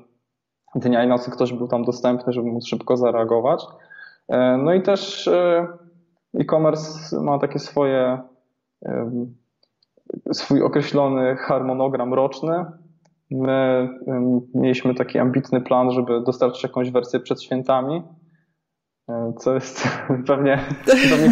dnia 0.75 1.03
i 1.03 1.07
nocy 1.07 1.31
ktoś 1.31 1.53
był 1.53 1.67
tam 1.67 1.83
dostępny, 1.83 2.33
żeby 2.33 2.47
móc 2.47 2.67
szybko 2.67 2.97
zareagować. 2.97 3.65
No 4.57 4.73
i 4.73 4.81
też 4.81 5.29
e-commerce 6.39 7.21
ma 7.21 7.39
takie 7.39 7.59
swoje 7.59 8.21
swój 10.31 10.61
określony 10.63 11.35
harmonogram 11.35 12.13
roczny. 12.13 12.65
My 13.31 13.89
mieliśmy 14.55 14.95
taki 14.95 15.19
ambitny 15.19 15.61
plan, 15.61 15.91
żeby 15.91 16.21
dostarczyć 16.21 16.63
jakąś 16.63 16.91
wersję 16.91 17.19
przed 17.19 17.43
świętami, 17.43 18.03
co 19.39 19.53
jest 19.53 19.87
pewnie. 20.27 20.59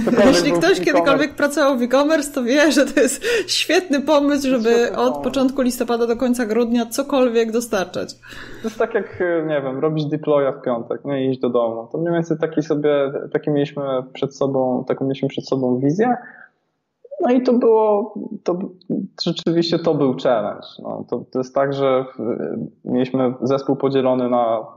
pewnie 0.06 0.26
Jeśli 0.32 0.52
ktoś 0.52 0.80
kiedykolwiek 0.80 1.36
pracował 1.36 1.78
w 1.78 1.82
e-commerce, 1.82 2.34
to 2.34 2.44
wie, 2.44 2.72
że 2.72 2.86
to 2.86 3.00
jest 3.02 3.24
świetny 3.48 4.02
pomysł, 4.02 4.50
żeby 4.50 4.96
od 4.98 5.18
początku 5.18 5.62
listopada 5.62 6.08
do 6.08 6.18
końca 6.18 6.46
grudnia 6.46 6.86
cokolwiek 6.86 7.52
dostarczać. 7.52 8.16
To 8.62 8.68
jest 8.68 8.80
tak 8.80 8.94
jak, 8.94 9.20
nie 9.48 9.62
wiem, 9.62 9.80
robić 9.80 10.06
deploya 10.06 10.54
w 10.60 10.62
piątek, 10.62 11.02
no 11.06 11.16
i 11.16 11.30
iść 11.30 11.40
do 11.40 11.50
domu. 11.50 11.88
To 11.92 11.98
mniej 11.98 12.14
więcej 12.14 12.38
taki 12.38 12.64
sobie, 12.64 13.12
taki 13.34 13.52
mieliśmy 13.52 13.84
przed 14.14 14.36
sobą, 14.36 14.86
taką 14.88 15.06
mieliśmy 15.06 15.28
przed 15.30 15.48
sobą 15.48 15.80
wizję. 15.80 16.16
No 17.22 17.32
i 17.32 17.44
to 17.44 17.54
było, 17.54 18.14
to 18.44 18.60
rzeczywiście 19.24 19.80
to 19.80 19.96
był 19.96 20.16
challenge. 20.24 20.68
No, 20.84 21.06
to, 21.10 21.26
to 21.32 21.40
jest 21.40 21.56
tak, 21.56 21.74
że 21.74 22.06
mieliśmy 22.86 23.34
zespół 23.42 23.76
podzielony 23.76 24.30
na, 24.30 24.68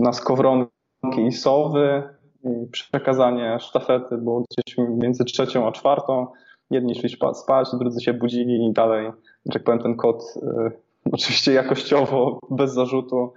na 0.00 0.12
skowronki 0.12 0.81
i 1.18 1.32
sowy 1.32 2.02
i 2.44 2.66
przekazanie 2.66 3.58
sztafety 3.60 4.18
było 4.18 4.40
gdzieś 4.50 4.78
między 4.78 5.24
trzecią 5.24 5.68
a 5.68 5.72
czwartą. 5.72 6.26
Jedni 6.70 6.94
szli 6.94 7.16
spać, 7.34 7.68
drudzy 7.78 8.00
się 8.00 8.14
budzili 8.14 8.66
i 8.66 8.72
dalej, 8.72 9.10
że 9.46 9.52
tak 9.52 9.64
powiem, 9.64 9.80
ten 9.80 9.96
kod 9.96 10.22
y, 10.36 10.72
oczywiście 11.12 11.52
jakościowo, 11.52 12.38
bez 12.50 12.72
zarzutu 12.72 13.32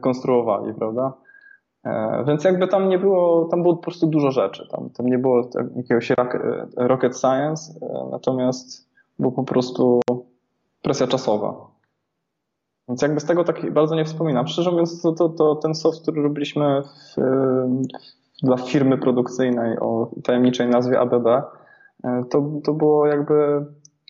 konstruowali, 0.00 0.74
prawda? 0.74 1.12
E, 1.84 2.24
więc 2.26 2.44
jakby 2.44 2.68
tam 2.68 2.88
nie 2.88 2.98
było, 2.98 3.44
tam 3.44 3.62
było 3.62 3.76
po 3.76 3.82
prostu 3.82 4.06
dużo 4.06 4.30
rzeczy. 4.30 4.68
Tam, 4.70 4.90
tam 4.90 5.06
nie 5.06 5.18
było 5.18 5.48
jakiegoś 5.76 6.12
rocket 6.76 7.18
science, 7.18 7.72
e, 7.82 8.08
natomiast 8.10 8.88
było 9.18 9.32
po 9.32 9.44
prostu 9.44 10.00
presja 10.82 11.06
czasowa. 11.06 11.77
Więc 12.88 13.02
jakby 13.02 13.20
z 13.20 13.24
tego 13.24 13.44
tak 13.44 13.72
bardzo 13.72 13.94
nie 13.94 14.04
wspominam. 14.04 14.48
Szczerze 14.48 14.70
mówiąc, 14.70 15.02
to, 15.02 15.12
to, 15.12 15.28
to 15.28 15.56
ten 15.56 15.74
soft, 15.74 16.02
który 16.02 16.22
robiliśmy 16.22 16.82
w, 16.82 17.16
dla 18.42 18.56
firmy 18.56 18.98
produkcyjnej 18.98 19.78
o 19.78 20.10
tajemniczej 20.24 20.68
nazwie 20.68 21.00
ABB, 21.00 21.26
e, 21.26 22.24
to, 22.30 22.50
to 22.64 22.72
było 22.74 23.06
jakby 23.06 23.66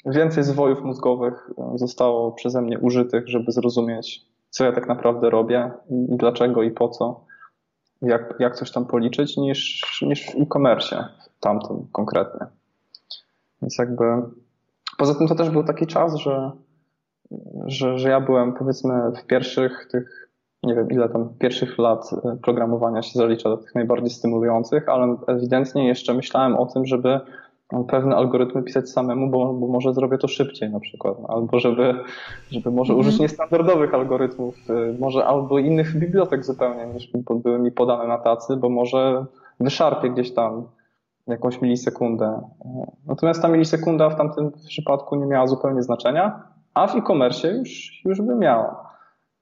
więcej 0.06 0.44
zwojów 0.44 0.82
mózgowych 0.82 1.50
zostało 1.74 2.32
przeze 2.32 2.62
mnie 2.62 2.78
użytych, 2.78 3.28
żeby 3.28 3.52
zrozumieć, 3.52 4.26
co 4.50 4.64
ja 4.64 4.72
tak 4.72 4.88
naprawdę 4.88 5.30
robię 5.30 5.70
i 5.90 6.16
dlaczego 6.16 6.62
i 6.62 6.70
po 6.70 6.88
co 6.88 7.20
jak, 8.02 8.34
jak 8.38 8.56
coś 8.56 8.72
tam 8.72 8.86
policzyć, 8.86 9.36
niż, 9.36 10.02
niż 10.06 10.26
w 10.26 10.34
e-commerce 10.34 11.08
tamtym 11.40 11.86
konkretnie. 11.92 12.46
Więc 13.62 13.78
jakby 13.78 14.04
poza 14.98 15.14
tym 15.14 15.28
to 15.28 15.34
też 15.34 15.50
był 15.50 15.64
taki 15.64 15.86
czas, 15.86 16.14
że, 16.14 16.50
że, 17.66 17.98
że 17.98 18.08
ja 18.08 18.20
byłem 18.20 18.52
powiedzmy 18.52 18.94
w 19.12 19.26
pierwszych 19.26 19.88
tych, 19.90 20.28
nie 20.62 20.74
wiem 20.74 20.90
ile 20.90 21.08
tam, 21.08 21.28
pierwszych 21.38 21.78
lat 21.78 22.10
programowania 22.42 23.02
się 23.02 23.18
zalicza 23.18 23.48
do 23.48 23.56
tych 23.56 23.74
najbardziej 23.74 24.10
stymulujących, 24.10 24.88
ale 24.88 25.16
ewidentnie 25.26 25.88
jeszcze 25.88 26.14
myślałem 26.14 26.56
o 26.56 26.66
tym, 26.66 26.86
żeby 26.86 27.20
pewne 27.88 28.16
algorytmy 28.16 28.62
pisać 28.62 28.90
samemu, 28.90 29.30
bo, 29.30 29.54
bo 29.54 29.66
może 29.66 29.94
zrobię 29.94 30.18
to 30.18 30.28
szybciej 30.28 30.70
na 30.70 30.80
przykład, 30.80 31.16
albo 31.28 31.58
żeby, 31.58 31.94
żeby 32.50 32.70
może 32.70 32.92
mm 32.92 33.04
-hmm. 33.04 33.08
użyć 33.08 33.20
niestandardowych 33.20 33.94
algorytmów, 33.94 34.54
y, 34.70 34.96
może 34.98 35.26
albo 35.26 35.58
innych 35.58 35.98
bibliotek 35.98 36.44
zupełnie 36.44 36.86
niż 36.86 37.10
były 37.30 37.58
mi 37.58 37.72
podane 37.72 38.06
na 38.06 38.18
tacy, 38.18 38.56
bo 38.56 38.68
może 38.68 39.24
wyszarpię 39.60 40.10
gdzieś 40.10 40.34
tam 40.34 40.64
jakąś 41.26 41.62
milisekundę. 41.62 42.40
Natomiast 43.06 43.42
ta 43.42 43.48
milisekunda 43.48 44.10
w 44.10 44.16
tamtym 44.16 44.52
przypadku 44.52 45.16
nie 45.16 45.26
miała 45.26 45.46
zupełnie 45.46 45.82
znaczenia, 45.82 46.42
a 46.78 46.86
w 46.86 46.96
e-commerce 46.96 47.48
już, 47.48 48.02
już 48.04 48.20
by 48.20 48.34
miała. 48.34 48.88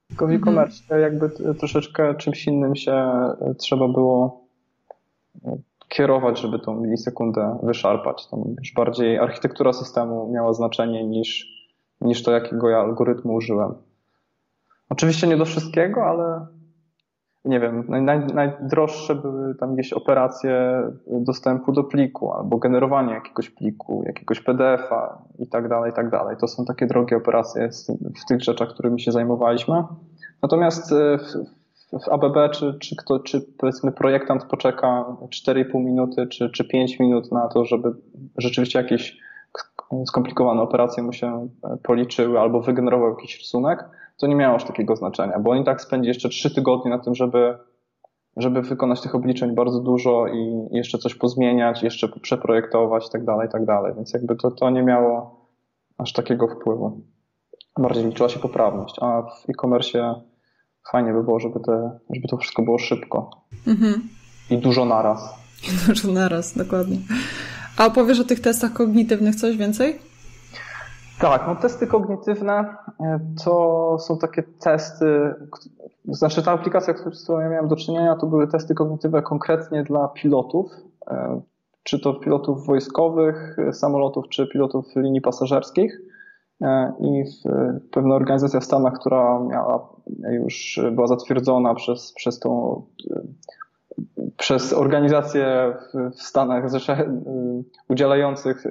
Tylko 0.09 0.27
w 0.27 0.31
mhm. 0.31 0.43
e-commerce 0.43 1.01
jakby 1.01 1.31
troszeczkę 1.55 2.15
czymś 2.15 2.47
innym 2.47 2.77
się 2.77 3.13
trzeba 3.59 3.89
było 3.89 4.47
kierować, 5.89 6.41
żeby 6.41 6.59
tą 6.59 6.81
milisekundę 6.81 7.59
wyszarpać. 7.63 8.27
Tam 8.27 8.41
już 8.59 8.73
bardziej 8.75 9.19
architektura 9.19 9.73
systemu 9.73 10.33
miała 10.33 10.53
znaczenie 10.53 11.07
niż, 11.07 11.47
niż 12.01 12.23
to, 12.23 12.33
jakiego 12.33 12.69
ja 12.69 12.79
algorytmu 12.79 13.35
użyłem. 13.35 13.75
Oczywiście 14.89 15.27
nie 15.27 15.37
do 15.37 15.45
wszystkiego, 15.45 16.05
ale 16.05 16.47
nie 17.47 17.61
wiem, 17.61 17.85
naj, 17.89 18.03
naj, 18.03 18.27
najdroższe 18.35 19.15
były 19.15 19.55
tam 19.55 19.75
gdzieś 19.75 19.93
operacje 19.93 20.83
dostępu 21.07 21.73
do 21.73 21.85
pliku 21.85 22.33
albo 22.33 22.59
generowanie 22.59 23.15
jakiegoś 23.15 23.51
pliku, 23.51 24.03
jakiegoś 24.07 24.41
PDF-a 24.41 25.19
i 25.39 25.47
tak 25.47 25.69
dalej, 25.69 25.91
i 25.91 25.95
tak 25.95 26.11
dalej. 26.11 26.37
To 26.41 26.49
są 26.49 26.65
takie 26.65 26.87
drogie 26.87 27.17
operacje 27.17 27.69
w 28.23 28.25
tych 28.29 28.43
rzeczach, 28.43 28.69
którymi 28.69 29.01
się 29.01 29.13
zajmowaliśmy. 29.13 29.85
Natomiast 30.43 30.93
e, 30.93 31.19
w 31.93 32.09
ABB, 32.09 32.53
czy, 32.53 32.79
czy, 32.79 32.97
kto, 32.97 33.21
czy 33.21 33.41
powiedzmy 33.59 33.93
projektant 33.93 34.45
poczeka 34.45 35.05
4,5 35.21 35.85
minuty, 35.85 36.27
czy, 36.27 36.51
czy 36.51 36.69
5 36.69 36.99
minut 37.01 37.33
na 37.33 37.49
to, 37.49 37.65
żeby 37.65 37.93
rzeczywiście 38.39 38.79
jakieś 38.79 39.19
skomplikowane 40.07 40.63
operacje 40.63 41.03
mu 41.03 41.13
się 41.13 41.49
e, 41.65 41.77
policzyły 41.83 42.41
albo 42.41 42.61
wygenerował 42.61 43.11
jakiś 43.11 43.39
rysunek, 43.39 43.85
to 44.17 44.27
nie 44.27 44.35
miało 44.35 44.57
aż 44.57 44.65
takiego 44.65 44.97
znaczenia, 44.97 45.39
bo 45.39 45.51
oni 45.51 45.65
tak 45.65 45.81
spędzi 45.81 46.09
jeszcze 46.09 46.29
3 46.29 46.55
tygodnie 46.55 46.91
na 46.91 46.99
tym, 46.99 47.15
żeby, 47.15 47.59
żeby 48.37 48.63
wykonać 48.63 49.01
tych 49.01 49.15
obliczeń 49.15 49.55
bardzo 49.55 49.81
dużo 49.81 50.27
i 50.27 50.69
jeszcze 50.71 50.99
coś 50.99 51.15
pozmieniać, 51.15 51.83
jeszcze 51.83 52.09
przeprojektować 52.09 53.07
i 53.07 53.11
tak 53.11 53.25
dalej, 53.25 53.49
tak 53.53 53.65
dalej. 53.65 53.93
Więc 53.97 54.13
jakby 54.13 54.37
to, 54.37 54.51
to 54.51 54.71
nie 54.71 54.83
miało 54.83 55.41
aż 55.99 56.13
takiego 56.13 56.49
wpływu. 56.49 57.01
Bardziej 57.79 58.05
liczyła 58.05 58.29
się 58.29 58.39
poprawność, 58.39 58.97
a 59.01 59.23
w 59.23 59.51
e-commerce 59.51 60.15
fajnie 60.93 61.13
by 61.13 61.23
było, 61.23 61.41
żeby, 61.41 61.61
te, 61.61 61.99
żeby 62.11 62.29
to 62.29 62.37
wszystko 62.37 62.63
było 62.63 62.79
szybko. 62.79 63.31
Mhm. 63.67 64.09
I 64.51 64.59
dużo 64.59 64.85
naraz. 64.85 65.35
I 65.65 65.77
dużo 65.89 66.13
naraz, 66.13 66.57
dokładnie. 66.57 66.97
A 67.79 67.87
opowiesz 67.87 68.21
o 68.21 68.25
tych 68.25 68.41
testach 68.41 68.73
kognitywnych 68.73 69.35
coś 69.35 69.57
więcej? 69.57 69.99
Tak, 71.21 71.47
no 71.47 71.57
testy 71.57 71.87
kognitywne 71.87 72.77
e, 73.01 73.21
to 73.45 73.97
są 73.99 74.19
takie 74.19 74.43
testy, 74.43 75.35
znaczy 76.05 76.43
ta 76.43 76.53
aplikacja, 76.53 76.95
z 77.13 77.25
którą 77.25 77.41
ja 77.41 77.49
miałem 77.49 77.69
do 77.69 77.77
czynienia, 77.77 78.17
to 78.17 78.27
były 78.27 78.49
testy 78.49 78.75
kognitywne 78.75 79.23
konkretnie 79.23 79.83
dla 79.83 80.09
pilotów, 80.09 80.73
e, 81.11 81.41
czy 81.83 82.01
to 82.01 82.15
pilotów 82.15 82.67
wojskowych, 82.67 83.57
samolotów, 83.73 84.29
czy 84.29 84.47
pilotów 84.47 84.97
linii 84.97 85.21
pasażerskich. 85.21 86.01
E, 86.63 86.93
i 87.01 87.25
pewna 87.91 88.15
organizacja 88.15 88.61
w 88.61 88.65
Stanach, 88.65 88.95
która 88.95 89.41
miała 89.41 89.89
już 90.31 90.81
była 90.93 91.07
zatwierdzona 91.07 91.75
przez, 91.75 92.13
przez 92.13 92.39
tą 92.39 92.83
przez 94.37 94.73
organizacje 94.73 95.75
w 96.17 96.23
Stanach 96.23 96.65
udzielających 97.89 98.65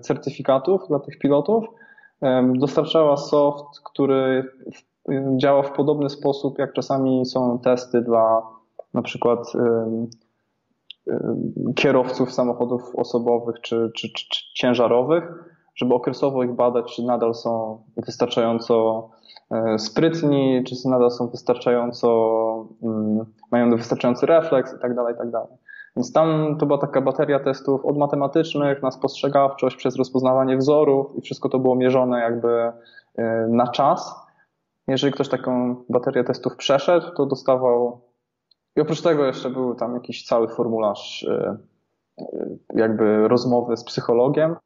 certyfikatów 0.00 0.88
dla 0.88 0.98
tych 0.98 1.18
pilotów 1.18 1.64
dostarczała 2.54 3.16
soft, 3.16 3.80
który 3.84 4.52
działa 5.36 5.62
w 5.62 5.72
podobny 5.72 6.10
sposób, 6.10 6.58
jak 6.58 6.72
czasami 6.72 7.26
są 7.26 7.58
testy 7.58 8.00
dla 8.00 8.42
na 8.94 9.02
przykład 9.02 9.52
kierowców 11.76 12.32
samochodów 12.32 12.96
osobowych 12.96 13.60
czy, 13.60 13.90
czy, 13.96 14.08
czy, 14.08 14.28
czy 14.28 14.54
ciężarowych, 14.54 15.24
żeby 15.74 15.94
okresowo 15.94 16.44
ich 16.44 16.52
badać, 16.52 16.96
czy 16.96 17.02
nadal 17.02 17.34
są 17.34 17.82
wystarczająco 17.96 19.08
e, 19.50 19.78
sprytni, 19.78 20.64
czy 20.66 20.88
nadal 20.88 21.10
są 21.10 21.28
wystarczająco, 21.28 22.08
mają 23.50 23.76
wystarczający 23.76 24.26
refleks 24.26 24.74
i 24.74 24.78
tak 24.82 24.94
dalej, 24.94 25.14
i 25.14 25.18
tak 25.18 25.30
dalej. 25.30 25.48
Więc 25.96 26.12
tam 26.12 26.56
to 26.58 26.66
była 26.66 26.78
taka 26.78 27.00
bateria 27.00 27.40
testów 27.40 27.84
od 27.84 27.98
matematycznych 27.98 28.82
na 28.82 28.90
spostrzegawczość 28.90 29.76
przez 29.76 29.96
rozpoznawanie 29.96 30.56
wzorów 30.56 31.16
i 31.16 31.20
wszystko 31.20 31.48
to 31.48 31.58
było 31.58 31.74
mierzone 31.74 32.20
jakby 32.20 32.72
e, 33.16 33.46
na 33.48 33.68
czas. 33.68 34.14
Jeżeli 34.88 35.12
ktoś 35.12 35.28
taką 35.28 35.76
baterię 35.88 36.24
testów 36.24 36.56
przeszedł, 36.56 37.06
to 37.16 37.26
dostawał 37.26 38.00
i 38.76 38.80
oprócz 38.80 39.02
tego 39.02 39.24
jeszcze 39.24 39.50
był 39.50 39.74
tam 39.74 39.94
jakiś 39.94 40.24
cały 40.24 40.48
formularz 40.48 41.24
e, 41.30 41.56
jakby 42.74 43.28
rozmowy 43.28 43.76
z 43.76 43.84
psychologiem, 43.84 44.56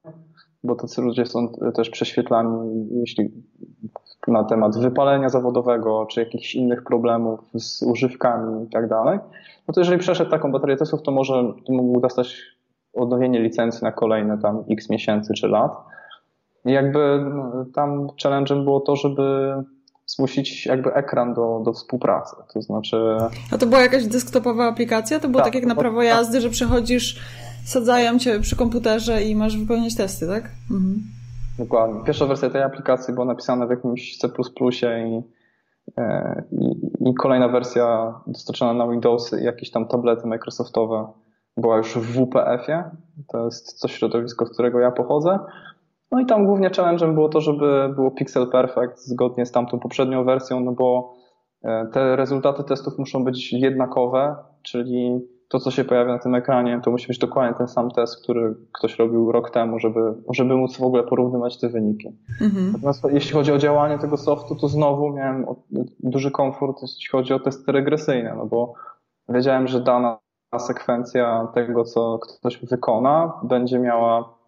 bo 0.64 0.74
tacy 0.74 1.02
ludzie 1.02 1.26
są 1.26 1.48
też 1.74 1.90
prześwietlani, 1.90 2.88
jeśli 2.90 3.30
na 4.28 4.44
temat 4.44 4.78
wypalenia 4.78 5.28
zawodowego, 5.28 6.06
czy 6.10 6.20
jakichś 6.20 6.54
innych 6.54 6.84
problemów 6.84 7.40
z 7.54 7.82
używkami 7.82 8.64
i 8.64 8.68
tak 8.68 8.88
dalej, 8.88 9.18
no 9.68 9.74
to 9.74 9.80
jeżeli 9.80 9.98
przeszedł 9.98 10.30
taką 10.30 10.52
baterię 10.52 10.76
testów, 10.76 11.02
to 11.02 11.10
może 11.10 11.52
to 11.66 11.72
mógł 11.72 12.00
dostać 12.00 12.36
odnowienie 12.94 13.40
licencji 13.40 13.84
na 13.84 13.92
kolejne 13.92 14.38
tam 14.38 14.64
x 14.70 14.90
miesięcy 14.90 15.34
czy 15.34 15.48
lat. 15.48 15.72
I 16.64 16.72
jakby 16.72 17.24
no, 17.34 17.64
tam 17.74 18.06
challenge'em 18.06 18.64
było 18.64 18.80
to, 18.80 18.96
żeby 18.96 19.54
zmusić 20.06 20.66
jakby 20.66 20.94
ekran 20.94 21.34
do, 21.34 21.62
do 21.64 21.72
współpracy. 21.72 22.36
To 22.54 22.62
znaczy. 22.62 22.96
A 23.52 23.58
to 23.58 23.66
była 23.66 23.80
jakaś 23.80 24.04
desktopowa 24.04 24.68
aplikacja? 24.68 25.20
To 25.20 25.28
było 25.28 25.42
tak, 25.42 25.52
tak 25.52 25.54
jak 25.54 25.66
na 25.66 25.74
prawo 25.74 26.02
jazdy, 26.02 26.40
że 26.40 26.50
przechodzisz, 26.50 27.20
sadzają 27.64 28.18
cię 28.18 28.40
przy 28.40 28.56
komputerze 28.56 29.22
i 29.22 29.36
masz 29.36 29.58
wypełnić 29.58 29.96
testy, 29.96 30.26
tak? 30.26 30.50
Mhm. 30.70 31.02
Dokładnie. 31.58 32.04
Pierwsza 32.04 32.26
wersja 32.26 32.50
tej 32.50 32.62
aplikacji 32.62 33.14
była 33.14 33.26
napisana 33.26 33.66
w 33.66 33.70
jakimś 33.70 34.18
C 34.18 34.28
i, 35.08 35.22
e, 35.98 36.44
i, 36.52 37.10
i 37.10 37.14
kolejna 37.14 37.48
wersja 37.48 38.14
dostarczona 38.26 38.74
na 38.74 38.88
Windowsy 38.92 39.40
i 39.40 39.44
jakieś 39.44 39.70
tam 39.70 39.88
tablety 39.88 40.26
Microsoftowe 40.26 41.06
była 41.56 41.76
już 41.76 41.98
w 41.98 42.12
WPF-ie. 42.12 42.84
To 43.28 43.44
jest 43.44 43.80
to 43.80 43.88
środowisko, 43.88 44.46
z 44.46 44.50
którego 44.50 44.80
ja 44.80 44.90
pochodzę. 44.90 45.38
No 46.10 46.20
i 46.20 46.26
tam 46.26 46.46
głównie 46.46 46.70
challenge'em 46.70 47.14
było 47.14 47.28
to, 47.28 47.40
żeby 47.40 47.92
było 47.94 48.10
pixel 48.10 48.50
perfect 48.50 48.98
zgodnie 48.98 49.46
z 49.46 49.52
tamtą 49.52 49.78
poprzednią 49.78 50.24
wersją, 50.24 50.60
no 50.60 50.72
bo 50.72 51.14
e, 51.62 51.86
te 51.92 52.16
rezultaty 52.16 52.64
testów 52.64 52.98
muszą 52.98 53.24
być 53.24 53.52
jednakowe, 53.52 54.36
czyli 54.62 55.20
to, 55.48 55.60
co 55.60 55.70
się 55.70 55.84
pojawia 55.84 56.12
na 56.12 56.18
tym 56.18 56.34
ekranie, 56.34 56.80
to 56.84 56.90
musi 56.90 57.08
być 57.08 57.18
dokładnie 57.18 57.58
ten 57.58 57.68
sam 57.68 57.90
test, 57.90 58.22
który 58.22 58.54
ktoś 58.72 58.98
robił 58.98 59.32
rok 59.32 59.50
temu, 59.50 59.78
żeby, 59.78 60.14
żeby 60.30 60.56
móc 60.56 60.76
w 60.76 60.82
ogóle 60.82 61.02
porównywać 61.02 61.58
te 61.58 61.68
wyniki. 61.68 62.08
Mhm. 62.40 62.72
Natomiast 62.72 63.04
jeśli 63.10 63.32
chodzi 63.32 63.52
o 63.52 63.58
działanie 63.58 63.98
tego 63.98 64.16
softu, 64.16 64.54
to 64.54 64.68
znowu 64.68 65.12
miałem 65.12 65.46
duży 66.00 66.30
komfort, 66.30 66.82
jeśli 66.82 67.08
chodzi 67.10 67.34
o 67.34 67.40
testy 67.40 67.72
regresyjne, 67.72 68.34
no 68.36 68.46
bo 68.46 68.74
wiedziałem, 69.28 69.66
że 69.66 69.80
dana 69.80 70.18
sekwencja 70.58 71.48
tego, 71.54 71.84
co 71.84 72.18
ktoś 72.18 72.58
wykona, 72.58 73.32
będzie 73.42 73.78
miała 73.78 74.38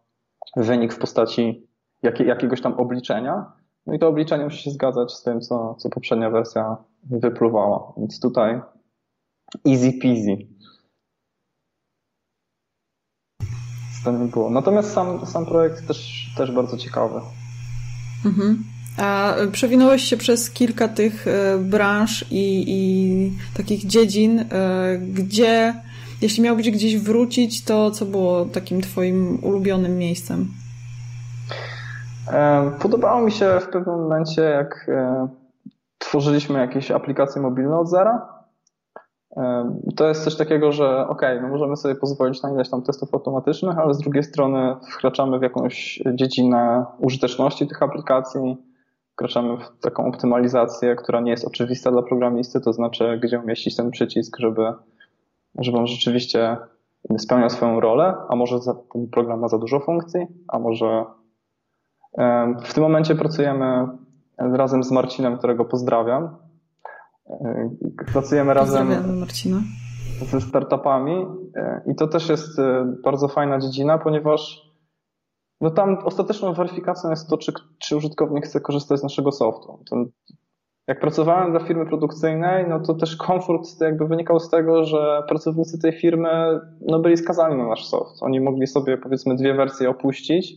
wynik 0.57 0.93
w 0.95 0.99
postaci 0.99 1.69
jakie, 2.03 2.25
jakiegoś 2.25 2.61
tam 2.61 2.75
obliczenia. 2.75 3.53
No 3.87 3.95
i 3.95 3.99
to 3.99 4.09
obliczenie 4.09 4.45
musi 4.45 4.63
się 4.63 4.71
zgadzać 4.71 5.13
z 5.13 5.23
tym, 5.23 5.41
co, 5.41 5.75
co 5.75 5.91
poprzednia 5.91 6.31
wersja 6.31 6.77
wypluwała. 7.11 7.93
Więc 7.97 8.21
tutaj 8.21 8.61
easy 9.67 9.93
peasy. 10.03 10.37
Tym 14.05 14.23
nie 14.23 14.29
było. 14.29 14.51
Natomiast 14.51 14.93
sam, 14.93 15.27
sam 15.27 15.47
projekt 15.47 15.87
też, 15.87 16.31
też 16.37 16.53
bardzo 16.53 16.77
ciekawy. 16.77 17.21
Mhm. 18.27 18.65
A 18.97 19.35
przewinąłeś 19.53 20.03
się 20.03 20.17
przez 20.17 20.51
kilka 20.51 20.89
tych 20.89 21.27
e, 21.27 21.59
branż 21.59 22.25
i, 22.31 22.65
i 22.67 23.33
takich 23.57 23.87
dziedzin, 23.87 24.41
e, 24.41 24.45
gdzie 24.99 25.75
jeśli 26.23 26.43
miałbyś 26.43 26.71
gdzieś 26.71 26.99
wrócić, 26.99 27.65
to 27.65 27.91
co 27.91 28.07
było 28.07 28.45
takim 28.45 28.81
twoim 28.81 29.39
ulubionym 29.43 29.99
miejscem? 29.99 30.49
E, 32.33 32.71
podobało 32.81 33.23
mi 33.23 33.33
się 33.33 33.59
w 33.61 33.69
pewnym 33.69 33.97
momencie, 33.97 34.43
jak 34.43 34.91
tworzyliśmy 35.99 36.59
jakieś 36.59 36.91
aplikacje 36.91 37.43
mobilne 37.43 37.79
od 37.79 37.91
zera. 37.91 38.38
To 39.97 40.09
jest 40.09 40.25
coś 40.25 40.37
takiego, 40.37 40.73
że 40.73 41.09
ok, 41.09 41.23
no 41.43 41.49
możemy 41.49 41.77
sobie 41.77 41.95
pozwolić 41.95 42.43
na 42.43 42.51
ileś 42.51 42.71
tam 42.71 42.83
testów 42.83 43.15
automatycznych, 43.15 43.79
ale 43.79 43.95
z 43.95 43.99
drugiej 43.99 44.23
strony 44.23 44.77
wkraczamy 44.93 45.39
w 45.39 45.43
jakąś 45.43 46.03
dziedzinę 46.15 46.85
użyteczności 46.99 47.67
tych 47.67 47.83
aplikacji, 47.83 48.57
wkraczamy 49.13 49.57
w 49.57 49.81
taką 49.81 50.07
optymalizację, 50.07 50.97
która 50.97 51.21
nie 51.21 51.31
jest 51.31 51.45
oczywista 51.45 51.91
dla 51.91 52.03
programisty, 52.03 52.61
to 52.61 52.73
znaczy 52.73 53.21
gdzie 53.23 53.41
umieścić 53.41 53.77
ten 53.77 53.91
przycisk, 53.91 54.37
żeby 54.39 54.73
żeby 55.59 55.79
on 55.79 55.87
rzeczywiście 55.87 56.57
spełniał 57.19 57.51
swoją 57.51 57.81
rolę, 57.81 58.15
a 58.29 58.37
może 58.37 58.59
ten 58.93 59.09
program 59.09 59.41
ma 59.41 59.49
za 59.49 59.59
dużo 59.59 59.81
funkcji, 59.81 60.27
a 60.49 60.59
może 60.59 61.05
w 62.65 62.75
tym 62.75 62.83
momencie 62.83 63.15
pracujemy 63.15 63.89
razem 64.39 64.85
z 64.85 64.91
Marcinem, 64.91 65.39
którego 65.39 65.65
pozdrawiam. 65.65 66.37
Pracujemy 68.13 68.55
razem 68.55 69.19
Marcina. 69.21 69.63
ze 70.27 70.41
startupami 70.41 71.27
i 71.87 71.95
to 71.95 72.09
też 72.09 72.29
jest 72.29 72.59
e, 72.59 72.95
bardzo 73.05 73.29
fajna 73.29 73.59
dziedzina, 73.59 73.99
ponieważ 73.99 74.69
no 75.61 75.71
tam 75.71 75.99
ostateczną 76.05 76.53
weryfikacją 76.53 77.11
jest 77.11 77.29
to, 77.29 77.39
czy, 77.39 77.53
czy 77.79 77.97
użytkownik 77.97 78.45
chce 78.45 78.61
korzystać 78.61 79.01
z 79.01 79.03
naszego 79.03 79.33
softu. 79.33 79.79
Jak 80.89 81.01
pracowałem 81.01 81.51
dla 81.51 81.61
firmy 81.61 81.87
produkcyjnej, 81.87 82.69
no 82.69 82.81
to 82.81 82.95
też 82.95 83.17
komfort 83.17 83.81
jakby 83.81 84.07
wynikał 84.07 84.41
z 84.41 84.51
tego, 84.51 84.85
że 84.85 85.23
pracownicy 85.29 85.79
tej 85.79 85.93
firmy 85.93 86.61
no 86.81 86.99
byli 86.99 87.17
skazani 87.17 87.57
na 87.57 87.67
nasz 87.67 87.87
soft. 87.87 88.23
Oni 88.23 88.41
mogli 88.41 88.67
sobie 88.67 88.99
powiedzmy 88.99 89.37
dwie 89.37 89.55
wersje 89.55 89.91
opuścić, 89.91 90.55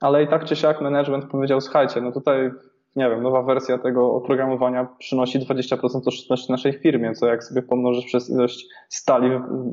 ale 0.00 0.22
i 0.22 0.28
tak 0.28 0.44
czy 0.44 0.56
siak 0.56 0.80
management 0.80 1.24
powiedział, 1.24 1.60
słuchajcie, 1.60 2.00
no 2.00 2.12
tutaj 2.12 2.50
nie 2.96 3.10
wiem, 3.10 3.22
nowa 3.22 3.42
wersja 3.42 3.78
tego 3.78 4.14
oprogramowania 4.14 4.88
przynosi 4.98 5.40
20% 5.40 5.76
oszczędności 6.06 6.52
naszej 6.52 6.72
firmie, 6.72 7.12
co 7.12 7.26
jak 7.26 7.44
sobie 7.44 7.62
pomnożysz 7.62 8.04
przez 8.04 8.30
ilość 8.30 8.66
stali 8.88 9.30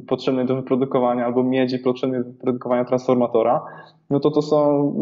potrzebnej 0.07 0.45
do 0.45 0.55
wyprodukowania 0.55 1.25
albo 1.25 1.43
miedzi 1.43 1.79
potrzebnej 1.79 2.23
do 2.23 2.29
wyprodukowania 2.29 2.85
transformatora, 2.85 3.65
no 4.09 4.19
to 4.19 4.31
to 4.31 4.41
są 4.41 4.93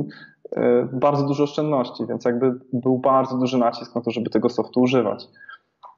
E, 0.55 0.87
bardzo 0.93 1.27
dużo 1.27 1.43
oszczędności, 1.43 2.05
więc 2.05 2.25
jakby 2.25 2.59
był 2.73 2.97
bardzo 2.97 3.37
duży 3.37 3.57
nacisk 3.57 3.95
na 3.95 4.01
to, 4.01 4.11
żeby 4.11 4.29
tego 4.29 4.49
softu 4.49 4.81
używać. 4.81 5.27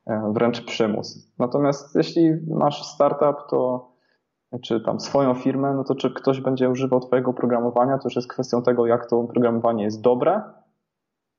E, 0.08 0.32
wręcz 0.34 0.66
przymus. 0.66 1.32
Natomiast 1.40 1.96
jeśli 1.96 2.32
masz 2.48 2.84
startup, 2.84 3.38
to 3.50 3.92
czy 4.62 4.82
tam 4.82 5.00
swoją 5.00 5.34
firmę, 5.34 5.74
no 5.74 5.84
to 5.84 5.96
czy 5.96 6.14
ktoś 6.14 6.42
będzie 6.42 6.70
używał 6.70 7.00
Twojego 7.00 7.32
oprogramowania, 7.32 7.98
to 7.98 8.04
już 8.04 8.16
jest 8.16 8.28
kwestią 8.28 8.64
tego, 8.64 8.88
jak 8.88 9.10
to 9.10 9.20
oprogramowanie 9.20 9.84
jest 9.84 10.02
dobre, 10.02 10.42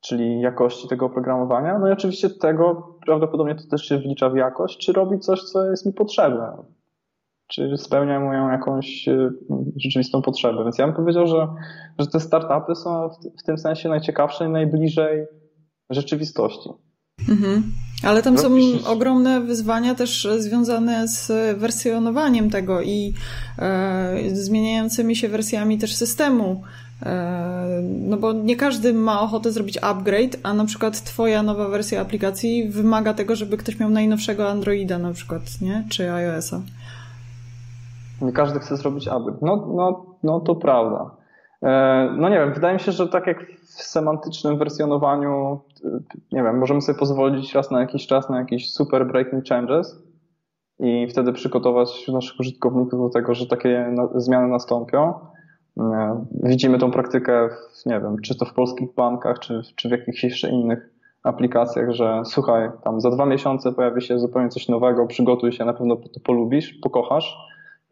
czyli 0.03 0.41
jakości 0.41 0.89
tego 0.89 1.07
oprogramowania. 1.07 1.79
No 1.79 1.89
i 1.89 1.93
oczywiście 1.93 2.31
tego 2.31 2.99
prawdopodobnie 3.07 3.55
to 3.55 3.63
też 3.71 3.83
się 3.83 3.99
wlicza 3.99 4.31
w 4.31 4.37
jakość, 4.37 4.79
czy 4.79 4.93
robi 4.93 5.19
coś, 5.19 5.43
co 5.43 5.71
jest 5.71 5.87
mi 5.87 5.93
potrzebne 5.93 6.57
czy 7.53 7.79
spełnia 7.79 8.21
moją 8.21 8.51
jakąś 8.51 9.09
e, 9.09 9.31
rzeczywistą 9.77 10.23
potrzebę. 10.23 10.63
Więc 10.65 10.79
ja 10.79 10.87
bym 10.87 10.97
powiedział, 10.97 11.27
że, 11.27 11.49
że 11.99 12.07
te 12.07 12.21
startupy 12.21 12.75
są 12.75 13.09
w, 13.09 13.41
w 13.41 13.43
tym 13.43 13.59
sensie 13.59 13.89
najciekawsze 13.89 14.47
i 14.47 14.49
najbliżej 14.49 15.27
rzeczywistości. 15.91 16.71
Mhm. 17.29 17.63
Ale 18.05 18.23
tam 18.23 18.39
są 18.39 18.49
ogromne 18.87 19.41
wyzwania 19.41 19.95
też 19.95 20.29
związane 20.39 21.09
z 21.09 21.33
wersjonowaniem 21.59 22.51
tego 22.51 22.83
i 22.83 23.15
e, 23.59 24.17
zmieniającymi 24.33 25.17
się 25.17 25.29
wersjami 25.29 25.79
też 25.79 25.95
systemu. 25.95 26.63
E, 27.07 27.83
no 27.83 28.17
bo 28.17 28.33
nie 28.33 28.57
każdy 28.57 28.95
ma 28.95 29.21
ochotę 29.21 29.53
zrobić 29.53 29.79
upgrade, 29.83 30.37
a 30.43 30.55
na 30.55 30.65
przykład 30.65 31.05
twoja 31.05 31.43
nowa 31.43 31.69
wersja 31.69 32.01
aplikacji 32.01 32.69
wymaga 32.69 33.15
tego, 33.15 33.37
żeby 33.37 33.57
ktoś 33.57 33.81
miał 33.81 33.91
najnowszego 33.91 34.49
Androida 34.49 34.99
na 34.99 35.13
przykład, 35.13 35.43
nie? 35.61 35.85
Czy 35.91 36.13
iOS-a. 36.13 36.61
Nie 38.23 38.33
każdy 38.33 38.59
chce 38.59 38.77
zrobić 38.77 39.09
upgrade. 39.09 39.43
No, 39.43 39.57
no, 39.77 40.07
no 40.23 40.41
to 40.41 40.55
prawda. 40.55 41.11
E, 41.63 42.15
no 42.19 42.29
nie 42.29 42.37
wiem, 42.37 42.55
wydaje 42.55 42.75
mi 42.75 42.81
się, 42.81 42.93
że 42.93 43.09
tak 43.09 43.27
jak 43.27 43.47
w 43.51 43.83
semantycznym 43.83 44.59
wersjonowaniu, 44.59 45.61
e, 45.85 45.89
nie 46.33 46.43
wiem, 46.43 46.59
możemy 46.59 46.81
sobie 46.81 46.99
pozwolić 46.99 47.55
raz 47.55 47.71
na 47.71 47.81
jakiś 47.81 48.07
czas 48.07 48.31
na 48.31 48.39
jakieś 48.39 48.71
super 48.71 49.07
breaking 49.07 49.45
changes 49.49 50.03
i 50.79 51.07
wtedy 51.11 51.33
przygotować 51.33 52.09
naszych 52.09 52.41
użytkowników 52.41 53.01
do 53.01 53.09
tego, 53.09 53.35
że 53.35 53.47
takie 53.47 53.95
zmiany 54.15 54.49
nastąpią. 54.49 55.15
Widzimy 56.43 56.79
tą 56.79 56.91
praktykę, 56.91 57.49
w, 57.49 57.87
nie 57.87 58.01
wiem, 58.01 58.17
czy 58.23 58.39
to 58.39 58.45
w 58.45 58.55
polskich 58.55 58.95
bankach, 58.95 59.39
czy, 59.39 59.61
czy 59.77 59.89
w 59.89 59.93
jakichś 59.93 60.25
jeszcze 60.25 60.51
innych 60.51 60.91
aplikacjach, 61.23 61.91
że 61.91 62.23
słuchaj, 62.25 62.71
tam 62.85 63.01
za 63.01 63.11
dwa 63.11 63.27
miesiące 63.27 63.73
pojawi 63.73 64.03
się 64.03 64.19
zupełnie 64.19 64.49
coś 64.49 64.69
nowego, 64.69 65.07
przygotuj 65.07 65.53
się, 65.53 65.65
na 65.65 65.73
pewno 65.73 65.97
to 65.97 66.21
polubisz, 66.25 66.73
pokochasz. 66.83 67.37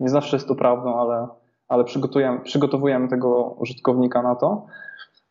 Nie 0.00 0.08
zawsze 0.08 0.36
jest 0.36 0.48
to 0.48 0.54
prawdą, 0.54 0.96
ale, 0.96 1.28
ale 1.68 1.84
przygotujemy, 1.84 2.40
przygotowujemy 2.40 3.08
tego 3.08 3.56
użytkownika 3.58 4.22
na 4.22 4.36
to. 4.36 4.66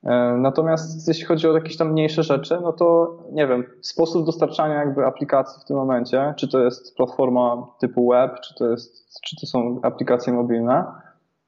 E, 0.03 0.37
natomiast 0.37 1.07
jeśli 1.07 1.25
chodzi 1.25 1.47
o 1.47 1.53
jakieś 1.53 1.77
tam 1.77 1.91
mniejsze 1.91 2.23
rzeczy, 2.23 2.59
no 2.61 2.73
to 2.73 3.17
nie 3.31 3.47
wiem, 3.47 3.63
sposób 3.81 4.25
dostarczania 4.25 4.75
jakby 4.75 5.05
aplikacji 5.05 5.61
w 5.61 5.65
tym 5.65 5.77
momencie, 5.77 6.33
czy 6.37 6.47
to 6.47 6.59
jest 6.59 6.95
platforma 6.95 7.67
typu 7.79 8.09
web, 8.09 8.39
czy 8.39 8.55
to, 8.55 8.67
jest, 8.67 9.21
czy 9.21 9.35
to 9.41 9.47
są 9.47 9.79
aplikacje 9.83 10.33
mobilne, 10.33 10.85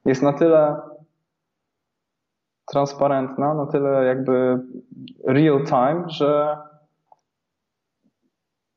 jest 0.05 0.23
na 0.23 0.33
tyle 0.33 0.75
transparentna, 2.65 3.53
na 3.53 3.65
tyle 3.65 4.05
jakby 4.05 4.59
real 5.27 5.65
time, 5.65 6.03
że, 6.07 6.57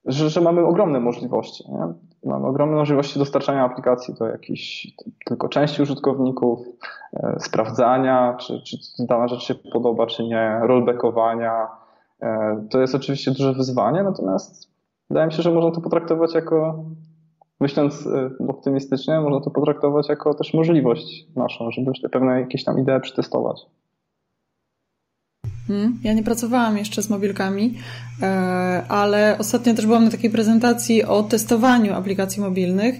że, 0.04 0.30
że 0.30 0.40
mamy 0.40 0.66
ogromne 0.66 1.00
możliwości. 1.00 1.64
Nie? 1.72 1.94
Mamy 2.24 2.46
ogromne 2.46 2.76
możliwości 2.76 3.18
dostarczania 3.18 3.64
aplikacji 3.64 4.14
do 4.14 4.26
jakichś 4.26 4.88
tylko 5.26 5.48
części 5.48 5.82
użytkowników, 5.82 6.58
e, 7.12 7.36
sprawdzania, 7.40 8.36
czy, 8.40 8.62
czy 8.62 8.76
dana 8.98 9.28
rzecz 9.28 9.42
się 9.42 9.54
podoba, 9.54 10.06
czy 10.06 10.24
nie, 10.24 10.60
rollbackowania. 10.62 11.68
E, 12.22 12.64
to 12.70 12.80
jest 12.80 12.94
oczywiście 12.94 13.30
duże 13.30 13.52
wyzwanie, 13.52 14.02
natomiast 14.02 14.70
wydaje 15.10 15.26
mi 15.26 15.32
się, 15.32 15.42
że 15.42 15.50
można 15.50 15.70
to 15.70 15.80
potraktować 15.80 16.34
jako, 16.34 16.84
myśląc 17.64 18.06
e, 18.06 18.30
optymistycznie, 18.48 19.20
można 19.20 19.40
to 19.40 19.50
potraktować 19.50 20.08
jako 20.08 20.34
też 20.34 20.54
możliwość 20.54 21.26
naszą, 21.36 21.70
żeby 21.70 21.92
pewne 22.12 22.40
jakieś 22.40 22.64
tam 22.64 22.78
idee 22.78 23.00
przetestować. 23.02 23.66
Hmm, 25.68 25.98
ja 26.04 26.12
nie 26.12 26.22
pracowałam 26.22 26.78
jeszcze 26.78 27.02
z 27.02 27.10
mobilkami, 27.10 27.74
e, 28.22 28.26
ale 28.88 29.36
ostatnio 29.38 29.74
też 29.74 29.86
byłam 29.86 30.04
na 30.04 30.10
takiej 30.10 30.30
prezentacji 30.30 31.04
o 31.04 31.22
testowaniu 31.22 31.94
aplikacji 31.94 32.42
mobilnych 32.42 32.94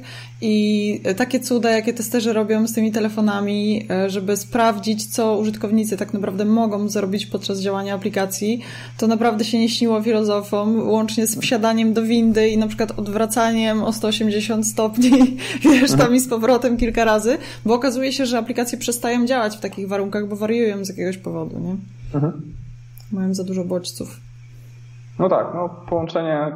i 0.46 1.00
takie 1.16 1.40
cuda, 1.40 1.70
jakie 1.70 1.94
testerzy 1.94 2.32
robią 2.32 2.66
z 2.66 2.72
tymi 2.72 2.92
telefonami, 2.92 3.86
e, 3.90 4.10
żeby 4.10 4.36
sprawdzić, 4.36 5.14
co 5.14 5.38
użytkownicy 5.38 5.96
tak 5.96 6.14
naprawdę 6.14 6.44
mogą 6.44 6.88
zrobić 6.88 7.26
podczas 7.26 7.60
działania 7.60 7.94
aplikacji, 7.94 8.60
to 8.98 9.06
naprawdę 9.06 9.44
się 9.44 9.58
nie 9.58 9.68
śniło 9.68 10.02
filozofom, 10.02 10.88
łącznie 10.88 11.26
z 11.26 11.38
wsiadaniem 11.38 11.92
do 11.92 12.02
windy 12.02 12.48
i 12.48 12.58
na 12.58 12.66
przykład 12.66 12.98
odwracaniem 12.98 13.82
o 13.82 13.92
180 13.92 14.66
stopni, 14.66 15.36
wiesz, 15.72 15.92
tam 15.92 16.14
i 16.14 16.20
z 16.20 16.28
powrotem 16.28 16.76
kilka 16.76 17.04
razy, 17.04 17.38
bo 17.64 17.74
okazuje 17.74 18.12
się, 18.12 18.26
że 18.26 18.38
aplikacje 18.38 18.78
przestają 18.78 19.26
działać 19.26 19.56
w 19.56 19.60
takich 19.60 19.88
warunkach, 19.88 20.28
bo 20.28 20.36
wariują 20.36 20.84
z 20.84 20.88
jakiegoś 20.88 21.18
powodu, 21.18 21.58
nie? 21.58 21.76
Mhm. 22.14 22.42
Mają 23.12 23.34
za 23.34 23.44
dużo 23.44 23.64
bodźców. 23.64 24.20
No 25.18 25.28
tak, 25.28 25.46
no 25.54 25.68
połączenie, 25.88 26.52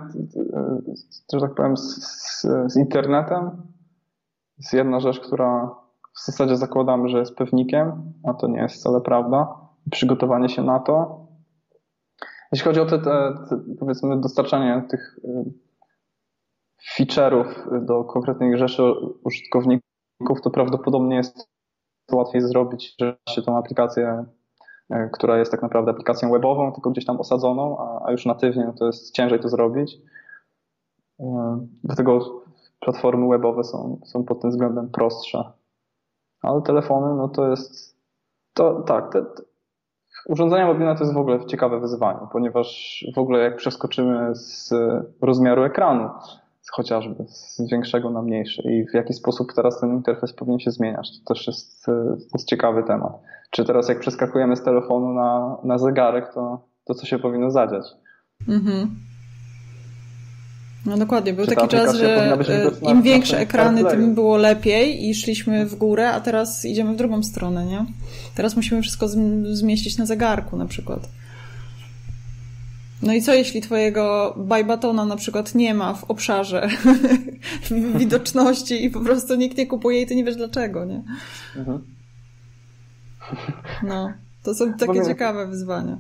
że 1.33 1.41
tak 1.41 1.55
powiem, 1.55 1.77
z, 1.77 1.83
z, 1.83 2.47
z 2.73 2.77
internetem 2.77 3.51
jest 4.59 4.73
jedna 4.73 5.01
rzecz, 5.01 5.21
która 5.21 5.75
w 6.15 6.25
zasadzie 6.27 6.57
zakładamy, 6.57 7.09
że 7.09 7.19
jest 7.19 7.35
pewnikiem, 7.35 8.13
a 8.25 8.35
to 8.35 8.49
nie 8.49 8.61
jest 8.61 8.75
wcale 8.75 9.01
prawda. 9.01 9.57
Przygotowanie 9.91 10.49
się 10.49 10.63
na 10.63 10.79
to. 10.79 11.27
Jeśli 12.53 12.65
chodzi 12.65 12.81
o 12.81 12.87
te, 12.87 12.99
te, 12.99 13.35
te 13.49 13.61
powiedzmy 13.81 14.21
dostarczanie 14.21 14.83
tych 14.91 15.19
y, 15.25 15.45
feature'ów 16.97 17.85
do 17.85 18.05
konkretnych 18.05 18.59
rzeczy 18.59 18.83
użytkowników, 19.25 20.41
to 20.43 20.51
prawdopodobnie 20.51 21.17
jest 21.17 21.49
łatwiej 22.13 22.41
zrobić, 22.41 22.95
że 23.01 23.17
się 23.29 23.43
tą 23.43 23.57
aplikację 23.57 24.25
E, 24.91 25.09
która 25.13 25.39
jest 25.39 25.51
tak 25.51 25.63
naprawdę 25.63 25.91
aplikacją 25.91 26.31
webową, 26.31 26.73
tylko 26.73 26.91
gdzieś 26.91 27.05
tam 27.05 27.21
osadzoną, 27.21 27.79
a, 27.79 28.07
a 28.07 28.13
już 28.13 28.27
natywnie 28.27 28.65
no 28.65 28.73
to 28.73 28.87
jest 28.87 29.15
ciężej 29.15 29.41
to 29.41 29.49
zrobić. 29.49 29.99
E, 31.21 31.59
dlatego 31.85 32.38
platformy 32.81 33.29
webowe 33.29 33.65
są, 33.65 34.01
są 34.05 34.25
pod 34.25 34.41
tym 34.41 34.51
względem 34.51 34.91
prostsze. 34.91 35.53
Ale 36.43 36.63
telefony, 36.63 37.17
no 37.17 37.29
to 37.29 37.51
jest. 37.51 37.99
To 38.55 38.83
tak, 38.83 39.13
te, 39.13 39.23
te, 39.23 39.43
urządzenia 40.29 40.67
mobilne 40.67 40.95
to 40.95 41.05
jest 41.05 41.15
w 41.15 41.19
ogóle 41.19 41.47
ciekawe 41.47 41.81
wyzwanie, 41.81 42.21
ponieważ 42.33 43.05
w 43.15 43.19
ogóle 43.19 43.39
jak 43.39 43.57
przeskoczymy 43.57 44.35
z 44.35 44.75
rozmiaru 45.23 45.63
ekranu, 45.63 46.11
chociażby 46.73 47.25
z 47.29 47.71
większego 47.71 48.11
na 48.11 48.23
mniejszy 48.23 48.63
i 48.63 48.87
w 48.91 48.95
jaki 48.95 49.13
sposób 49.13 49.53
teraz 49.53 49.81
ten 49.81 49.93
interfejs 49.93 50.33
powinien 50.33 50.61
się 50.61 50.71
zmieniać, 50.71 51.11
to 51.19 51.35
też 51.35 51.47
jest, 51.47 51.85
to 51.85 51.93
jest 52.35 52.49
ciekawy 52.49 52.83
temat. 52.83 53.13
Czy 53.51 53.65
teraz 53.65 53.89
jak 53.89 54.01
przeskakujemy 54.01 54.57
z 54.57 54.63
telefonu 54.63 55.13
na, 55.13 55.57
na 55.65 55.79
zegarek, 55.79 56.35
to, 56.35 56.69
to 56.85 56.95
co 56.95 57.07
się 57.07 57.19
powinno 57.19 57.51
zadziać? 57.51 57.85
Mhm. 58.49 58.89
No 60.87 60.99
dokładnie, 60.99 61.33
był 61.33 61.47
taki 61.47 61.69
czas, 61.69 61.97
że 61.97 62.39
e, 62.85 62.91
im 62.91 63.03
większe 63.03 63.39
ekrany, 63.39 63.85
tym 63.85 64.15
było 64.15 64.37
lepiej 64.37 65.09
i 65.09 65.15
szliśmy 65.15 65.67
w 65.67 65.75
górę, 65.75 66.11
a 66.11 66.21
teraz 66.21 66.65
idziemy 66.65 66.93
w 66.93 66.97
drugą 66.97 67.23
stronę, 67.23 67.67
nie? 67.67 67.87
Teraz 68.35 68.57
musimy 68.57 68.83
wszystko 68.83 69.09
zmieścić 69.53 69.99
na 69.99 70.07
zegarku 70.07 70.57
na 70.57 70.67
przykład. 70.67 71.09
No 73.03 73.15
i 73.15 73.23
co 73.23 73.35
jeśli 73.35 73.61
twojego 73.61 74.35
bajbatona 74.37 75.05
na 75.05 75.17
przykład 75.17 75.55
nie 75.55 75.75
ma 75.75 75.95
w 75.95 76.05
obszarze 76.05 76.69
widoczności 77.99 78.85
i 78.85 78.91
po 78.91 79.01
prostu 79.01 79.35
nikt 79.37 79.59
nie 79.59 79.67
kupuje 79.67 80.03
i 80.03 80.07
ty 80.07 80.17
nie 80.17 80.25
wiesz 80.25 80.37
dlaczego, 80.37 80.85
nie? 80.85 81.03
Mhm. 81.57 81.85
No, 83.83 84.13
to 84.43 84.55
są 84.55 84.75
takie 84.75 85.05
ciekawe 85.05 85.47
wyzwania. 85.47 85.99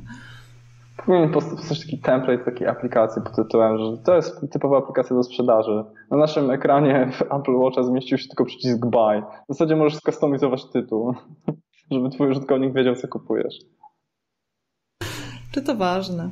Powinien 1.07 1.33
powstać 1.33 1.81
taki 1.81 1.99
template 1.99 2.45
takiej 2.45 2.67
aplikacji 2.67 3.23
pod 3.23 3.37
tytułem, 3.37 3.79
że 3.79 3.99
to 3.99 4.17
jest 4.17 4.53
typowa 4.53 4.79
aplikacja 4.79 5.17
do 5.17 5.23
sprzedaży. 5.23 5.85
Na 6.11 6.17
naszym 6.17 6.51
ekranie 6.51 7.11
w 7.13 7.23
Apple 7.23 7.55
Watcha 7.55 7.83
zmieścił 7.83 8.19
się 8.19 8.29
tylko 8.29 8.45
przycisk 8.45 8.87
buy. 8.87 9.23
W 9.49 9.53
zasadzie 9.53 9.77
możesz 9.77 9.99
skustomizować 9.99 10.65
tytuł, 10.65 11.15
żeby 11.91 12.11
twój 12.11 12.31
użytkownik 12.31 12.75
wiedział, 12.75 12.95
co 12.95 13.09
kupujesz. 13.09 13.59
Czy 15.53 15.63
to 15.63 15.77
ważne? 15.77 16.31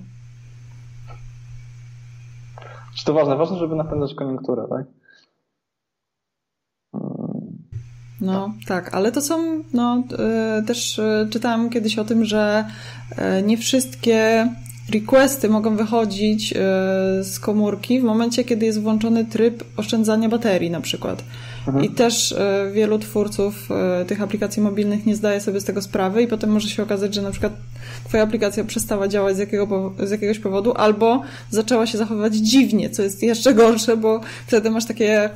Czy 2.97 3.05
to 3.05 3.15
ważne? 3.15 3.37
Ważne, 3.37 3.57
żeby 3.57 3.75
napędzać 3.75 4.15
koniunkturę, 4.15 4.67
tak? 4.69 4.87
No 8.21 8.55
tak, 8.67 8.95
ale 8.95 9.13
to 9.13 9.21
są, 9.21 9.63
no 9.73 10.03
e, 10.19 10.63
też 10.67 10.99
e, 10.99 11.27
czytałam 11.31 11.71
kiedyś 11.71 11.99
o 11.99 12.05
tym, 12.05 12.25
że 12.25 12.65
e, 13.17 13.43
nie 13.43 13.59
wszystkie 13.59 14.49
requesty 14.93 15.49
mogą 15.49 15.77
wychodzić 15.77 16.55
z 17.23 17.39
komórki 17.41 18.01
w 18.01 18.05
momencie, 18.05 18.45
kiedy 18.45 18.67
jest 18.67 18.81
włączony 18.81 19.25
tryb 19.25 19.65
oszczędzania 19.77 20.29
baterii 20.29 20.71
na 20.71 20.81
przykład. 20.81 21.25
Mhm. 21.67 21.85
I 21.85 21.91
też 21.91 22.35
wielu 22.73 22.99
twórców 22.99 23.69
tych 24.07 24.23
aplikacji 24.23 24.63
mobilnych 24.63 25.07
nie 25.07 25.17
zdaje 25.17 25.41
sobie 25.41 25.61
z 25.61 25.65
tego 25.65 25.83
sprawy 25.83 26.23
i 26.23 26.27
potem 26.27 26.51
może 26.51 26.69
się 26.69 26.83
okazać, 26.83 27.15
że 27.15 27.23
na 27.23 27.31
przykład 27.31 27.53
twoja 28.05 28.23
aplikacja 28.23 28.65
przestała 28.65 29.09
działać 29.09 29.37
z, 29.37 29.39
jakiego, 29.39 29.93
z 29.99 30.11
jakiegoś 30.11 30.39
powodu 30.39 30.73
albo 30.77 31.23
zaczęła 31.51 31.87
się 31.87 31.99
zachowywać 31.99 32.35
dziwnie, 32.35 32.91
co 32.91 33.03
jest 33.03 33.23
jeszcze 33.23 33.55
gorsze, 33.55 33.97
bo 33.97 34.21
wtedy 34.47 34.71
masz 34.71 34.85
takie 34.85 35.31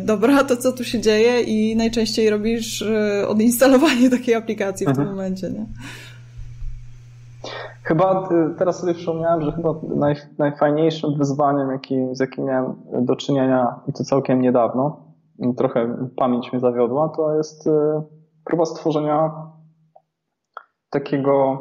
dobra, 0.00 0.44
to 0.44 0.56
co 0.56 0.72
tu 0.72 0.84
się 0.84 1.00
dzieje 1.00 1.42
i 1.42 1.76
najczęściej 1.76 2.30
robisz 2.30 2.82
e, 2.82 3.28
odinstalowanie 3.28 4.10
takiej 4.18 4.34
aplikacji 4.34 4.86
w 4.86 4.88
mhm. 4.88 5.06
tym 5.06 5.16
momencie, 5.16 5.50
nie? 5.50 5.66
Chyba 7.82 8.28
e, 8.30 8.54
teraz 8.58 8.78
sobie 8.80 8.94
przypomniałem, 8.94 9.42
że 9.42 9.52
chyba 9.52 9.74
naj, 9.96 10.14
najfajniejszym 10.38 11.18
wyzwaniem, 11.18 11.70
jaki, 11.70 11.94
z 12.12 12.20
jakim 12.20 12.44
miałem 12.44 12.74
do 12.92 13.16
czynienia 13.16 13.80
i 13.88 13.92
to 13.92 14.04
całkiem 14.04 14.40
niedawno, 14.40 15.04
trochę 15.56 16.08
pamięć 16.16 16.52
mnie 16.52 16.60
zawiodła, 16.60 17.08
to 17.16 17.36
jest 17.36 17.68
próba 18.44 18.64
stworzenia 18.64 19.30
takiego 20.90 21.58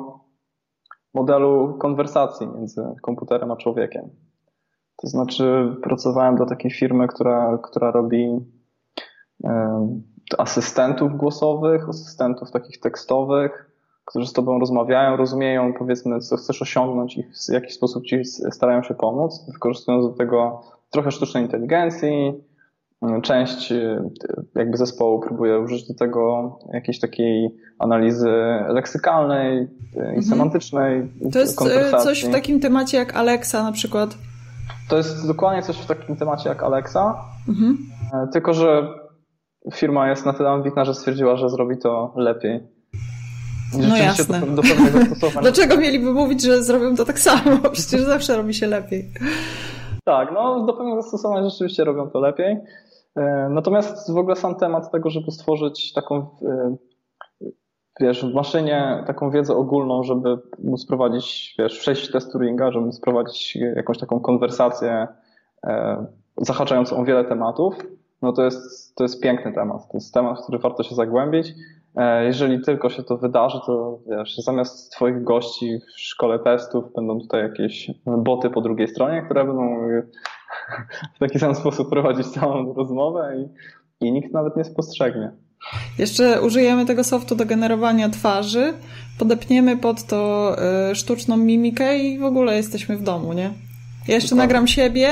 modelu 1.13 1.77
konwersacji 1.77 2.47
między 2.47 2.81
komputerem 3.01 3.51
a 3.51 3.55
człowiekiem. 3.55 4.09
To 4.95 5.07
znaczy, 5.07 5.75
pracowałem 5.83 6.35
dla 6.35 6.45
takiej 6.45 6.71
firmy, 6.71 7.07
która, 7.07 7.57
która 7.63 7.91
robi 7.91 8.39
asystentów 10.37 11.17
głosowych, 11.17 11.89
asystentów 11.89 12.51
takich 12.51 12.79
tekstowych, 12.79 13.73
którzy 14.05 14.27
z 14.27 14.33
tobą 14.33 14.59
rozmawiają, 14.59 15.17
rozumieją, 15.17 15.73
powiedzmy, 15.73 16.19
co 16.19 16.37
chcesz 16.37 16.61
osiągnąć 16.61 17.17
i 17.17 17.23
w 17.23 17.53
jakiś 17.53 17.73
sposób 17.73 18.05
ci 18.05 18.25
starają 18.25 18.83
się 18.83 18.93
pomóc, 18.93 19.45
wykorzystując 19.53 20.05
do 20.05 20.13
tego 20.13 20.61
trochę 20.89 21.11
sztucznej 21.11 21.43
inteligencji. 21.43 22.33
Część 23.23 23.71
e, 23.71 24.09
jakby 24.55 24.77
zespołu 24.77 25.19
próbuje 25.19 25.59
użyć 25.59 25.87
do 25.87 25.93
tego 25.93 26.51
jakiejś 26.73 26.99
takiej 26.99 27.55
analizy 27.79 28.31
leksykalnej 28.67 29.67
i 29.93 29.99
mhm. 29.99 30.23
semantycznej. 30.23 31.11
To 31.33 31.39
jest 31.39 31.61
e, 31.61 31.97
coś 31.99 32.25
w 32.25 32.31
takim 32.31 32.59
temacie 32.59 32.97
jak 32.97 33.15
Alexa 33.15 33.63
na 33.63 33.71
przykład. 33.71 34.17
To 34.93 34.97
jest 34.97 35.27
dokładnie 35.27 35.61
coś 35.61 35.77
w 35.77 35.85
takim 35.85 36.15
temacie 36.15 36.49
jak 36.49 36.63
Alexa, 36.63 37.25
mhm. 37.49 37.77
tylko 38.33 38.53
że 38.53 38.93
firma 39.73 40.09
jest 40.09 40.25
na 40.25 40.33
tyle 40.33 40.49
ambitna, 40.49 40.85
że 40.85 40.93
stwierdziła, 40.93 41.35
że 41.35 41.49
zrobi 41.49 41.77
to 41.77 42.13
lepiej. 42.15 42.67
no 43.89 43.97
jasne. 43.97 44.39
Do, 44.39 44.61
do 44.61 44.61
Dlaczego 45.41 45.77
mieliby 45.77 46.13
mówić, 46.13 46.41
że 46.41 46.63
zrobią 46.63 46.95
to 46.95 47.05
tak 47.05 47.19
samo? 47.19 47.57
Przecież 47.73 48.01
zawsze 48.01 48.37
robi 48.37 48.53
się 48.53 48.67
lepiej. 48.67 49.11
Tak, 50.05 50.29
no 50.33 50.65
do 50.65 50.73
pewnych 50.73 51.01
zastosowań 51.01 51.49
rzeczywiście 51.49 51.83
robią 51.83 52.09
to 52.09 52.19
lepiej. 52.19 52.57
E, 53.15 53.49
natomiast 53.49 54.13
w 54.13 54.17
ogóle 54.17 54.35
sam 54.35 54.55
temat 54.55 54.91
tego, 54.91 55.09
żeby 55.09 55.31
stworzyć 55.31 55.93
taką, 55.93 56.15
e, 56.17 56.75
wiesz, 57.99 58.25
w 58.25 58.33
maszynie 58.33 59.03
taką 59.07 59.31
wiedzę 59.31 59.55
ogólną, 59.55 60.03
żeby 60.03 60.37
móc 60.63 60.85
prowadzić, 60.85 61.55
wiesz, 61.59 61.79
przejść 61.79 62.11
test 62.11 62.31
Turinga, 62.31 62.71
żeby 62.71 62.85
móc 62.85 62.99
prowadzić 62.99 63.55
jakąś 63.75 63.97
taką 63.97 64.19
konwersację 64.19 65.07
e, 65.63 66.05
zahaczającą 66.37 66.97
o 66.97 67.05
wiele 67.05 67.25
tematów, 67.25 67.75
no 68.21 68.33
to 68.33 68.43
jest, 68.43 68.95
to 68.95 69.03
jest 69.03 69.23
piękny 69.23 69.53
temat. 69.53 69.87
To 69.87 69.97
jest 69.97 70.13
temat, 70.13 70.39
w 70.39 70.43
który 70.43 70.59
warto 70.59 70.83
się 70.83 70.95
zagłębić. 70.95 71.53
Jeżeli 72.21 72.61
tylko 72.61 72.89
się 72.89 73.03
to 73.03 73.17
wydarzy, 73.17 73.59
to 73.65 73.99
wiesz, 74.07 74.37
zamiast 74.37 74.91
Twoich 74.91 75.23
gości 75.23 75.79
w 75.95 75.99
szkole 75.99 76.39
testów 76.39 76.93
będą 76.95 77.19
tutaj 77.19 77.41
jakieś 77.41 77.91
boty 78.05 78.49
po 78.49 78.61
drugiej 78.61 78.87
stronie, 78.87 79.21
które 79.21 79.45
będą 79.45 79.87
w 81.15 81.19
taki 81.19 81.39
sam 81.39 81.55
sposób 81.55 81.89
prowadzić 81.89 82.27
całą 82.27 82.73
rozmowę 82.73 83.35
i, 83.37 83.49
i 84.07 84.11
nikt 84.11 84.33
nawet 84.33 84.57
nie 84.57 84.63
spostrzegnie. 84.63 85.31
Jeszcze 85.97 86.41
użyjemy 86.41 86.85
tego 86.85 87.03
softu 87.03 87.35
do 87.35 87.45
generowania 87.45 88.09
twarzy, 88.09 88.73
podepniemy 89.19 89.77
pod 89.77 90.03
to 90.03 90.55
y, 90.91 90.95
sztuczną 90.95 91.37
mimikę 91.37 91.99
i 91.99 92.19
w 92.19 92.23
ogóle 92.23 92.55
jesteśmy 92.55 92.97
w 92.97 93.03
domu, 93.03 93.33
nie? 93.33 93.53
Ja 94.07 94.15
jeszcze 94.15 94.29
Dokładnie. 94.29 94.47
nagram 94.47 94.67
siebie 94.67 95.09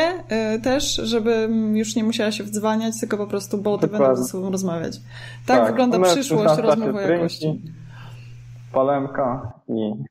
y, 0.56 0.62
też, 0.62 0.96
żebym 0.96 1.78
już 1.78 1.96
nie 1.96 2.04
musiała 2.04 2.32
się 2.32 2.44
wdzwaniać, 2.44 3.00
tylko 3.00 3.18
po 3.18 3.28
prostu 3.28 3.58
boty 3.58 3.82
Dokładnie. 3.82 4.08
będą 4.08 4.24
ze 4.24 4.30
sobą 4.30 4.52
rozmawiać. 4.52 4.98
Tak, 5.46 5.58
tak 5.60 5.68
wygląda 5.68 6.00
przyszłość 6.00 6.58
rozmowy 6.58 6.94
o 6.94 7.02
jakości. 7.02 7.62
Palemka 8.74 9.54
i 9.70 10.04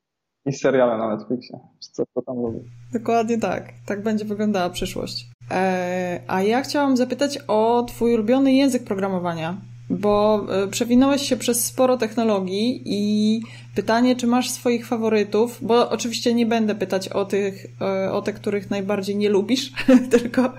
i 0.46 0.52
seriale 0.52 0.98
na 0.98 1.16
Netflixie. 1.16 1.58
Co 1.80 2.02
to 2.14 2.22
tam 2.22 2.36
lubi. 2.36 2.58
Dokładnie 2.92 3.38
tak. 3.38 3.72
Tak 3.86 4.02
będzie 4.02 4.24
wyglądała 4.24 4.70
przyszłość. 4.70 5.30
E, 5.50 6.20
a 6.28 6.42
ja 6.42 6.62
chciałam 6.62 6.96
zapytać 6.96 7.38
o 7.48 7.84
Twój 7.88 8.14
ulubiony 8.14 8.52
język 8.52 8.84
programowania, 8.84 9.56
bo 9.90 10.46
e, 10.64 10.68
przewinąłeś 10.68 11.22
się 11.22 11.36
przez 11.36 11.64
sporo 11.64 11.96
technologii 11.96 12.82
i 12.84 13.40
pytanie, 13.76 14.16
czy 14.16 14.26
masz 14.26 14.50
swoich 14.50 14.86
faworytów, 14.86 15.58
bo 15.62 15.90
oczywiście 15.90 16.34
nie 16.34 16.46
będę 16.46 16.74
pytać 16.74 17.08
o 17.08 17.24
tych, 17.24 17.66
e, 17.80 18.12
o 18.12 18.22
te, 18.22 18.32
których 18.32 18.70
najbardziej 18.70 19.16
nie 19.16 19.28
lubisz, 19.28 19.72
tylko, 20.18 20.52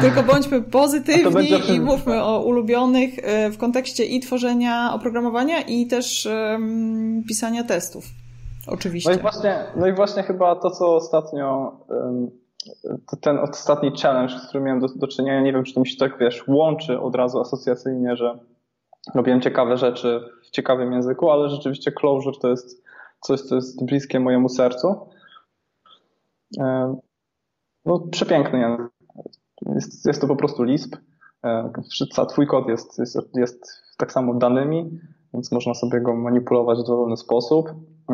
tylko 0.00 0.22
bądźmy 0.22 0.62
pozytywni 0.62 1.48
i 1.74 1.80
mówmy 1.80 2.22
o 2.22 2.42
ulubionych 2.42 3.10
w 3.52 3.56
kontekście 3.58 4.04
i 4.04 4.20
tworzenia 4.20 4.94
oprogramowania 4.94 5.60
i 5.60 5.86
też 5.86 6.28
um, 6.50 7.24
pisania 7.28 7.64
testów. 7.64 8.04
Oczywiście. 8.66 9.10
No 9.10 9.16
i 9.16 9.22
właśnie, 9.22 9.64
no 9.76 9.86
i 9.86 9.92
właśnie 9.92 10.22
chyba 10.22 10.56
to, 10.56 10.70
co 10.70 10.96
ostatnio, 10.96 11.76
ten 13.20 13.38
ostatni 13.38 13.92
challenge, 14.02 14.38
z 14.38 14.48
którym 14.48 14.64
miałem 14.64 14.80
do, 14.80 14.88
do 14.88 15.06
czynienia, 15.08 15.40
nie 15.40 15.52
wiem, 15.52 15.64
czy 15.64 15.74
to 15.74 15.80
mi 15.80 15.88
się 15.88 15.96
tak, 15.96 16.18
wiesz, 16.20 16.48
łączy 16.48 17.00
od 17.00 17.14
razu 17.14 17.40
asocjacyjnie, 17.40 18.16
że 18.16 18.38
robiłem 19.14 19.40
ciekawe 19.40 19.76
rzeczy 19.76 20.20
w 20.42 20.50
ciekawym 20.50 20.92
języku, 20.92 21.30
ale 21.30 21.48
rzeczywiście 21.48 21.92
Clojure 21.92 22.38
to 22.42 22.48
jest 22.48 22.84
coś, 23.20 23.40
co 23.40 23.54
jest 23.54 23.84
bliskie 23.84 24.20
mojemu 24.20 24.48
sercu. 24.48 25.08
No, 27.84 27.98
przepiękny 28.10 28.58
język. 28.58 28.86
Jest, 29.74 30.06
jest 30.06 30.20
to 30.20 30.26
po 30.26 30.36
prostu 30.36 30.62
Lisp. 30.62 30.96
Twój 32.28 32.46
kod 32.46 32.68
jest, 32.68 32.98
jest, 32.98 33.18
jest 33.34 33.82
tak 33.96 34.12
samo 34.12 34.34
danymi, 34.34 35.00
więc 35.34 35.52
można 35.52 35.74
sobie 35.74 36.00
go 36.00 36.14
manipulować 36.14 36.78
w 36.78 36.86
dowolny 36.86 37.16
sposób. 37.16 37.70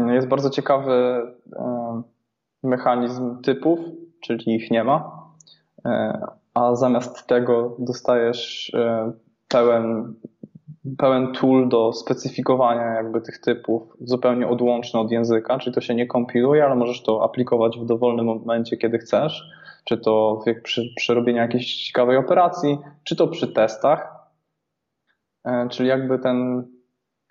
Jest 0.06 0.28
bardzo 0.28 0.50
ciekawy 0.50 0.92
e, 1.56 2.02
mechanizm 2.62 3.42
typów, 3.42 3.78
czyli 4.20 4.54
ich 4.54 4.70
nie 4.70 4.84
ma, 4.84 5.26
e, 5.84 6.26
a 6.54 6.74
zamiast 6.74 7.26
tego 7.26 7.76
dostajesz 7.78 8.72
e, 8.74 9.12
pełen, 9.48 10.14
pełen 10.98 11.32
tool 11.32 11.68
do 11.68 11.92
specyfikowania 11.92 12.94
jakby 12.94 13.20
tych 13.20 13.40
typów, 13.40 13.82
zupełnie 14.00 14.48
odłączny 14.48 15.00
od 15.00 15.10
języka, 15.10 15.58
czyli 15.58 15.74
to 15.74 15.80
się 15.80 15.94
nie 15.94 16.06
kompiluje, 16.06 16.64
ale 16.64 16.74
możesz 16.74 17.02
to 17.02 17.24
aplikować 17.24 17.78
w 17.78 17.86
dowolnym 17.86 18.26
momencie, 18.26 18.76
kiedy 18.76 18.98
chcesz, 18.98 19.50
czy 19.84 19.98
to 19.98 20.40
przy, 20.62 20.82
przy 20.96 21.14
robieniu 21.14 21.38
jakiejś 21.38 21.86
ciekawej 21.86 22.16
operacji, 22.16 22.78
czy 23.04 23.16
to 23.16 23.28
przy 23.28 23.52
testach, 23.52 24.14
czyli 25.70 25.88
jakby 25.88 26.18
ten, 26.18 26.68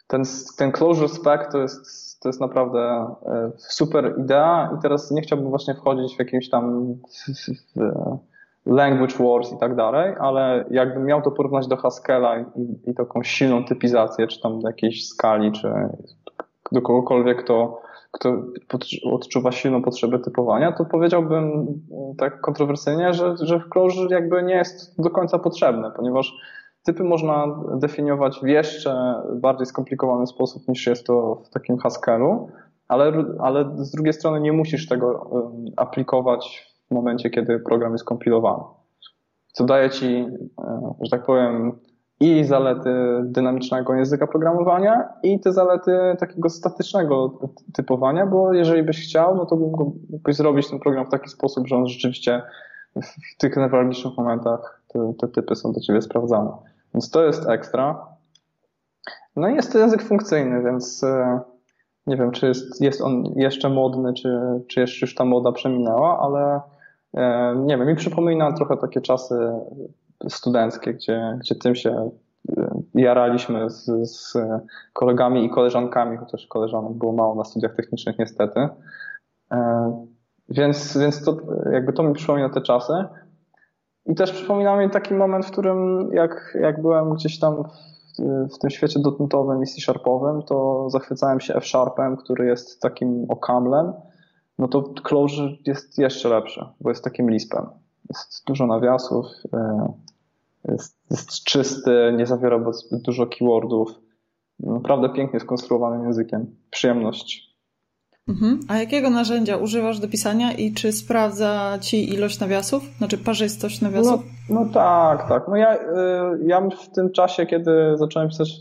ten, 0.07 0.23
ten 0.57 0.71
closure 0.71 1.09
spec 1.09 1.51
to 1.51 1.61
jest 1.61 2.11
to 2.21 2.29
jest 2.29 2.41
naprawdę 2.41 2.79
e, 3.25 3.51
super 3.57 4.15
idea 4.17 4.75
i 4.77 4.81
teraz 4.81 5.11
nie 5.11 5.21
chciałbym 5.21 5.49
właśnie 5.49 5.75
wchodzić 5.75 6.15
w 6.15 6.19
jakimś 6.19 6.49
tam 6.49 6.95
language 8.65 9.15
wars 9.19 9.53
i 9.53 9.57
tak 9.57 9.75
dalej, 9.75 10.15
ale 10.19 10.65
jakbym 10.71 11.05
miał 11.05 11.21
to 11.21 11.31
porównać 11.31 11.67
do 11.67 11.77
Haskella 11.77 12.39
i, 12.39 12.89
i 12.89 12.93
taką 12.93 13.23
silną 13.23 13.65
typizację, 13.65 14.27
czy 14.27 14.41
tam 14.41 14.59
do 14.59 14.67
jakiejś 14.67 15.07
skali, 15.07 15.51
czy 15.51 15.73
do 16.71 16.81
kogokolwiek, 16.81 17.43
kto, 17.43 17.81
kto 18.11 18.37
odczuwa 19.11 19.51
silną 19.51 19.81
potrzebę 19.81 20.19
typowania, 20.19 20.71
to 20.71 20.85
powiedziałbym 20.85 21.65
tak 22.17 22.41
kontrowersyjnie, 22.41 23.13
że, 23.13 23.35
że 23.41 23.59
w 23.59 23.69
Clojure 23.69 24.15
jakby 24.15 24.43
nie 24.43 24.55
jest 24.55 25.01
do 25.01 25.09
końca 25.09 25.39
potrzebne, 25.39 25.91
ponieważ 25.95 26.33
Typy 26.83 27.03
można 27.03 27.47
definiować 27.75 28.39
w 28.39 28.47
jeszcze 28.47 29.21
bardziej 29.35 29.65
skomplikowany 29.65 30.27
sposób 30.27 30.67
niż 30.67 30.87
jest 30.87 31.07
to 31.07 31.41
w 31.45 31.49
takim 31.49 31.77
Haskellu, 31.77 32.49
ale, 32.87 33.25
ale 33.39 33.71
z 33.77 33.91
drugiej 33.91 34.13
strony 34.13 34.41
nie 34.41 34.53
musisz 34.53 34.87
tego 34.87 35.31
aplikować 35.77 36.70
w 36.91 36.93
momencie, 36.93 37.29
kiedy 37.29 37.59
program 37.59 37.91
jest 37.91 38.05
kompilowany. 38.05 38.63
Co 39.51 39.65
daje 39.65 39.89
ci, 39.89 40.27
e, 40.63 40.93
że 41.01 41.09
tak 41.09 41.25
powiem, 41.25 41.79
i 42.19 42.43
zalety 42.43 42.89
dynamicznego 43.23 43.93
języka 43.93 44.27
programowania 44.27 45.09
i 45.23 45.39
te 45.39 45.53
zalety 45.53 45.91
takiego 46.19 46.49
statycznego 46.49 47.39
typowania, 47.73 48.25
bo 48.25 48.53
jeżeli 48.53 48.83
byś 48.83 49.03
chciał, 49.03 49.35
no 49.35 49.45
to 49.45 49.55
mógłbyś 49.55 50.35
zrobić 50.35 50.69
ten 50.69 50.79
program 50.79 51.05
w 51.05 51.09
taki 51.09 51.29
sposób, 51.29 51.67
że 51.67 51.75
on 51.75 51.87
rzeczywiście 51.87 52.41
w 52.95 53.37
tych 53.37 53.57
newralgicznych 53.57 54.17
momentach 54.17 54.81
te, 54.87 55.13
te 55.19 55.27
typy 55.27 55.55
są 55.55 55.71
do 55.71 55.79
ciebie 55.79 56.01
sprawdzane. 56.01 56.51
Więc 56.93 57.09
to 57.09 57.23
jest 57.23 57.49
ekstra. 57.49 58.05
No 59.35 59.49
i 59.49 59.55
jest 59.55 59.71
to 59.71 59.79
język 59.79 60.03
funkcyjny, 60.03 60.63
więc 60.63 61.03
e, 61.03 61.39
nie 62.07 62.17
wiem, 62.17 62.31
czy 62.31 62.47
jest, 62.47 62.81
jest 62.81 63.01
on 63.01 63.23
jeszcze 63.35 63.69
modny, 63.69 64.13
czy, 64.13 64.39
czy 64.67 64.79
jeszcze 64.79 65.05
już 65.05 65.15
ta 65.15 65.25
moda 65.25 65.51
przeminęła, 65.51 66.19
ale 66.19 66.61
nie 67.55 67.77
wiem, 67.77 67.87
mi 67.87 67.95
przypomina 67.95 68.53
trochę 68.53 68.77
takie 68.77 69.01
czasy 69.01 69.35
studenckie, 70.29 70.93
gdzie, 70.93 71.37
gdzie 71.39 71.55
tym 71.55 71.75
się 71.75 72.11
jaraliśmy 72.95 73.69
z, 73.69 73.85
z 74.11 74.37
kolegami 74.93 75.45
i 75.45 75.49
koleżankami, 75.49 76.17
chociaż 76.17 76.47
koleżanek 76.47 76.93
było 76.93 77.13
mało 77.13 77.35
na 77.35 77.43
studiach 77.43 77.75
technicznych 77.75 78.19
niestety. 78.19 78.69
Więc, 80.49 80.97
więc 80.97 81.25
to, 81.25 81.37
jakby 81.71 81.93
to 81.93 82.03
mi 82.03 82.13
przypomina 82.13 82.49
te 82.49 82.61
czasy. 82.61 82.93
I 84.05 84.15
też 84.15 84.31
przypomina 84.31 84.77
mi 84.77 84.89
taki 84.89 85.13
moment, 85.13 85.45
w 85.45 85.51
którym 85.51 86.09
jak, 86.13 86.57
jak 86.61 86.81
byłem 86.81 87.13
gdzieś 87.13 87.39
tam 87.39 87.63
w, 87.63 88.55
w 88.55 88.59
tym 88.59 88.69
świecie 88.69 88.99
dotnetowym 88.99 89.63
i 89.63 89.65
C-sharpowym, 89.65 90.41
to 90.41 90.89
zachwycałem 90.89 91.39
się 91.39 91.55
F-sharpem, 91.55 92.17
który 92.17 92.45
jest 92.45 92.81
takim 92.81 93.25
okamlem. 93.29 93.93
No 94.61 94.67
to 94.67 94.81
Clojure 95.03 95.57
jest 95.65 95.97
jeszcze 95.97 96.29
lepszy, 96.29 96.65
bo 96.81 96.89
jest 96.89 97.03
takim 97.03 97.31
lispem. 97.31 97.65
Jest 98.09 98.43
dużo 98.47 98.67
nawiasów, 98.67 99.25
e, 99.53 99.93
jest, 100.71 100.97
jest 101.11 101.43
czysty, 101.43 102.13
nie 102.17 102.25
zawiera 102.25 102.71
zbyt 102.71 103.01
dużo 103.01 103.27
keywordów. 103.27 103.89
Naprawdę 104.59 105.09
pięknie 105.09 105.39
skonstruowanym 105.39 106.03
językiem. 106.03 106.55
Przyjemność 106.69 107.51
Mhm. 108.27 108.59
A 108.67 108.77
jakiego 108.77 109.09
narzędzia 109.09 109.57
używasz 109.57 109.99
do 109.99 110.07
pisania 110.07 110.51
i 110.51 110.73
czy 110.73 110.91
sprawdza 110.91 111.77
ci 111.81 112.13
ilość 112.13 112.39
nawiasów? 112.39 112.83
Znaczy 112.97 113.17
parzystość 113.17 113.81
nawiasów? 113.81 114.23
No, 114.49 114.59
no 114.63 114.73
tak, 114.73 115.29
tak. 115.29 115.47
No 115.47 115.55
ja, 115.55 115.75
y, 115.75 115.79
ja 116.45 116.61
w 116.61 116.89
tym 116.89 117.11
czasie, 117.11 117.45
kiedy 117.45 117.71
zacząłem 117.95 118.29
pisać 118.29 118.59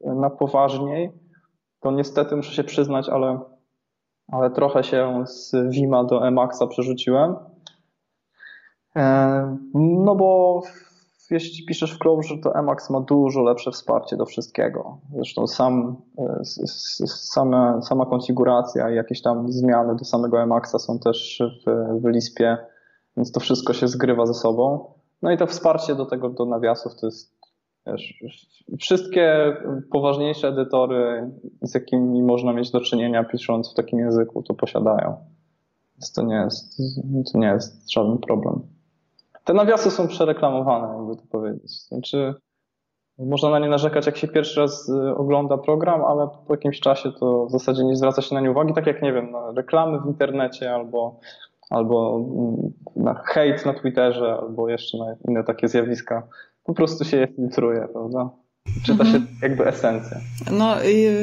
y, 0.00 0.14
na 0.14 0.30
poważniej, 0.30 1.10
to 1.80 1.90
niestety 1.90 2.36
muszę 2.36 2.52
się 2.52 2.64
przyznać, 2.64 3.08
ale, 3.08 3.40
ale 4.32 4.50
trochę 4.50 4.84
się 4.84 5.24
z 5.26 5.52
Vima 5.70 6.04
do 6.04 6.26
Emaxa 6.26 6.66
przerzuciłem. 6.68 7.36
E, 8.96 9.56
no 9.74 10.14
bo 10.14 10.60
jeśli 11.30 11.66
piszesz 11.66 11.94
w 11.94 11.98
Clojure, 11.98 12.38
to 12.42 12.54
Emacs 12.54 12.90
ma 12.90 13.00
dużo 13.00 13.42
lepsze 13.42 13.70
wsparcie 13.70 14.16
do 14.16 14.26
wszystkiego. 14.26 14.98
Zresztą 15.14 15.46
sam, 15.46 15.96
e, 16.18 16.40
same, 17.06 17.82
sama 17.82 18.06
konfiguracja 18.06 18.90
i 18.90 18.94
jakieś 18.94 19.22
tam 19.22 19.52
zmiany 19.52 19.96
do 19.96 20.04
samego 20.04 20.42
Emaxa 20.42 20.78
są 20.78 20.98
też 20.98 21.42
w, 21.66 22.00
w 22.02 22.08
Lispie 22.08 22.58
więc 23.16 23.32
to 23.32 23.40
wszystko 23.40 23.72
się 23.72 23.88
zgrywa 23.88 24.26
ze 24.26 24.34
sobą. 24.34 24.92
No 25.22 25.32
i 25.32 25.38
to 25.38 25.46
wsparcie 25.46 25.94
do 25.94 26.06
tego, 26.06 26.28
do 26.28 26.44
nawiasów 26.44 26.92
to 27.00 27.06
jest 27.06 27.39
wiesz, 27.86 28.24
wszystkie 28.78 29.56
poważniejsze 29.92 30.48
edytory, 30.48 31.30
z 31.62 31.74
jakimi 31.74 32.22
można 32.22 32.52
mieć 32.52 32.70
do 32.70 32.80
czynienia 32.80 33.24
pisząc 33.24 33.72
w 33.72 33.74
takim 33.74 33.98
języku, 33.98 34.42
to 34.42 34.54
posiadają. 34.54 35.16
Więc 35.94 36.12
to 36.12 36.22
nie 36.22 36.34
jest, 36.34 36.76
to 37.32 37.38
nie 37.38 37.46
jest 37.46 37.92
żaden 37.92 38.18
problem. 38.18 38.60
Te 39.44 39.54
nawiasy 39.54 39.90
są 39.90 40.08
przereklamowane, 40.08 40.96
jakby 40.98 41.16
to 41.16 41.22
powiedzieć. 41.30 41.70
Znaczy, 41.70 42.34
można 43.18 43.50
na 43.50 43.58
nie 43.58 43.68
narzekać, 43.68 44.06
jak 44.06 44.16
się 44.16 44.28
pierwszy 44.28 44.60
raz 44.60 44.88
y, 44.88 45.16
ogląda 45.16 45.58
program, 45.58 46.04
ale 46.04 46.28
po 46.46 46.54
jakimś 46.54 46.80
czasie 46.80 47.12
to 47.12 47.46
w 47.46 47.50
zasadzie 47.50 47.84
nie 47.84 47.96
zwraca 47.96 48.22
się 48.22 48.34
na 48.34 48.40
nie 48.40 48.50
uwagi, 48.50 48.74
tak 48.74 48.86
jak, 48.86 49.02
nie 49.02 49.12
wiem, 49.12 49.30
na 49.30 49.52
reklamy 49.52 50.00
w 50.00 50.06
internecie 50.06 50.74
albo, 50.74 51.20
albo 51.70 52.16
mm, 52.16 52.72
na 52.96 53.14
hejt 53.14 53.66
na 53.66 53.74
Twitterze, 53.74 54.38
albo 54.40 54.68
jeszcze 54.68 54.98
na 54.98 55.16
inne 55.28 55.44
takie 55.44 55.68
zjawiska. 55.68 56.22
Po 56.64 56.74
prostu 56.74 57.04
się 57.04 57.16
je 57.16 57.26
filtruje, 57.26 57.88
prawda? 57.92 58.30
Czyta 58.82 59.04
się 59.04 59.16
mhm. 59.16 59.26
jakby 59.42 59.66
esencję. 59.66 60.20
No, 60.50 60.76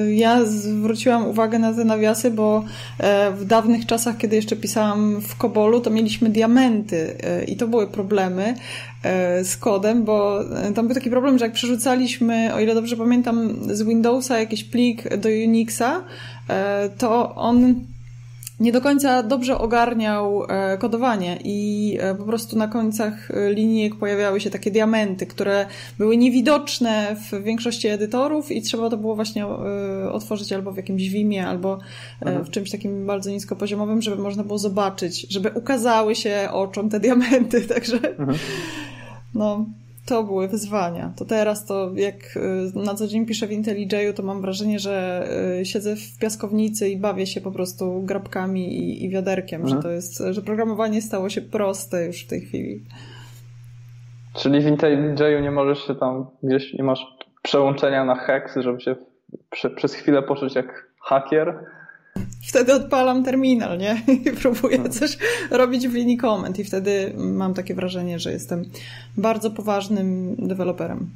ja 0.10 0.46
zwróciłam 0.46 1.28
uwagę 1.28 1.60
na 1.60 1.74
te 1.74 1.86
nawiasy, 1.86 2.32
bo 2.32 2.64
e, 3.00 3.32
w 3.32 3.46
dawnych 3.46 3.86
czasach, 3.86 4.18
kiedy 4.18 4.36
jeszcze 4.36 4.56
pisałam 4.56 5.22
w 5.22 5.38
Kobolu, 5.38 5.82
to 5.82 5.90
mieliśmy 5.90 6.30
diamenty 6.30 7.18
e, 7.24 7.44
i 7.44 7.56
to 7.56 7.68
były 7.68 7.88
problemy 7.88 8.56
e, 9.04 9.44
z 9.44 9.58
kodem, 9.58 10.04
bo 10.04 10.40
tam 10.76 10.88
był 10.88 10.96
taki 10.96 11.10
problem, 11.10 11.38
że 11.38 11.46
jak 11.46 11.54
przerzucaliśmy, 11.54 12.54
o 12.54 12.60
ile 12.60 12.76
dobrze 12.76 12.98
pamiętam, 12.98 13.50
z 13.76 13.84
Windowsa 13.84 14.40
jakiś 14.40 14.64
plik 14.64 15.18
do 15.18 15.30
Unixa, 15.30 16.04
to 16.98 17.36
on 17.36 17.76
nie 18.60 18.72
do 18.72 18.82
końca 18.82 19.24
dobrze 19.24 19.58
ogarniał 19.58 20.44
e, 20.50 20.78
kodowanie 20.78 21.40
i 21.44 21.98
e, 22.02 22.16
po 22.16 22.24
prostu 22.24 22.58
na 22.58 22.68
końcach 22.68 23.32
e, 23.32 23.54
linijek 23.54 23.96
pojawiały 23.96 24.42
się 24.42 24.50
takie 24.50 24.72
diamenty, 24.72 25.26
które 25.26 25.66
były 25.98 26.18
niewidoczne 26.18 27.16
w 27.16 27.44
większości 27.44 27.88
edytorów 27.88 28.52
i 28.52 28.62
trzeba 28.62 28.90
to 28.90 28.98
było 28.98 29.16
właśnie 29.16 29.48
otworzyć 30.12 30.54
albo 30.54 30.72
w 30.72 30.78
jakimś 30.78 31.10
Vimie, 31.10 31.48
albo 31.48 31.80
mhm. 32.22 32.46
w 32.46 32.50
czymś 32.50 32.72
takim 32.72 33.06
bardzo 33.06 33.30
niskopoziomowym, 33.30 34.02
żeby 34.02 34.22
można 34.22 34.44
było 34.44 34.58
zobaczyć, 34.58 35.28
żeby 35.30 35.50
ukazały 35.50 36.16
się 36.16 36.50
oczom 36.52 36.90
te 36.90 37.00
diamenty, 37.00 37.62
także 37.76 37.96
mhm. 37.96 38.38
no 39.34 39.66
to 40.08 40.24
były 40.24 40.48
wyzwania. 40.48 41.14
To 41.18 41.26
teraz 41.26 41.66
to 41.66 41.92
jak 41.96 42.16
y, 42.76 42.80
na 42.80 42.96
co 42.96 43.08
dzień 43.08 43.26
piszę 43.26 43.48
w 43.48 43.52
IntelliJ'u, 43.52 44.14
to 44.14 44.24
mam 44.24 44.42
wrażenie, 44.42 44.80
że 44.80 45.28
y, 45.62 45.66
siedzę 45.66 45.96
w 45.96 46.20
piaskownicy 46.20 46.90
i 46.90 46.98
bawię 46.98 47.28
się 47.28 47.42
po 47.42 47.52
prostu 47.52 48.02
grabkami 48.02 48.80
i, 48.80 49.06
i 49.06 49.10
wiaderkiem, 49.10 49.62
mhm. 49.62 49.78
że 49.78 49.84
to 49.84 49.92
jest, 49.92 50.24
że 50.32 50.42
programowanie 50.42 51.02
stało 51.02 51.30
się 51.30 51.42
proste 51.42 52.06
już 52.06 52.24
w 52.24 52.28
tej 52.28 52.42
chwili. 52.42 52.84
Czyli 54.34 54.62
w 54.62 54.66
IntelliJ'u 54.66 55.42
nie 55.42 55.52
możesz 55.52 55.88
się 55.88 55.96
tam 55.96 56.26
gdzieś, 56.44 56.74
nie 56.74 56.84
masz 56.84 57.06
przełączenia 57.42 58.06
na 58.06 58.16
hex, 58.16 58.56
żeby 58.56 58.82
się 58.82 58.96
prze, 59.50 59.70
przez 59.70 59.94
chwilę 59.94 60.24
poczuć 60.24 60.56
jak 60.56 60.90
hakier, 61.02 61.60
wtedy 62.48 62.76
odpalam 62.76 63.24
terminal, 63.24 63.78
nie? 63.78 64.02
I 64.26 64.32
próbuję 64.42 64.78
no. 64.78 64.90
coś 64.90 65.18
robić 65.52 65.88
w 65.88 65.94
linii 65.94 66.18
komend 66.18 66.60
i 66.60 66.64
wtedy 66.64 67.14
mam 67.18 67.54
takie 67.54 67.76
wrażenie, 67.76 68.20
że 68.20 68.32
jestem 68.32 68.66
bardzo 69.18 69.52
poważnym 69.52 70.36
deweloperem. 70.40 71.10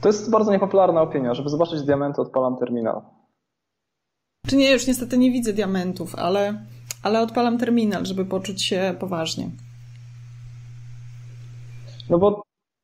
To 0.00 0.08
jest 0.08 0.30
bardzo 0.30 0.52
niepopularna 0.52 1.02
opinia, 1.02 1.34
żeby 1.34 1.48
zobaczyć 1.48 1.82
diamenty 1.82 2.22
odpalam 2.22 2.56
terminal. 2.56 3.00
Czy 4.46 4.56
nie, 4.56 4.72
już 4.72 4.86
niestety 4.86 5.18
nie 5.18 5.30
widzę 5.30 5.52
diamentów, 5.52 6.14
ale, 6.14 6.64
ale 7.02 7.20
odpalam 7.20 7.58
terminal, 7.58 8.06
żeby 8.06 8.24
poczuć 8.24 8.62
się 8.62 8.94
poważnie. 9.00 9.50
No 12.10 12.18
bo, 12.18 12.42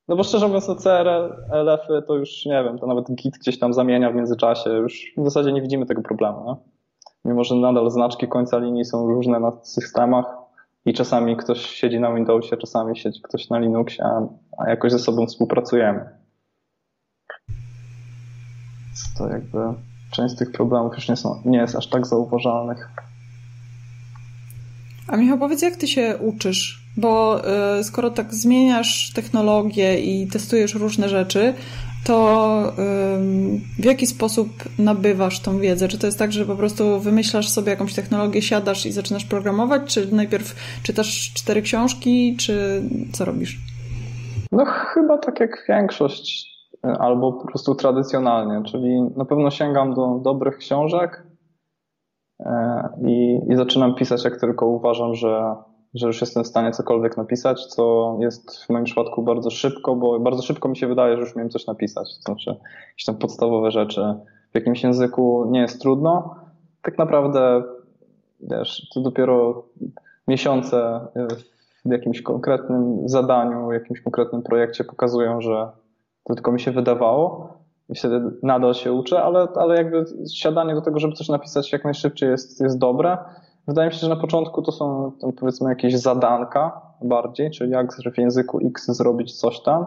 no 0.09 0.17
bo 0.17 0.23
szczerze 0.23 0.47
mówiąc, 0.47 0.67
CRLF-y 0.67 2.03
to 2.07 2.15
już 2.15 2.47
nie 2.47 2.65
wiem, 2.65 2.79
to 2.79 2.87
nawet 2.87 3.15
Git 3.15 3.39
gdzieś 3.39 3.59
tam 3.59 3.73
zamienia 3.75 4.11
w 4.11 4.15
międzyczasie, 4.15 4.71
już 4.71 5.13
w 5.17 5.25
zasadzie 5.25 5.53
nie 5.53 5.63
widzimy 5.63 5.87
tego 5.87 6.03
problemu. 6.03 6.45
Nie? 6.47 6.72
Mimo 7.25 7.45
że 7.45 7.55
nadal 7.55 7.91
znaczki 7.91 8.29
końca 8.29 8.59
linii 8.59 8.85
są 8.85 9.07
różne 9.07 9.41
na 9.41 9.53
systemach 9.63 10.27
i 10.85 10.95
czasami 10.95 11.37
ktoś 11.37 11.67
siedzi 11.67 12.01
na 12.01 12.15
Windowsie, 12.15 12.57
czasami 12.57 12.97
siedzi 12.97 13.21
ktoś 13.23 13.51
na 13.51 13.59
Linuxie, 13.59 14.05
a, 14.05 14.29
a 14.59 14.71
jakoś 14.71 14.93
ze 14.93 14.99
sobą 14.99 15.27
współpracujemy. 15.27 16.05
To 19.19 19.29
jakby 19.29 19.59
część 20.11 20.35
z 20.35 20.39
tych 20.39 20.53
problemów 20.53 20.95
już 20.95 21.09
nie, 21.09 21.17
są, 21.17 21.43
nie 21.45 21.59
jest 21.59 21.77
aż 21.77 21.89
tak 21.89 22.07
zauważalnych. 22.07 22.89
A 25.09 25.17
Michał, 25.17 25.39
powiedz, 25.39 25.63
jak 25.63 25.77
ty 25.77 25.89
się 25.89 26.19
uczysz? 26.19 26.82
Bo 26.97 27.43
y, 27.79 27.85
skoro 27.85 28.11
tak 28.11 28.35
zmieniasz 28.35 29.13
technologię 29.15 30.01
i 30.01 30.27
testujesz 30.27 30.75
różne 30.75 31.09
rzeczy, 31.09 31.55
to 32.05 32.73
w 33.79 33.85
jaki 33.85 34.07
sposób 34.07 34.49
nabywasz 34.79 35.41
tą 35.41 35.59
wiedzę? 35.59 35.89
Czy 35.89 35.99
to 35.99 36.07
jest 36.07 36.19
tak, 36.19 36.33
że 36.33 36.47
po 36.47 36.57
prostu 36.57 37.01
wymyślasz 37.01 37.49
sobie 37.49 37.71
jakąś 37.71 37.95
technologię, 37.95 38.43
siadasz 38.43 38.87
i 38.87 38.93
zaczynasz 38.93 39.25
programować, 39.25 39.95
czy 39.95 40.15
najpierw 40.15 40.55
czytasz 40.83 41.33
cztery 41.35 41.63
książki, 41.63 42.37
czy 42.37 42.83
co 43.13 43.25
robisz? 43.25 43.61
No 44.53 44.65
chyba 44.65 45.19
tak 45.19 45.41
jak 45.41 45.65
większość, 45.69 46.53
albo 46.83 47.33
po 47.33 47.47
prostu 47.47 47.75
tradycjonalnie, 47.75 48.63
czyli 48.65 49.03
na 49.17 49.25
pewno 49.25 49.51
sięgam 49.51 49.95
do 49.95 50.21
dobrych 50.25 50.57
książek 50.57 51.27
i, 53.07 53.41
i 53.49 53.57
zaczynam 53.57 53.95
pisać, 53.95 54.25
jak 54.25 54.41
tylko 54.41 54.67
uważam, 54.67 55.15
że 55.15 55.55
że 55.95 56.07
już 56.07 56.21
jestem 56.21 56.45
w 56.45 56.47
stanie 56.47 56.73
cokolwiek 56.73 57.17
napisać, 57.17 57.67
co 57.67 58.17
jest 58.21 58.65
w 58.65 58.71
moim 58.71 58.85
przypadku 58.85 59.23
bardzo 59.23 59.51
szybko, 59.51 59.97
bo 59.97 60.21
bardzo 60.21 60.43
szybko 60.43 60.69
mi 60.69 60.77
się 60.77 60.87
wydaje, 60.87 61.17
że 61.17 61.21
już 61.21 61.37
miałem 61.37 61.51
coś 61.51 61.67
napisać. 61.67 62.17
To 62.17 62.23
znaczy, 62.23 62.51
jakieś 62.91 63.05
tam 63.05 63.17
podstawowe 63.17 63.71
rzeczy 63.71 64.15
w 64.53 64.55
jakimś 64.55 64.83
języku 64.83 65.49
nie 65.51 65.61
jest 65.61 65.81
trudno. 65.81 66.35
Tak 66.83 66.99
naprawdę, 66.99 67.63
wiesz, 68.41 68.89
to 68.95 69.01
dopiero 69.01 69.65
miesiące 70.29 71.01
w 71.85 71.91
jakimś 71.91 72.23
konkretnym 72.23 73.09
zadaniu, 73.09 73.69
w 73.69 73.73
jakimś 73.73 74.01
konkretnym 74.01 74.43
projekcie 74.43 74.85
pokazują, 74.85 75.41
że 75.41 75.71
to 76.25 76.35
tylko 76.35 76.53
mi 76.53 76.61
się 76.61 76.71
wydawało 76.71 77.55
i 77.89 77.95
wtedy 77.95 78.21
nadal 78.43 78.75
się 78.75 78.93
uczę, 78.93 79.23
ale, 79.23 79.49
ale 79.57 79.77
jakby 79.77 80.05
siadanie 80.33 80.75
do 80.75 80.83
tego, 80.83 80.99
żeby 80.99 81.15
coś 81.15 81.29
napisać 81.29 81.73
jak 81.73 81.85
najszybciej 81.85 82.31
jest, 82.31 82.61
jest 82.61 82.79
dobre. 82.79 83.19
Wydaje 83.69 83.89
mi 83.89 83.95
się, 83.95 84.01
że 84.01 84.09
na 84.09 84.17
początku 84.17 84.63
to 84.63 84.73
są 84.73 85.13
powiedzmy 85.41 85.69
jakieś 85.69 85.97
zadanka 85.97 86.81
bardziej, 87.03 87.51
czyli 87.51 87.71
jak 87.71 87.93
w 88.15 88.19
języku 88.19 88.59
X 88.67 88.87
zrobić 88.87 89.41
coś 89.41 89.63
tam, 89.63 89.87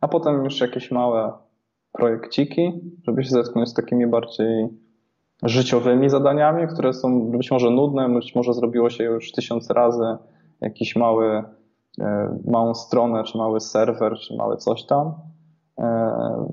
a 0.00 0.08
potem 0.08 0.44
już 0.44 0.60
jakieś 0.60 0.90
małe 0.90 1.32
projekciki, 1.92 2.72
żeby 3.06 3.24
się 3.24 3.30
zetknąć 3.30 3.68
z 3.68 3.74
takimi 3.74 4.06
bardziej 4.06 4.68
życiowymi 5.42 6.10
zadaniami, 6.10 6.68
które 6.68 6.92
są 6.92 7.30
być 7.30 7.50
może 7.50 7.70
nudne, 7.70 8.08
być 8.08 8.34
może 8.34 8.54
zrobiło 8.54 8.90
się 8.90 9.04
już 9.04 9.32
tysiąc 9.32 9.70
razy 9.70 10.16
jakiś 10.60 10.96
mały, 10.96 11.44
e, 12.00 12.38
małą 12.46 12.74
stronę, 12.74 13.24
czy 13.24 13.38
mały 13.38 13.60
serwer, 13.60 14.14
czy 14.18 14.36
małe 14.36 14.56
coś 14.56 14.86
tam. 14.86 15.14
E, 15.78 16.46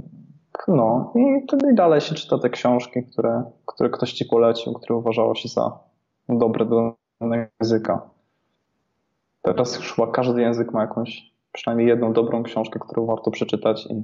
no 0.67 1.13
i 1.15 1.43
wtedy 1.47 1.73
dalej 1.73 2.01
się 2.01 2.15
czyta 2.15 2.37
te 2.37 2.49
książki, 2.49 3.03
które, 3.03 3.43
które 3.65 3.89
ktoś 3.89 4.13
ci 4.13 4.25
polecił, 4.25 4.73
które 4.73 4.95
uważało 4.95 5.35
się 5.35 5.49
za 5.49 5.79
dobre 6.37 6.65
do 6.65 6.95
danego 7.21 7.51
języka. 7.61 8.01
Teraz 9.41 9.75
już 9.75 9.93
chyba 9.93 10.11
każdy 10.11 10.41
język 10.41 10.71
ma 10.71 10.81
jakąś, 10.81 11.31
przynajmniej 11.51 11.87
jedną 11.87 12.13
dobrą 12.13 12.43
książkę, 12.43 12.79
którą 12.79 13.05
warto 13.05 13.31
przeczytać 13.31 13.85
i 13.85 14.03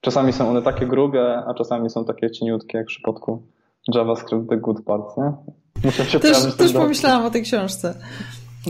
czasami 0.00 0.32
są 0.32 0.50
one 0.50 0.62
takie 0.62 0.86
grube, 0.86 1.44
a 1.46 1.54
czasami 1.54 1.90
są 1.90 2.04
takie 2.04 2.30
cieniutkie, 2.30 2.78
jak 2.78 2.86
w 2.86 2.88
przypadku 2.88 3.42
JavaScript 3.94 4.48
The 4.48 4.56
Good 4.56 4.84
Part, 4.84 5.16
nie? 5.16 5.32
Muszę 5.84 6.04
się 6.04 6.20
też 6.20 6.56
też 6.56 6.72
pomyślałam 6.72 7.24
o 7.24 7.30
tej 7.30 7.42
książce. 7.42 7.94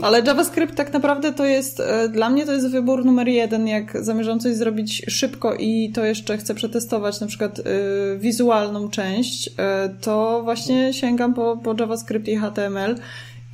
Ale 0.01 0.21
JavaScript 0.21 0.75
tak 0.75 0.93
naprawdę 0.93 1.33
to 1.33 1.45
jest, 1.45 1.79
e, 1.79 2.09
dla 2.09 2.29
mnie 2.29 2.45
to 2.45 2.53
jest 2.53 2.69
wybór 2.69 3.05
numer 3.05 3.27
jeden, 3.27 3.67
jak 3.67 4.03
zamierzam 4.03 4.39
coś 4.39 4.55
zrobić 4.55 5.01
szybko 5.07 5.55
i 5.55 5.91
to 5.91 6.05
jeszcze 6.05 6.37
chcę 6.37 6.55
przetestować 6.55 7.19
na 7.19 7.27
przykład 7.27 7.59
y, 7.59 7.63
wizualną 8.19 8.89
część, 8.89 9.47
y, 9.47 9.51
to 10.01 10.41
właśnie 10.43 10.93
sięgam 10.93 11.33
po, 11.33 11.57
po 11.57 11.75
JavaScript 11.79 12.27
i 12.27 12.35
HTML 12.35 12.95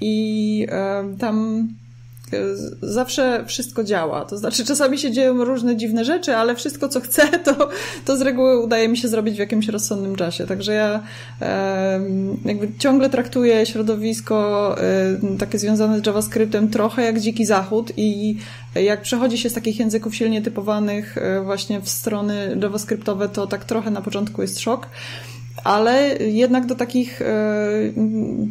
i 0.02 0.68
y, 1.14 1.18
tam 1.18 1.68
zawsze 2.82 3.46
wszystko 3.46 3.84
działa. 3.84 4.26
To 4.26 4.38
znaczy, 4.38 4.66
czasami 4.66 4.98
się 4.98 5.12
dzieją 5.12 5.44
różne 5.44 5.78
dziwne 5.78 6.06
rzeczy, 6.06 6.36
ale 6.36 6.56
wszystko, 6.56 6.90
co 6.90 7.02
chcę, 7.02 7.40
to, 7.46 7.70
to 8.06 8.18
z 8.18 8.22
reguły 8.22 8.60
udaje 8.60 8.88
mi 8.88 8.98
się 8.98 9.08
zrobić 9.08 9.36
w 9.36 9.40
jakimś 9.40 9.68
rozsądnym 9.68 10.16
czasie. 10.16 10.48
Także 10.48 10.74
ja 10.74 11.04
jakby 12.46 12.70
ciągle 12.80 13.10
traktuję 13.10 13.66
środowisko 13.66 14.76
takie 15.40 15.60
związane 15.60 16.00
z 16.00 16.06
JavaScriptem 16.06 16.70
trochę 16.70 17.04
jak 17.04 17.20
dziki 17.20 17.46
zachód 17.46 17.92
i 17.98 18.38
jak 18.76 19.02
przechodzi 19.02 19.38
się 19.38 19.50
z 19.50 19.54
takich 19.54 19.80
języków 19.80 20.16
silnie 20.16 20.42
typowanych 20.42 21.18
e, 21.18 21.42
właśnie 21.42 21.82
w 21.82 21.90
strony 21.90 22.58
JavaScriptowe, 22.62 23.30
to 23.30 23.48
tak 23.48 23.66
trochę 23.66 23.92
na 23.92 24.02
początku 24.02 24.42
jest 24.42 24.60
szok 24.60 24.88
ale 25.64 26.18
jednak 26.18 26.66
do 26.66 26.76
takich, 26.76 27.22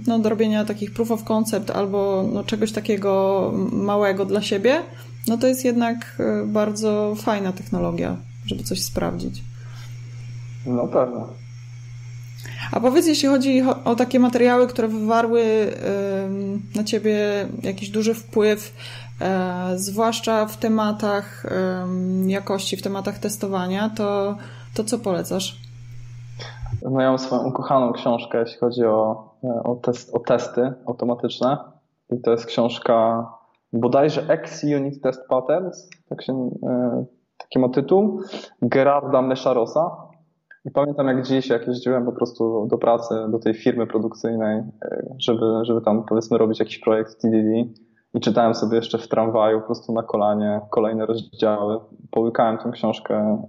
no 0.06 0.18
do 0.18 0.28
robienia 0.28 0.64
takich 0.64 0.92
proof 0.92 1.10
of 1.10 1.24
concept 1.24 1.70
albo 1.70 2.28
no, 2.32 2.44
czegoś 2.44 2.72
takiego 2.72 3.52
małego 3.72 4.24
dla 4.24 4.42
siebie, 4.42 4.82
no 5.28 5.38
to 5.38 5.46
jest 5.46 5.64
jednak 5.64 6.22
bardzo 6.46 7.14
fajna 7.14 7.52
technologia, 7.52 8.16
żeby 8.46 8.62
coś 8.62 8.82
sprawdzić. 8.82 9.42
No 10.66 10.86
pewnie. 10.86 11.20
A 12.72 12.80
powiedz, 12.80 13.06
jeśli 13.06 13.28
chodzi 13.28 13.62
o 13.84 13.94
takie 13.96 14.20
materiały, 14.20 14.68
które 14.68 14.88
wywarły 14.88 15.42
na 16.74 16.84
ciebie 16.84 17.48
jakiś 17.62 17.90
duży 17.90 18.14
wpływ, 18.14 18.74
e, 19.20 19.72
zwłaszcza 19.76 20.46
w 20.46 20.56
tematach 20.56 21.46
jakości, 22.26 22.76
w 22.76 22.82
tematach 22.82 23.18
testowania, 23.18 23.90
to, 23.90 24.36
to 24.74 24.84
co 24.84 24.98
polecasz? 24.98 25.67
No 26.82 27.00
ja 27.00 27.08
mam 27.08 27.18
swoją 27.18 27.48
ukochaną 27.48 27.92
książkę, 27.92 28.40
jeśli 28.40 28.58
chodzi 28.58 28.84
o, 28.84 29.28
e, 29.44 29.62
o, 29.64 29.74
test, 29.74 30.14
o 30.14 30.18
testy 30.18 30.72
automatyczne. 30.86 31.58
I 32.10 32.20
to 32.20 32.30
jest 32.30 32.46
książka 32.46 33.26
bodajże 33.72 34.22
X-Unit 34.28 35.02
Test 35.02 35.28
Patterns, 35.28 35.90
tak 36.08 36.22
się, 36.22 36.50
e, 36.62 37.04
taki 37.38 37.58
ma 37.58 37.68
tytuł, 37.68 38.20
Gerarda 38.62 39.22
Meszarosa. 39.22 40.08
I 40.64 40.70
pamiętam 40.70 41.06
jak 41.06 41.22
dziś, 41.22 41.48
jak 41.48 41.66
jeździłem 41.66 42.04
po 42.04 42.12
prostu 42.12 42.66
do 42.70 42.78
pracy, 42.78 43.14
do 43.30 43.38
tej 43.38 43.54
firmy 43.54 43.86
produkcyjnej, 43.86 44.58
e, 44.58 44.64
żeby, 45.18 45.46
żeby 45.62 45.80
tam 45.80 46.04
powiedzmy 46.04 46.38
robić 46.38 46.60
jakiś 46.60 46.78
projekt 46.78 47.20
TDD 47.20 47.48
i 48.14 48.20
czytałem 48.20 48.54
sobie 48.54 48.76
jeszcze 48.76 48.98
w 48.98 49.08
tramwaju 49.08 49.60
po 49.60 49.66
prostu 49.66 49.92
na 49.92 50.02
kolanie 50.02 50.60
kolejne 50.70 51.06
rozdziały. 51.06 51.80
Połykałem 52.10 52.58
tę 52.58 52.70
książkę 52.70 53.42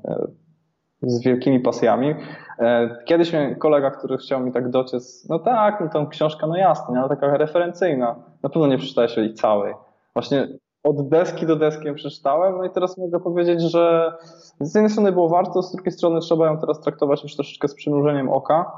z 1.01 1.23
wielkimi 1.23 1.59
pasjami. 1.59 2.15
E, 2.59 2.97
kiedyś 3.05 3.33
miałem 3.33 3.55
kolega, 3.55 3.91
który 3.91 4.17
chciał 4.17 4.39
mi 4.39 4.51
tak 4.51 4.69
dociec, 4.69 5.29
no 5.29 5.39
tak, 5.39 5.81
no 5.81 5.89
tą 5.89 6.07
książkę, 6.07 6.47
no 6.47 6.57
jasne, 6.57 6.99
ale 6.99 7.09
taka 7.09 7.37
referencyjna. 7.37 8.15
Na 8.43 8.49
pewno 8.49 8.67
nie 8.67 8.77
przeczytałeś 8.77 9.17
jej 9.17 9.33
całej. 9.33 9.73
Właśnie 10.13 10.47
od 10.83 11.09
deski 11.09 11.45
do 11.45 11.55
deski 11.55 11.87
ją 11.87 11.95
przeczytałem, 11.95 12.57
no 12.57 12.63
i 12.63 12.69
teraz 12.69 12.97
mogę 12.97 13.19
powiedzieć, 13.19 13.61
że 13.61 14.13
z 14.59 14.75
jednej 14.75 14.89
strony 14.89 15.11
było 15.11 15.29
warto, 15.29 15.63
z 15.63 15.71
drugiej 15.71 15.91
strony 15.91 16.19
trzeba 16.19 16.47
ją 16.47 16.57
teraz 16.57 16.81
traktować 16.81 17.23
już 17.23 17.35
troszeczkę 17.35 17.67
z 17.67 17.75
przymrużeniem 17.75 18.29
oka, 18.29 18.71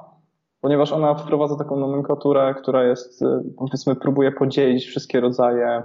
ponieważ 0.61 0.91
ona 0.91 1.15
wprowadza 1.15 1.55
taką 1.55 1.75
nomenklaturę, 1.75 2.53
która 2.53 2.83
jest, 2.83 3.21
y, 3.21 3.25
powiedzmy, 3.57 3.95
próbuje 3.95 4.31
podzielić 4.31 4.85
wszystkie 4.85 5.19
rodzaje 5.19 5.83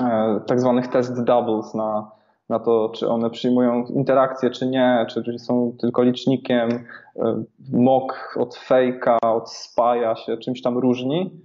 e, 0.00 0.40
tak 0.46 0.60
zwanych 0.60 0.88
test 0.88 1.24
doubles 1.24 1.74
na, 1.74 2.17
na 2.48 2.58
to, 2.58 2.92
czy 2.94 3.08
one 3.08 3.30
przyjmują 3.30 3.84
interakcje, 3.84 4.50
czy 4.50 4.66
nie, 4.66 5.06
czy 5.08 5.38
są 5.38 5.72
tylko 5.80 6.02
licznikiem, 6.02 6.68
e, 7.16 7.42
mock 7.72 8.36
od 8.40 8.56
fejka, 8.56 9.18
od 9.20 9.50
spaja 9.50 10.16
się 10.16 10.36
czymś 10.36 10.62
tam 10.62 10.78
różni. 10.78 11.40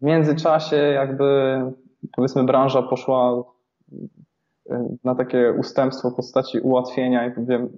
W 0.00 0.04
międzyczasie 0.04 0.76
jakby 0.76 1.60
powiedzmy 2.16 2.44
branża 2.44 2.82
poszła 2.82 3.42
e, 4.70 4.88
na 5.04 5.14
takie 5.14 5.54
ustępstwo 5.58 6.10
w 6.10 6.14
postaci 6.14 6.60
ułatwienia 6.60 7.26
i 7.26 7.30
powiem, 7.30 7.68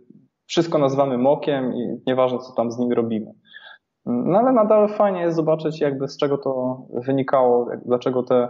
wszystko 0.47 0.79
nazywamy 0.79 1.18
mokiem 1.18 1.75
i 1.75 2.01
nieważne 2.07 2.39
co 2.39 2.53
tam 2.53 2.73
z 2.73 2.79
nim 2.79 2.93
robimy. 2.93 3.33
No 4.07 4.39
ale 4.39 4.53
nadal 4.53 4.89
fajnie 4.89 5.20
jest 5.20 5.37
zobaczyć 5.37 5.81
jakby 5.81 6.09
z 6.09 6.16
czego 6.16 6.39
to 6.39 6.83
wynikało, 7.07 7.68
dlaczego 7.85 8.23
te, 8.23 8.49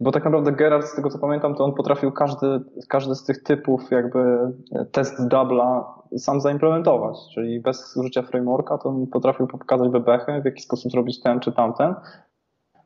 bo 0.00 0.12
tak 0.12 0.24
naprawdę 0.24 0.52
Gerard 0.52 0.86
z 0.86 0.96
tego 0.96 1.10
co 1.10 1.18
pamiętam 1.18 1.54
to 1.54 1.64
on 1.64 1.74
potrafił 1.74 2.12
każdy, 2.12 2.46
każdy 2.88 3.14
z 3.14 3.24
tych 3.24 3.42
typów 3.42 3.90
jakby 3.90 4.52
test 4.92 5.28
dubla 5.28 5.94
sam 6.16 6.40
zaimplementować, 6.40 7.16
czyli 7.34 7.60
bez 7.60 7.96
użycia 7.96 8.22
frameworka 8.22 8.78
to 8.78 8.88
on 8.88 9.06
potrafił 9.06 9.46
pokazać 9.46 9.88
bebechy, 9.88 10.40
w 10.42 10.44
jaki 10.44 10.62
sposób 10.62 10.92
zrobić 10.92 11.20
ten 11.20 11.40
czy 11.40 11.52
tamten, 11.52 11.94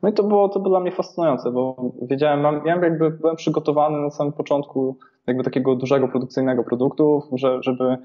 no 0.03 0.09
i 0.09 0.13
to 0.13 0.23
było, 0.23 0.49
to 0.49 0.59
było 0.59 0.69
dla 0.69 0.79
mnie 0.79 0.91
fascynujące, 0.91 1.51
bo 1.51 1.91
wiedziałem, 2.01 2.65
ja 2.65 2.75
jakby 2.75 3.11
byłem 3.11 3.35
przygotowany 3.35 4.01
na 4.01 4.09
samym 4.09 4.33
początku 4.33 4.97
jakby 5.27 5.43
takiego 5.43 5.75
dużego 5.75 6.07
produkcyjnego 6.07 6.63
produktu, 6.63 7.23
że, 7.33 7.63
żeby 7.63 7.97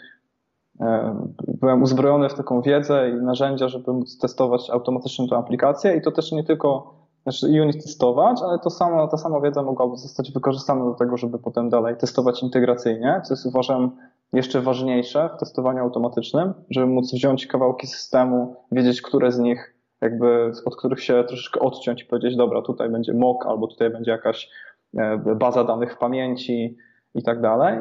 e, 0.81 1.17
byłem 1.61 1.83
uzbrojony 1.83 2.29
w 2.29 2.35
taką 2.35 2.63
wiedzę 2.63 3.11
i 3.11 3.15
narzędzia, 3.15 3.69
żeby 3.69 3.93
móc 3.93 4.19
testować 4.19 4.71
automatycznie 4.71 5.29
tę 5.29 5.37
aplikację. 5.37 5.97
I 5.97 6.03
to 6.03 6.13
też 6.13 6.33
nie 6.33 6.45
tylko 6.45 6.95
znaczy 7.27 7.63
unit 7.63 7.83
testować, 7.83 8.41
ale 8.43 8.59
to 8.59 8.71
samo, 8.71 9.09
ta 9.09 9.17
sama 9.17 9.41
wiedza 9.41 9.63
mogłaby 9.63 9.97
zostać 9.97 10.33
wykorzystana 10.33 10.85
do 10.85 10.95
tego, 10.95 11.17
żeby 11.17 11.39
potem 11.39 11.69
dalej 11.69 11.97
testować 11.97 12.43
integracyjnie, 12.43 13.21
co 13.25 13.35
jest 13.35 13.47
uważam 13.47 13.91
jeszcze 14.33 14.61
ważniejsze 14.61 15.31
w 15.37 15.41
testowaniu 15.41 15.83
automatycznym, 15.83 16.55
żeby 16.71 16.87
móc 16.87 17.15
wziąć 17.15 17.47
kawałki 17.47 17.87
systemu, 17.87 18.57
wiedzieć, 18.73 19.03
które 19.03 19.33
z 19.33 19.39
nich 19.39 19.77
jakby 20.01 20.53
od 20.65 20.77
których 20.77 21.03
się 21.03 21.25
troszeczkę 21.29 21.61
odciąć 21.61 22.03
i 22.03 22.07
powiedzieć, 22.07 22.37
dobra, 22.37 22.63
tutaj 22.63 22.89
będzie 22.89 23.15
mock, 23.15 23.47
albo 23.47 23.67
tutaj 23.67 23.91
będzie 23.91 24.11
jakaś 24.11 24.51
e, 24.97 25.19
baza 25.37 25.65
danych 25.65 25.95
w 25.95 25.99
pamięci 25.99 26.77
i 27.15 27.23
tak 27.23 27.41
dalej, 27.41 27.79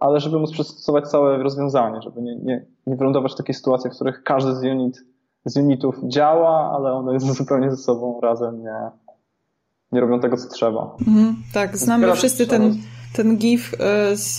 ale 0.00 0.20
żeby 0.20 0.38
móc 0.38 0.52
przystosować 0.52 1.08
całe 1.08 1.38
rozwiązanie, 1.38 2.02
żeby 2.02 2.22
nie, 2.22 2.36
nie, 2.36 2.66
nie 2.86 2.96
wylądować 2.96 3.32
w 3.32 3.36
takiej 3.36 3.54
sytuacji, 3.54 3.90
w 3.90 3.94
których 3.94 4.22
każdy 4.22 4.54
z, 4.54 4.64
unit, 4.64 5.04
z 5.44 5.56
unitów 5.56 5.96
działa, 6.08 6.72
ale 6.76 6.92
one 6.92 7.20
zupełnie 7.20 7.70
ze 7.70 7.76
sobą 7.76 8.20
razem 8.20 8.62
nie, 8.62 8.90
nie 9.92 10.00
robią 10.00 10.20
tego, 10.20 10.36
co 10.36 10.48
trzeba. 10.48 10.96
Mhm, 11.06 11.36
tak, 11.54 11.78
znamy 11.78 12.12
wszyscy 12.12 12.46
ten, 12.46 12.78
ten 13.12 13.36
GIF 13.36 13.74
e, 13.80 14.16
z 14.16 14.38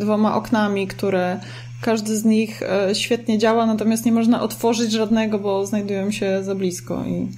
dwoma 0.00 0.36
oknami, 0.36 0.86
które 0.86 1.40
każdy 1.82 2.16
z 2.16 2.24
nich 2.24 2.62
e, 2.62 2.94
świetnie 2.94 3.38
działa, 3.38 3.66
natomiast 3.66 4.06
nie 4.06 4.12
można 4.12 4.42
otworzyć 4.42 4.92
żadnego, 4.92 5.38
bo 5.38 5.66
znajdują 5.66 6.10
się 6.10 6.42
za 6.42 6.54
blisko 6.54 7.04
i 7.04 7.28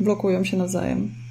blokują 0.00 0.44
się 0.44 0.56
nawzajem. 0.56 1.25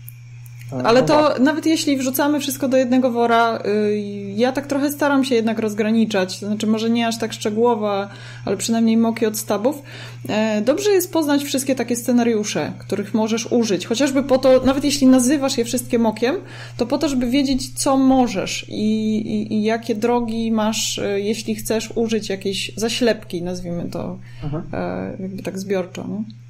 Ale 0.72 1.04
to 1.04 1.36
nawet 1.40 1.66
jeśli 1.66 1.98
wrzucamy 1.98 2.40
wszystko 2.40 2.68
do 2.68 2.78
jednego 2.78 3.12
wora, 3.12 3.60
y, 3.66 3.98
ja 4.36 4.52
tak 4.52 4.68
trochę 4.68 4.92
staram 4.92 5.26
się 5.26 5.36
jednak 5.36 5.60
rozgraniczać. 5.60 6.40
Znaczy, 6.40 6.68
może 6.68 6.90
nie 6.90 7.08
aż 7.08 7.18
tak 7.18 7.34
szczegółowo, 7.34 8.08
ale 8.46 8.58
przynajmniej 8.58 8.98
moki 8.98 9.26
od 9.26 9.38
stabów. 9.38 9.82
E, 10.30 10.62
dobrze 10.62 10.92
jest 10.92 11.14
poznać 11.14 11.44
wszystkie 11.44 11.76
takie 11.76 11.96
scenariusze, 11.96 12.72
których 12.80 13.14
możesz 13.14 13.52
użyć. 13.52 13.86
Chociażby 13.86 14.24
po 14.24 14.38
to, 14.38 14.62
nawet 14.66 14.84
jeśli 14.84 15.08
nazywasz 15.08 15.58
je 15.58 15.66
wszystkie 15.66 16.00
mokiem, 16.00 16.36
to 16.78 16.86
po 16.86 16.98
to, 16.98 17.10
żeby 17.10 17.28
wiedzieć, 17.28 17.74
co 17.74 17.98
możesz 17.98 18.66
i, 18.70 19.16
i, 19.18 19.54
i 19.54 19.64
jakie 19.64 19.96
drogi 19.96 20.52
masz, 20.52 21.00
e, 21.00 21.20
jeśli 21.20 21.56
chcesz 21.56 21.92
użyć 21.96 22.30
jakiejś 22.30 22.72
zaślepki, 22.76 23.42
nazwijmy 23.42 23.90
to 23.92 24.18
mhm. 24.44 24.64
E, 24.74 25.16
jakby 25.20 25.44
tak 25.44 25.60
zbiorczo. 25.60 26.08
Nie? 26.08 26.45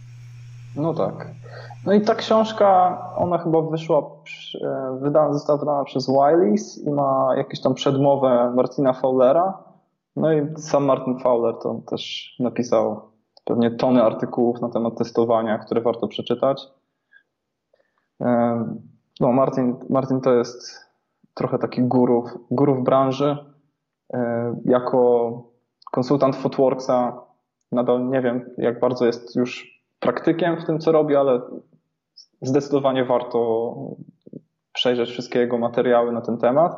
No 0.76 0.93
tak. 0.93 1.28
No 1.86 1.93
i 1.93 2.01
ta 2.01 2.15
książka, 2.15 2.99
ona 3.17 3.38
chyba 3.38 3.61
wyszła, 3.61 4.01
e, 4.61 4.97
wydana, 5.01 5.34
została 5.34 5.59
wydana 5.59 5.84
przez 5.84 6.07
Wileys 6.07 6.86
i 6.86 6.89
ma 6.89 7.34
jakąś 7.38 7.61
tam 7.61 7.73
przedmowę 7.73 8.53
Martina 8.55 8.93
Fowlera. 8.93 9.63
No 10.15 10.34
i 10.34 10.57
sam 10.57 10.86
Martin 10.86 11.19
Fowler 11.19 11.55
to 11.55 11.82
też 11.88 12.36
napisał 12.39 13.01
pewnie 13.45 13.71
tony 13.71 14.03
artykułów 14.03 14.61
na 14.61 14.69
temat 14.69 14.97
testowania, 14.97 15.57
które 15.57 15.82
warto 15.82 16.07
przeczytać. 16.07 16.67
E, 18.21 18.65
no, 19.19 19.32
Martin, 19.32 19.76
Martin 19.89 20.21
to 20.21 20.34
jest 20.34 20.86
trochę 21.34 21.59
taki 21.59 21.82
guru, 21.82 22.23
guru 22.51 22.76
w 22.76 22.84
branży. 22.84 23.38
E, 24.13 24.55
jako 24.65 25.32
konsultant 25.91 26.36
Footworksa 26.36 27.21
nadal 27.71 28.09
nie 28.09 28.21
wiem, 28.21 28.49
jak 28.57 28.80
bardzo 28.80 29.05
jest 29.05 29.36
już 29.36 29.74
praktykiem 30.05 30.61
w 30.61 30.65
tym, 30.65 30.79
co 30.79 30.91
robi, 30.91 31.15
ale 31.15 31.41
zdecydowanie 32.41 33.05
warto 33.05 33.73
przejrzeć 34.73 35.09
wszystkie 35.09 35.39
jego 35.39 35.57
materiały 35.57 36.11
na 36.11 36.21
ten 36.21 36.37
temat. 36.37 36.75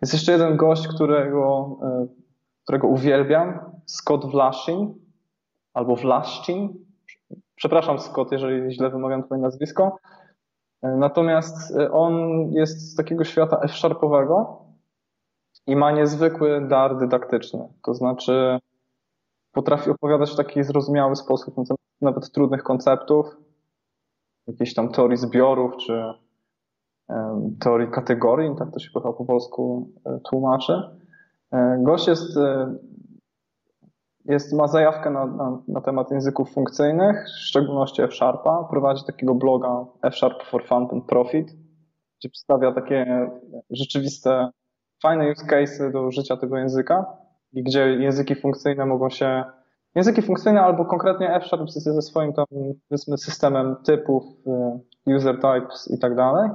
Jest 0.00 0.12
jeszcze 0.12 0.32
jeden 0.32 0.56
gość, 0.56 0.88
którego, 0.88 1.76
e, 1.82 2.06
którego 2.62 2.88
uwielbiam, 2.88 3.60
Scott 3.86 4.30
Vlashin, 4.30 4.94
albo 5.74 5.96
Vlaszcin. 5.96 6.84
Przepraszam, 7.54 7.98
Scott, 7.98 8.32
jeżeli 8.32 8.74
źle 8.74 8.90
wymawiam 8.90 9.22
twoje 9.22 9.40
nazwisko. 9.40 9.96
E, 10.82 10.88
natomiast 10.88 11.76
e, 11.76 11.92
on 11.92 12.42
jest 12.52 12.92
z 12.92 12.94
takiego 12.94 13.24
świata 13.24 13.60
F-sharpowego 13.62 14.62
i 15.66 15.76
ma 15.76 15.90
niezwykły 15.90 16.66
dar 16.68 16.98
dydaktyczny. 16.98 17.68
To 17.82 17.94
znaczy 17.94 18.58
potrafi 19.52 19.90
opowiadać 19.90 20.32
w 20.32 20.36
taki 20.36 20.64
zrozumiały 20.64 21.16
sposób 21.16 21.56
na 21.56 21.64
temat 21.64 21.85
nawet 22.00 22.32
trudnych 22.32 22.62
konceptów, 22.62 23.26
jakiejś 24.46 24.74
tam 24.74 24.88
teorii 24.88 25.16
zbiorów, 25.16 25.76
czy 25.76 26.02
teorii 27.60 27.90
kategorii, 27.90 28.56
tak 28.58 28.70
to 28.72 28.78
się 28.78 28.90
chyba 28.94 29.12
po 29.12 29.24
polsku 29.24 29.90
e, 30.06 30.20
tłumaczy. 30.30 30.72
E, 31.52 31.78
gość 31.82 32.08
jest, 32.08 32.36
e, 32.36 32.74
jest, 34.24 34.52
ma 34.52 34.68
zajawkę 34.68 35.10
na, 35.10 35.26
na, 35.26 35.62
na 35.68 35.80
temat 35.80 36.10
języków 36.10 36.52
funkcyjnych, 36.52 37.24
w 37.24 37.38
szczególności 37.38 38.02
F-Sharpa. 38.02 38.64
Prowadzi 38.70 39.04
takiego 39.06 39.34
bloga 39.34 39.84
F-Sharp 40.02 40.42
for 40.42 40.64
Fun 40.64 40.88
and 40.92 41.04
Profit, 41.04 41.46
gdzie 42.18 42.28
przedstawia 42.28 42.72
takie 42.72 43.30
rzeczywiste, 43.70 44.50
fajne 45.02 45.30
use 45.30 45.46
cases 45.46 45.92
do 45.92 46.02
użycia 46.02 46.36
tego 46.36 46.56
języka 46.56 47.06
i 47.52 47.62
gdzie 47.62 47.80
języki 47.80 48.34
funkcyjne 48.34 48.86
mogą 48.86 49.10
się 49.10 49.44
języki 49.96 50.22
funkcyjne 50.22 50.62
albo 50.62 50.84
konkretnie 50.84 51.34
F-Sharp 51.34 51.70
ze 51.70 52.02
swoim 52.02 52.32
tam 52.32 52.44
powiedzmy 52.88 53.18
systemem 53.18 53.76
typów, 53.84 54.24
y, 55.06 55.16
user 55.16 55.34
types 55.40 55.90
i 55.94 55.98
tak 55.98 56.14
dalej. 56.14 56.50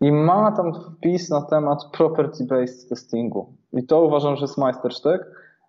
I 0.00 0.12
ma 0.12 0.52
tam 0.52 0.72
wpis 0.74 1.30
na 1.30 1.42
temat 1.42 1.84
property-based 1.98 2.88
testingu. 2.88 3.54
I 3.72 3.86
to 3.86 4.02
uważam, 4.02 4.36
że 4.36 4.44
jest 4.44 4.58
majstersztyk. 4.58 5.26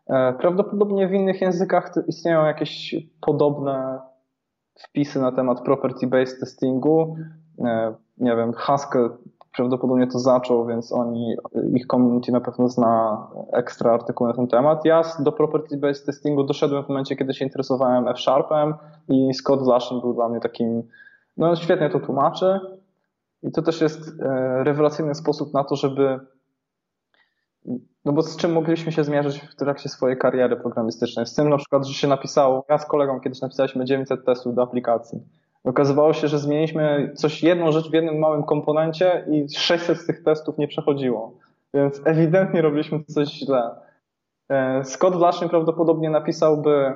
E, 0.08 0.34
prawdopodobnie 0.34 1.08
w 1.08 1.14
innych 1.14 1.42
językach 1.42 1.92
istnieją 2.08 2.46
jakieś 2.46 2.96
podobne 3.22 4.00
wpisy 4.80 5.22
na 5.22 5.32
temat 5.32 5.60
property-based 5.68 6.40
testingu. 6.40 7.16
E, 7.60 7.96
nie 8.18 8.36
wiem, 8.36 8.54
Haskell 8.54 9.10
prawdopodobnie 9.58 10.08
to 10.08 10.20
zaczął, 10.20 10.66
więc 10.66 10.92
oni, 10.92 11.36
ich 11.76 11.88
community 11.88 12.32
na 12.32 12.42
pewno 12.42 12.70
zna 12.70 13.28
ekstra 13.54 13.92
artykuły 13.94 14.30
na 14.30 14.36
ten 14.36 14.48
temat. 14.48 14.86
Ja 14.86 15.02
do 15.20 15.32
property-based 15.32 16.06
testingu 16.06 16.44
doszedłem 16.44 16.84
w 16.84 16.90
momencie, 16.90 17.16
kiedy 17.16 17.34
się 17.34 17.46
interesowałem 17.46 18.08
F-Sharpem 18.08 18.74
i 19.10 19.34
Scott 19.34 19.68
Lashin 19.68 20.02
był 20.02 20.14
dla 20.14 20.30
mnie 20.30 20.40
takim, 20.40 20.84
no 21.38 21.56
świetnie 21.56 21.90
to 21.90 22.00
tłumaczy. 22.00 22.60
I 23.44 23.52
to 23.52 23.62
też 23.62 23.82
jest 23.82 24.22
e, 24.22 24.64
rewelacyjny 24.64 25.16
sposób 25.16 25.54
na 25.54 25.64
to, 25.64 25.76
żeby 25.76 26.20
no 28.06 28.14
bo 28.14 28.22
z 28.22 28.38
czym 28.38 28.54
mogliśmy 28.54 28.92
się 28.92 29.04
zmierzyć 29.04 29.40
w 29.40 29.56
trakcie 29.56 29.90
swojej 29.90 30.18
kariery 30.18 30.56
programistycznej? 30.56 31.26
Z 31.26 31.34
tym 31.34 31.50
na 31.50 31.58
przykład, 31.58 31.88
że 31.88 31.94
się 31.94 32.08
napisało, 32.08 32.66
ja 32.70 32.78
z 32.78 32.86
kolegą 32.86 33.20
kiedyś 33.20 33.42
napisaliśmy 33.42 33.86
900 33.86 34.26
testów 34.26 34.56
do 34.56 34.64
aplikacji. 34.64 35.20
Okazywało 35.68 36.14
się, 36.14 36.28
że 36.28 36.40
zmieniliśmy 36.40 37.12
coś, 37.16 37.44
jedną 37.44 37.72
rzecz 37.72 37.90
w 37.90 37.94
jednym 37.94 38.20
małym 38.20 38.44
komponencie 38.44 39.26
i 39.32 39.50
600 39.58 39.98
z 39.98 40.06
tych 40.06 40.24
testów 40.24 40.58
nie 40.58 40.68
przechodziło. 40.68 41.34
Więc 41.74 42.02
ewidentnie 42.06 42.62
robiliśmy 42.62 43.04
coś 43.04 43.28
źle. 43.28 43.76
E, 44.50 44.84
Scott 44.84 45.18
Blashin 45.18 45.50
prawdopodobnie 45.50 46.10
napisałby 46.10 46.96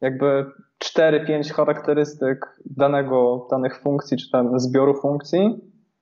jakby 0.00 0.46
4-5 0.84 1.52
charakterystyk 1.52 2.60
danego, 2.66 3.46
danych 3.50 3.80
funkcji, 3.80 4.16
czy 4.16 4.30
tam 4.30 4.60
zbioru 4.60 4.94
funkcji 4.94 5.60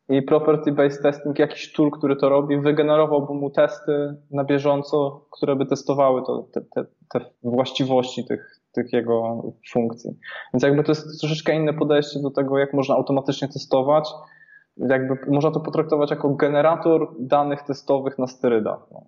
i 0.08 0.22
property-based 0.22 1.02
testing, 1.02 1.38
jakiś 1.38 1.72
tool, 1.72 1.90
który 1.90 2.16
to 2.16 2.28
robi, 2.28 2.60
wygenerowałby 2.60 3.34
mu 3.34 3.50
testy 3.50 4.16
na 4.30 4.44
bieżąco, 4.44 5.26
które 5.30 5.56
by 5.56 5.66
testowały 5.66 6.22
to, 6.26 6.46
te, 6.52 6.60
te, 6.60 6.84
te 7.08 7.20
właściwości 7.42 8.24
tych, 8.24 8.55
tych 8.76 8.92
jego 8.92 9.42
funkcji. 9.72 10.18
Więc 10.54 10.62
jakby 10.62 10.84
to 10.84 10.92
jest 10.92 11.20
troszeczkę 11.20 11.54
inne 11.54 11.72
podejście 11.72 12.20
do 12.20 12.30
tego, 12.30 12.58
jak 12.58 12.74
można 12.74 12.94
automatycznie 12.94 13.48
testować. 13.48 14.08
Jakby 14.76 15.18
można 15.30 15.50
to 15.50 15.60
potraktować 15.60 16.10
jako 16.10 16.34
generator 16.34 17.14
danych 17.18 17.62
testowych 17.62 18.18
na 18.18 18.26
sterydach. 18.26 18.86
No. 18.92 19.02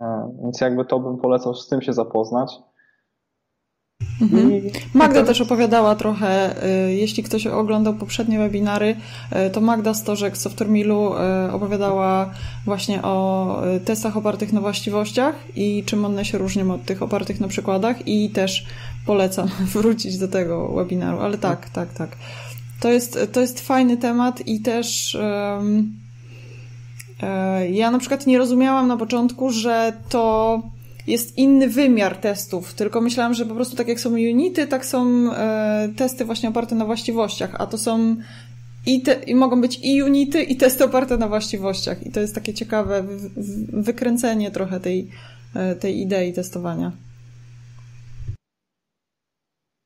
E, 0.00 0.32
więc 0.42 0.60
jakby 0.60 0.84
to 0.84 1.00
bym 1.00 1.18
polecał 1.18 1.54
z 1.54 1.68
tym 1.68 1.82
się 1.82 1.92
zapoznać. 1.92 2.58
Mhm. 4.20 4.60
Magda 4.94 5.24
też 5.24 5.40
opowiadała 5.40 5.94
trochę, 5.94 6.62
y, 6.88 6.94
jeśli 6.94 7.22
ktoś 7.22 7.46
oglądał 7.46 7.94
poprzednie 7.94 8.38
webinary, 8.38 8.96
y, 9.46 9.50
to 9.50 9.60
Magda 9.60 9.94
Stożek 9.94 10.36
z 10.36 10.40
Software 10.40 10.68
Millu 10.68 11.14
y, 11.14 11.52
opowiadała 11.52 12.30
właśnie 12.64 13.02
o 13.02 13.62
testach 13.84 14.16
opartych 14.16 14.52
na 14.52 14.60
właściwościach 14.60 15.34
i 15.56 15.84
czym 15.86 16.04
one 16.04 16.24
się 16.24 16.38
różnią 16.38 16.74
od 16.74 16.84
tych 16.84 17.02
opartych 17.02 17.40
na 17.40 17.48
przykładach 17.48 18.08
i 18.08 18.30
też 18.30 18.66
polecam 19.06 19.48
wrócić 19.74 20.18
do 20.18 20.28
tego 20.28 20.68
webinaru, 20.68 21.18
ale 21.20 21.38
tak, 21.38 21.70
tak, 21.70 21.92
tak. 21.92 22.16
To 22.80 22.92
jest, 22.92 23.18
to 23.32 23.40
jest 23.40 23.60
fajny 23.60 23.96
temat 23.96 24.46
i 24.46 24.60
też 24.60 25.18
um, 25.20 25.92
ja 27.70 27.90
na 27.90 27.98
przykład 27.98 28.26
nie 28.26 28.38
rozumiałam 28.38 28.88
na 28.88 28.96
początku, 28.96 29.52
że 29.52 29.92
to 30.08 30.62
jest 31.06 31.38
inny 31.38 31.68
wymiar 31.68 32.16
testów, 32.16 32.74
tylko 32.74 33.00
myślałam, 33.00 33.34
że 33.34 33.46
po 33.46 33.54
prostu 33.54 33.76
tak 33.76 33.88
jak 33.88 34.00
są 34.00 34.10
unity, 34.10 34.66
tak 34.66 34.86
są 34.86 35.06
e, 35.32 35.88
testy 35.96 36.24
właśnie 36.24 36.48
oparte 36.48 36.74
na 36.74 36.84
właściwościach, 36.84 37.54
a 37.58 37.66
to 37.66 37.78
są 37.78 38.16
i, 38.86 39.02
te, 39.02 39.14
i 39.14 39.34
mogą 39.34 39.60
być 39.60 39.80
i 39.82 40.02
unity, 40.02 40.42
i 40.42 40.56
testy 40.56 40.84
oparte 40.84 41.16
na 41.16 41.28
właściwościach. 41.28 42.06
I 42.06 42.12
to 42.12 42.20
jest 42.20 42.34
takie 42.34 42.54
ciekawe 42.54 43.04
wykręcenie 43.72 44.50
trochę 44.50 44.80
tej, 44.80 45.10
e, 45.56 45.74
tej 45.74 46.00
idei 46.00 46.32
testowania. 46.32 46.92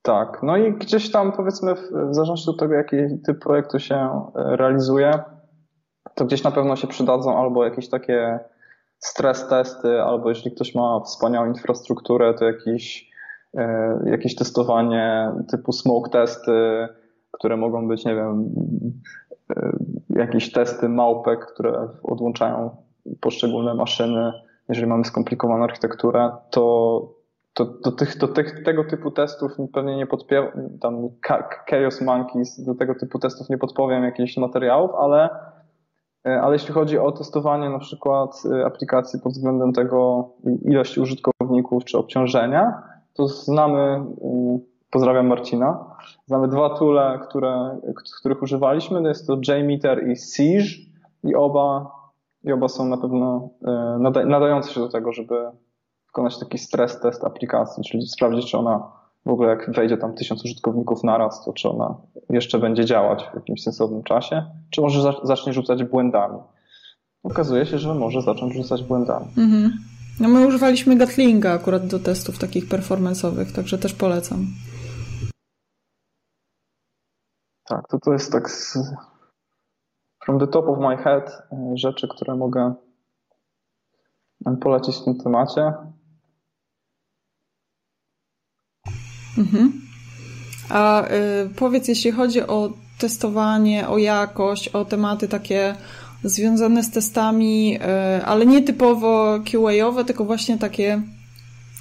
Tak, 0.03 0.43
no 0.43 0.57
i 0.57 0.73
gdzieś 0.73 1.11
tam 1.11 1.33
powiedzmy, 1.33 1.75
w 2.11 2.15
zależności 2.15 2.51
od 2.51 2.59
tego, 2.59 2.75
jaki 2.75 2.97
typ 3.27 3.39
projektu 3.39 3.79
się 3.79 3.95
e, 3.95 4.57
realizuje, 4.57 5.19
to 6.15 6.25
gdzieś 6.25 6.43
na 6.43 6.51
pewno 6.51 6.77
się 6.77 6.87
przydadzą 6.87 7.39
albo 7.39 7.65
jakieś 7.65 7.89
takie 7.89 8.39
stres 9.01 9.49
testy, 9.49 10.03
albo 10.03 10.29
jeśli 10.29 10.51
ktoś 10.51 10.75
ma 10.75 11.01
wspaniałą 11.01 11.47
infrastrukturę, 11.47 12.35
to 12.35 12.45
jakieś, 12.45 13.11
e, 13.55 13.99
jakieś 14.07 14.35
testowanie 14.35 15.33
typu 15.51 15.73
smoke 15.73 16.11
testy, 16.11 16.89
które 17.33 17.57
mogą 17.57 17.89
być, 17.89 18.05
nie 18.05 18.15
wiem, 18.15 18.55
e, 19.57 19.73
jakieś 20.11 20.53
testy 20.53 20.89
małpek, 20.89 21.47
które 21.47 21.89
odłączają 22.03 22.77
poszczególne 23.21 23.75
maszyny. 23.75 24.33
Jeżeli 24.69 24.87
mamy 24.87 25.05
skomplikowaną 25.05 25.65
architekturę, 25.65 26.31
to, 26.51 27.15
to 27.55 27.65
do, 27.65 27.93
tych, 27.93 28.19
do 28.19 28.29
tych, 28.29 28.63
tego 28.65 28.85
typu 28.85 29.11
testów 29.11 29.53
pewnie 29.73 29.97
nie 29.97 30.07
podpowiem, 30.07 30.79
tam 30.81 31.09
Chaos 31.71 32.01
Monkeys, 32.01 32.65
do 32.65 32.75
tego 32.75 32.95
typu 32.95 33.19
testów 33.19 33.49
nie 33.49 33.59
podpowiem 33.59 34.05
jakichś 34.05 34.37
materiałów, 34.37 34.91
ale 35.01 35.31
ale 36.25 36.53
jeśli 36.53 36.75
chodzi 36.75 36.99
o 36.99 37.13
testowanie 37.13 37.71
na 37.71 37.79
przykład 37.79 38.43
e, 38.53 38.67
aplikacji 38.67 39.21
pod 39.21 39.33
względem 39.33 39.73
tego 39.73 40.29
ilości 40.63 41.01
użytkowników 41.01 41.85
czy 41.85 41.99
obciążenia, 41.99 42.83
to 43.15 43.29
znamy, 43.29 43.81
e, 43.81 44.05
pozdrawiam 44.91 45.27
Marcina, 45.27 45.85
znamy 46.27 46.49
dwa 46.49 46.71
toole, 46.71 47.19
które, 47.29 47.81
których 48.21 48.43
używaliśmy, 48.43 49.03
to 49.03 49.09
jest 49.09 49.27
to 49.27 49.39
JMeter 49.49 50.09
i 50.09 50.17
Siege 50.17 50.65
i 51.25 51.35
oba, 51.35 51.91
i 52.45 52.53
oba 52.53 52.69
są 52.69 52.85
na 52.85 52.97
pewno 52.97 53.49
nadające 54.27 54.73
się 54.73 54.81
do 54.81 54.89
tego, 54.89 55.13
żeby 55.13 55.35
wykonać 56.07 56.39
taki 56.39 56.59
stres 56.59 57.01
test 57.01 57.25
aplikacji, 57.25 57.85
czyli 57.85 58.07
sprawdzić, 58.07 58.51
czy 58.51 58.59
ona 58.59 59.00
w 59.27 59.31
ogóle 59.31 59.49
jak 59.49 59.71
wejdzie 59.75 59.97
tam 59.97 60.15
tysiąc 60.15 60.45
użytkowników 60.45 61.05
naraz, 61.05 61.45
to 61.45 61.53
czy 61.53 61.69
ona 61.69 61.97
jeszcze 62.31 62.59
będzie 62.59 62.85
działać 62.85 63.29
w 63.33 63.35
jakimś 63.35 63.63
sensownym 63.63 64.03
czasie, 64.03 64.45
czy 64.71 64.81
może 64.81 65.13
zacznie 65.23 65.53
rzucać 65.53 65.85
błędami. 65.85 66.39
Okazuje 67.23 67.67
się, 67.67 67.79
że 67.79 67.95
może 67.95 68.23
zacząć 68.23 68.55
rzucać 68.55 68.83
błędami. 68.83 69.27
Mhm. 69.39 69.73
No 70.21 70.29
my 70.29 70.47
używaliśmy 70.47 70.97
Gatlinga 70.97 71.53
akurat 71.53 71.87
do 71.87 71.99
testów 71.99 72.39
takich 72.39 72.69
performance'owych, 72.69 73.55
także 73.55 73.79
też 73.79 73.95
polecam. 73.95 74.47
Tak, 77.65 77.89
to 77.89 77.99
to 77.99 78.13
jest 78.13 78.33
tak 78.33 78.51
z, 78.51 78.79
from 80.25 80.39
the 80.39 80.47
top 80.47 80.69
of 80.69 80.79
my 80.79 80.97
head 80.97 81.43
e, 81.53 81.73
rzeczy, 81.77 82.09
które 82.09 82.37
mogę 82.37 82.75
polecić 84.61 84.97
w 84.97 85.05
tym 85.05 85.19
temacie. 85.19 85.73
Mhm. 89.39 89.73
A 90.69 91.05
y, 91.05 91.09
powiedz, 91.57 91.89
jeśli 91.89 92.11
chodzi 92.13 92.43
o 92.43 92.73
testowanie, 92.99 93.89
o 93.89 93.99
jakość, 93.99 94.69
o 94.69 94.85
tematy 94.85 95.29
takie 95.29 95.75
związane 96.25 96.83
z 96.83 96.91
testami, 96.91 97.79
y, 98.19 98.25
ale 98.25 98.47
nie 98.47 98.63
typowo 98.63 99.41
QA-owe, 99.45 100.05
tylko 100.05 100.25
właśnie 100.25 100.59
takie 100.59 101.03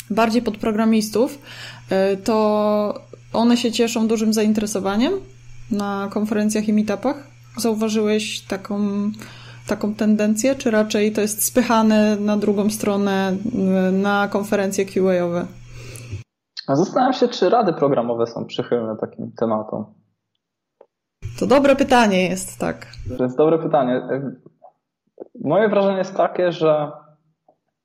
bardziej 0.09 0.41
pod 0.41 0.57
programistów, 0.57 1.39
y, 2.13 2.17
to 2.17 3.01
one 3.33 3.57
się 3.57 3.71
cieszą 3.71 4.07
dużym 4.07 4.33
zainteresowaniem 4.33 5.13
na 5.71 6.09
konferencjach 6.11 6.67
i 6.67 6.73
meetupach? 6.73 7.27
Zauważyłeś 7.57 8.41
taką, 8.41 8.79
taką 9.67 9.93
tendencję, 9.93 10.55
czy 10.55 10.71
raczej 10.71 11.11
to 11.11 11.21
jest 11.21 11.43
spychane 11.43 12.15
na 12.15 12.37
drugą 12.37 12.69
stronę 12.69 13.37
y, 13.89 13.91
na 13.91 14.27
konferencje 14.27 14.85
QA-owe? 14.85 15.45
Zastanawiam 16.75 17.13
się, 17.13 17.27
czy 17.27 17.49
rady 17.49 17.73
programowe 17.73 18.27
są 18.27 18.45
przychylne 18.45 18.97
takim 18.97 19.31
tematom. 19.31 19.85
To 21.39 21.47
dobre 21.47 21.75
pytanie 21.75 22.29
jest, 22.29 22.59
tak. 22.59 22.87
To 23.17 23.23
jest 23.23 23.37
dobre 23.37 23.59
pytanie. 23.59 24.07
Moje 25.43 25.69
wrażenie 25.69 25.97
jest 25.97 26.15
takie, 26.15 26.51
że 26.51 26.91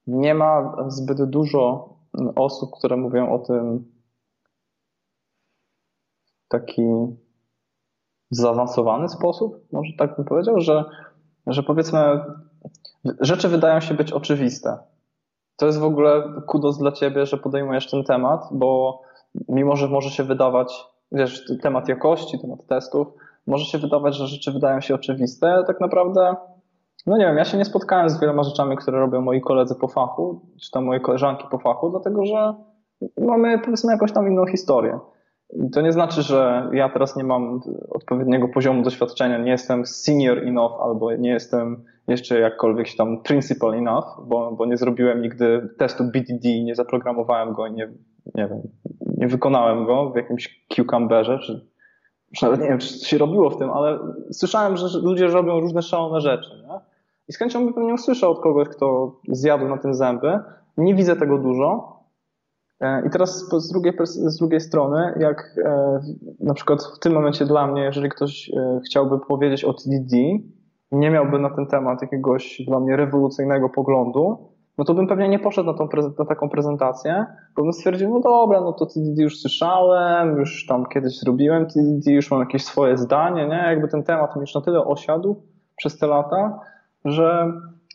nie 0.07 0.35
ma 0.35 0.77
zbyt 0.89 1.25
dużo 1.25 1.95
osób, 2.37 2.71
które 2.79 2.97
mówią 2.97 3.33
o 3.33 3.39
tym 3.39 3.93
w 6.45 6.49
taki 6.49 6.83
zaawansowany 8.31 9.09
sposób, 9.09 9.73
może 9.73 9.93
tak 9.99 10.17
bym 10.17 10.25
powiedział, 10.25 10.61
że, 10.61 10.85
że 11.47 11.63
powiedzmy 11.63 12.25
rzeczy 13.21 13.49
wydają 13.49 13.81
się 13.81 13.95
być 13.95 14.13
oczywiste 14.13 14.79
to 15.57 15.67
jest 15.67 15.79
w 15.79 15.85
ogóle 15.85 16.23
kudos 16.47 16.79
dla 16.79 16.93
ciebie, 16.93 17.27
że 17.27 17.37
podejmujesz 17.37 17.91
ten 17.91 18.05
temat, 18.05 18.49
bo 18.51 19.01
mimo, 19.49 19.77
że 19.77 19.89
może 19.89 20.11
się 20.11 20.23
wydawać, 20.23 20.85
wiesz, 21.13 21.45
temat 21.63 21.89
jakości, 21.89 22.39
temat 22.39 22.67
testów, 22.67 23.07
może 23.47 23.65
się 23.65 23.79
wydawać, 23.79 24.17
że 24.17 24.27
rzeczy 24.27 24.53
wydają 24.53 24.81
się 24.81 24.95
oczywiste, 24.95 25.53
ale 25.53 25.65
tak 25.65 25.81
naprawdę, 25.81 26.37
no 27.07 27.17
nie 27.17 27.27
wiem, 27.27 27.37
ja 27.37 27.45
się 27.45 27.59
nie 27.59 27.65
spotkałem 27.65 28.11
z 28.11 28.21
wieloma 28.21 28.43
rzeczami, 28.43 28.77
które 28.77 28.99
robią 28.99 29.21
moi 29.21 29.41
koledzy 29.41 29.75
po 29.75 29.89
fachu, 29.89 30.41
czy 30.63 30.71
tam 30.71 30.85
moje 30.85 31.01
koleżanki 31.01 31.45
po 31.51 31.59
fachu, 31.59 31.91
dlatego 31.91 32.27
że 32.27 32.55
mamy 33.19 33.59
powiedzmy 33.59 33.93
jakąś 33.93 34.13
tam 34.13 34.29
inną 34.29 34.47
historię. 34.47 34.99
I 35.55 35.71
to 35.71 35.81
nie 35.81 35.93
znaczy, 35.93 36.23
że 36.23 36.71
ja 36.73 36.89
teraz 36.89 37.17
nie 37.17 37.25
mam 37.25 37.61
odpowiedniego 37.91 38.49
poziomu 38.49 38.83
doświadczenia, 38.83 39.39
nie 39.39 39.51
jestem 39.51 39.87
senior 39.87 40.39
enough 40.39 40.81
albo 40.81 41.17
nie 41.17 41.31
jestem 41.31 41.85
jeszcze 42.09 42.41
jakkolwiek 42.41 42.89
się 42.89 42.97
tam 42.97 43.23
principal 43.23 43.75
enough, 43.75 44.21
bo, 44.27 44.53
bo 44.53 44.67
nie 44.67 44.77
zrobiłem 44.77 45.23
nigdy 45.23 45.69
testu 45.79 46.05
BDD, 46.05 46.49
nie 46.65 46.75
zaprogramowałem 46.75 47.53
go, 47.53 47.69
nie, 47.69 47.89
nie 48.35 48.49
wiem, 48.49 48.61
nie 49.17 49.29
wykonałem 49.29 49.87
go 49.87 50.11
w 50.11 50.17
jakimś 50.17 50.67
cucumberze, 50.69 51.39
czy, 51.39 51.67
czy 52.37 52.45
nawet 52.45 52.61
nie 52.61 52.69
wiem, 52.69 52.79
czy 52.79 52.89
się 52.89 53.19
robiło 53.19 53.51
w 53.51 53.57
tym, 53.57 53.71
ale 53.71 53.99
słyszałem, 54.33 54.77
że 54.77 54.99
ludzie 55.03 55.27
robią 55.27 55.61
różne 55.61 55.83
szalone 55.83 56.21
rzeczy, 56.21 56.51
nie? 56.69 56.79
I 57.29 57.33
z 57.33 57.39
chęcią 57.39 57.65
bym 57.65 57.75
pewnie 57.75 57.95
usłyszał 57.95 58.31
od 58.31 58.41
kogoś, 58.41 58.69
kto 58.69 59.17
zjadł 59.29 59.69
na 59.69 59.79
tym 59.79 59.95
zęby. 59.95 60.39
Nie 60.77 60.95
widzę 60.95 61.17
tego 61.17 61.39
dużo, 61.39 61.94
I 63.07 63.11
teraz 63.11 63.49
z 63.49 63.69
drugiej, 63.69 63.93
z 64.05 64.37
drugiej 64.39 64.61
strony, 64.61 65.15
jak 65.21 65.57
e, 65.65 66.01
na 66.41 66.55
przykład 66.55 66.83
w 66.97 66.99
tym 66.99 67.13
momencie 67.13 67.47
dla 67.47 67.67
mnie, 67.67 67.83
jeżeli 67.83 68.09
ktoś 68.09 68.51
e, 68.57 68.81
chciałby 68.87 69.19
powiedzieć 69.19 69.65
o 69.65 69.73
TDD, 69.75 70.17
nie 70.93 71.11
miałby 71.11 71.39
na 71.39 71.51
ten 71.51 71.67
temat 71.67 72.03
jakiegoś 72.03 72.63
dla 72.69 72.81
mnie 72.81 72.97
rewolucyjnego 72.97 73.69
poglądu, 73.69 74.55
no 74.79 74.85
to 74.85 74.95
bym 74.95 75.07
pewnie 75.07 75.29
nie 75.29 75.39
poszedł 75.39 75.67
na, 75.67 75.75
tą, 75.75 75.89
na 76.19 76.25
taką 76.25 76.49
prezentację, 76.49 77.27
bo 77.57 77.63
bym 77.63 77.73
stwierdził, 77.73 78.11
no 78.11 78.21
dobra, 78.21 78.61
no 78.61 78.73
to 78.73 78.87
TDD 78.87 79.23
już 79.23 79.41
słyszałem, 79.41 80.37
już 80.39 80.67
tam 80.67 80.87
kiedyś 80.87 81.19
zrobiłem 81.19 81.67
TDD, 81.67 82.11
już 82.11 82.31
mam 82.31 82.41
jakieś 82.41 82.65
swoje 82.65 82.99
zdanie, 82.99 83.49
nie? 83.49 83.63
Jakby 83.67 83.89
ten 83.89 84.03
temat 84.03 84.37
mi 84.37 84.41
już 84.41 84.55
na 84.55 84.61
tyle 84.61 84.85
osiadł 84.85 85.43
przez 85.77 85.99
te 85.99 86.07
lata, 86.07 86.61
że 87.05 87.53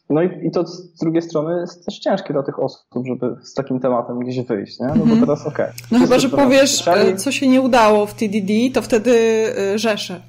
no 0.10 0.24
i, 0.24 0.48
i 0.48 0.52
to 0.52 0.68
z 0.68 0.94
drugiej 1.00 1.22
strony 1.22 1.60
jest 1.62 1.86
też 1.86 2.00
ciężkie 2.00 2.34
dla 2.34 2.44
tych 2.44 2.60
osób, 2.60 3.06
żeby 3.08 3.36
z 3.44 3.54
takim 3.54 3.80
tematem 3.80 4.20
gdzieś 4.20 4.46
wyjść, 4.46 4.80
nie? 4.80 4.88
No 4.88 4.96
bo 4.96 5.02
mhm. 5.02 5.20
teraz 5.20 5.48
okej. 5.48 5.66
Okay. 5.66 5.76
No 5.92 6.00
chyba, 6.00 6.20
że 6.20 6.30
powiesz, 6.30 6.88
e, 6.88 7.16
co 7.16 7.32
się 7.32 7.48
nie 7.48 7.62
udało 7.62 8.06
w 8.06 8.14
TDD, 8.14 8.54
to 8.74 8.82
wtedy 8.82 9.12
e, 9.58 9.80
rzeszę. 9.80 10.22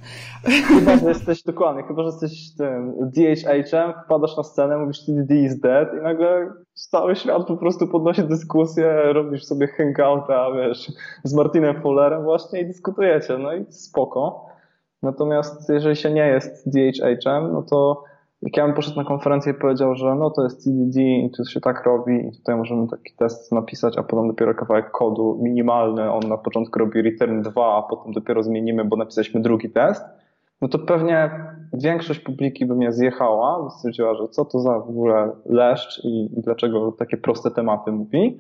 Chyba, 0.45 0.97
że 0.97 1.09
jesteś, 1.09 1.43
dokładnie, 1.43 1.83
chyba, 1.83 2.03
że 2.03 2.07
jesteś 2.07 2.57
tym 2.57 2.95
DHH-em, 3.01 3.93
wpadasz 4.05 4.37
na 4.37 4.43
scenę, 4.43 4.79
mówisz 4.79 5.05
TDD 5.07 5.35
is 5.35 5.61
dead 5.61 5.89
i 6.01 6.03
nagle 6.03 6.53
cały 6.75 7.17
świat 7.17 7.47
po 7.47 7.57
prostu 7.57 7.89
podnosi 7.89 8.23
dyskusję, 8.23 9.13
robisz 9.13 9.45
sobie 9.45 9.67
hangouta, 9.67 10.47
wiesz, 10.53 10.93
z 11.25 11.35
Martinem 11.35 11.83
Fullerem 11.83 12.23
właśnie 12.23 12.61
i 12.61 12.67
dyskutujecie, 12.67 13.39
no 13.39 13.55
i 13.55 13.73
spoko. 13.73 14.47
Natomiast 15.03 15.69
jeżeli 15.69 15.97
się 15.97 16.11
nie 16.11 16.27
jest 16.27 16.69
DHH-em, 16.69 17.53
no 17.53 17.63
to 17.63 18.10
jak 18.43 18.57
ja 18.57 18.67
bym 18.67 18.75
poszedł 18.75 18.97
na 18.97 19.05
konferencję 19.05 19.53
i 19.53 19.55
powiedział, 19.55 19.95
że 19.95 20.15
no 20.15 20.31
to 20.31 20.43
jest 20.43 20.65
TDD 20.65 21.01
i 21.01 21.31
to 21.37 21.45
się 21.45 21.61
tak 21.61 21.87
robi 21.87 22.29
i 22.29 22.33
tutaj 22.33 22.57
możemy 22.57 22.89
taki 22.89 23.15
test 23.17 23.53
napisać, 23.53 23.99
a 23.99 24.03
potem 24.03 24.29
dopiero 24.29 24.55
kawałek 24.55 24.91
kodu 24.91 25.39
minimalny, 25.43 26.13
on 26.13 26.29
na 26.29 26.37
początku 26.37 26.79
robi 26.79 27.03
return 27.03 27.43
2, 27.43 27.77
a 27.77 27.83
potem 27.83 28.13
dopiero 28.13 28.43
zmienimy, 28.43 28.85
bo 28.85 28.97
napisaliśmy 28.97 29.41
drugi 29.41 29.71
test, 29.71 30.05
no 30.61 30.69
to 30.69 30.79
pewnie 30.79 31.31
większość 31.73 32.21
publiki 32.21 32.67
by 32.67 32.75
mnie 32.75 32.93
zjechała, 32.93 33.65
by 33.65 33.71
stwierdziła, 33.71 34.15
że 34.15 34.29
co 34.29 34.45
to 34.45 34.61
za 34.61 34.79
w 34.79 34.89
ogóle 34.89 35.31
leszcz 35.47 36.05
i, 36.05 36.29
dlaczego 36.37 36.93
takie 36.93 37.17
proste 37.17 37.51
tematy 37.51 37.93
mówi. 37.93 38.39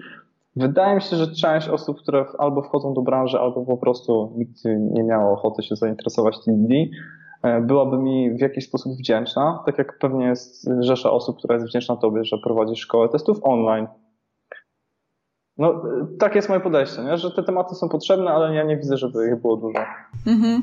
Wydaje 0.57 0.95
mi 0.95 1.03
się, 1.03 1.17
że 1.17 1.27
część 1.27 1.69
osób, 1.69 1.99
które 1.99 2.25
albo 2.39 2.63
wchodzą 2.63 2.95
do 2.95 3.03
branży, 3.03 3.39
albo 3.39 3.65
po 3.65 3.77
prostu 3.77 4.33
nikt 4.37 4.65
nie 4.91 5.03
miało 5.03 5.33
ochoty 5.33 5.63
się 5.63 5.77
zainteresować 5.77 6.45
TDD, 6.45 6.75
byłaby 7.61 7.99
mi 7.99 8.31
w 8.31 8.41
jakiś 8.41 8.65
sposób 8.65 8.93
wdzięczna, 8.93 9.63
tak 9.67 9.79
jak 9.79 9.99
pewnie 9.99 10.25
jest 10.27 10.71
rzesza 10.81 11.11
osób, 11.11 11.39
która 11.39 11.55
jest 11.55 11.67
wdzięczna 11.67 11.97
Tobie, 11.97 12.25
że 12.25 12.39
prowadzisz 12.39 12.79
szkołę 12.79 13.09
testów 13.09 13.39
online. 13.43 13.87
No, 15.61 15.83
tak 16.19 16.35
jest 16.35 16.49
moje 16.49 16.61
podejście, 16.61 17.03
nie? 17.03 17.19
że 17.19 17.31
te 17.31 17.43
tematy 17.43 17.75
są 17.75 17.89
potrzebne, 17.89 18.31
ale 18.31 18.55
ja 18.55 18.65
nie 18.65 18.77
widzę, 18.77 18.97
żeby 18.97 19.29
ich 19.29 19.41
było 19.41 19.57
dużo. 19.57 19.79
Mhm. 20.27 20.63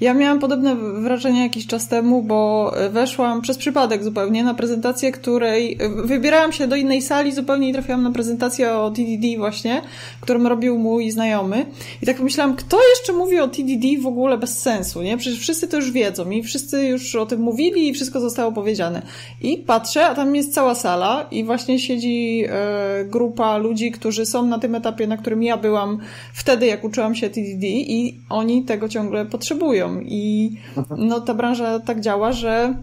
Ja 0.00 0.14
miałam 0.14 0.38
podobne 0.38 0.76
wrażenie 0.76 1.42
jakiś 1.42 1.66
czas 1.66 1.88
temu, 1.88 2.22
bo 2.22 2.72
weszłam 2.90 3.42
przez 3.42 3.58
przypadek 3.58 4.04
zupełnie 4.04 4.44
na 4.44 4.54
prezentację, 4.54 5.12
której 5.12 5.78
wybierałam 6.04 6.52
się 6.52 6.66
do 6.68 6.76
innej 6.76 7.02
sali 7.02 7.32
zupełnie 7.32 7.68
i 7.68 7.72
trafiłam 7.72 8.02
na 8.02 8.10
prezentację 8.10 8.72
o 8.72 8.90
TDD 8.90 9.36
właśnie, 9.38 9.82
którą 10.20 10.48
robił 10.48 10.78
mój 10.78 11.10
znajomy. 11.10 11.66
I 12.02 12.06
tak 12.06 12.16
pomyślałam, 12.16 12.56
kto 12.56 12.78
jeszcze 12.90 13.12
mówi 13.12 13.40
o 13.40 13.48
TDD 13.48 13.88
w 14.02 14.06
ogóle 14.06 14.38
bez 14.38 14.58
sensu, 14.58 15.02
nie? 15.02 15.16
Przecież 15.16 15.40
wszyscy 15.40 15.68
to 15.68 15.76
już 15.76 15.90
wiedzą 15.90 16.30
i 16.30 16.42
wszyscy 16.42 16.86
już 16.86 17.14
o 17.14 17.26
tym 17.26 17.40
mówili 17.40 17.88
i 17.88 17.94
wszystko 17.94 18.20
zostało 18.20 18.52
powiedziane. 18.52 19.02
I 19.40 19.58
patrzę, 19.58 20.06
a 20.06 20.14
tam 20.14 20.36
jest 20.36 20.54
cała 20.54 20.74
sala 20.74 21.26
i 21.30 21.44
właśnie 21.44 21.78
siedzi 21.78 22.44
e, 22.48 23.04
grupa 23.04 23.56
ludzi, 23.58 23.90
którzy 23.90 24.26
są 24.32 24.46
na 24.46 24.58
tym 24.58 24.74
etapie, 24.74 25.06
na 25.06 25.16
którym 25.16 25.42
ja 25.42 25.56
byłam 25.56 25.98
wtedy, 26.32 26.66
jak 26.66 26.84
uczyłam 26.84 27.14
się 27.14 27.30
TDD 27.30 27.66
i 27.66 28.20
oni 28.28 28.64
tego 28.64 28.88
ciągle 28.88 29.26
potrzebują. 29.26 30.00
I 30.00 30.52
no, 30.96 31.20
ta 31.20 31.34
branża 31.34 31.80
tak 31.80 32.00
działa, 32.00 32.32
że 32.32 32.74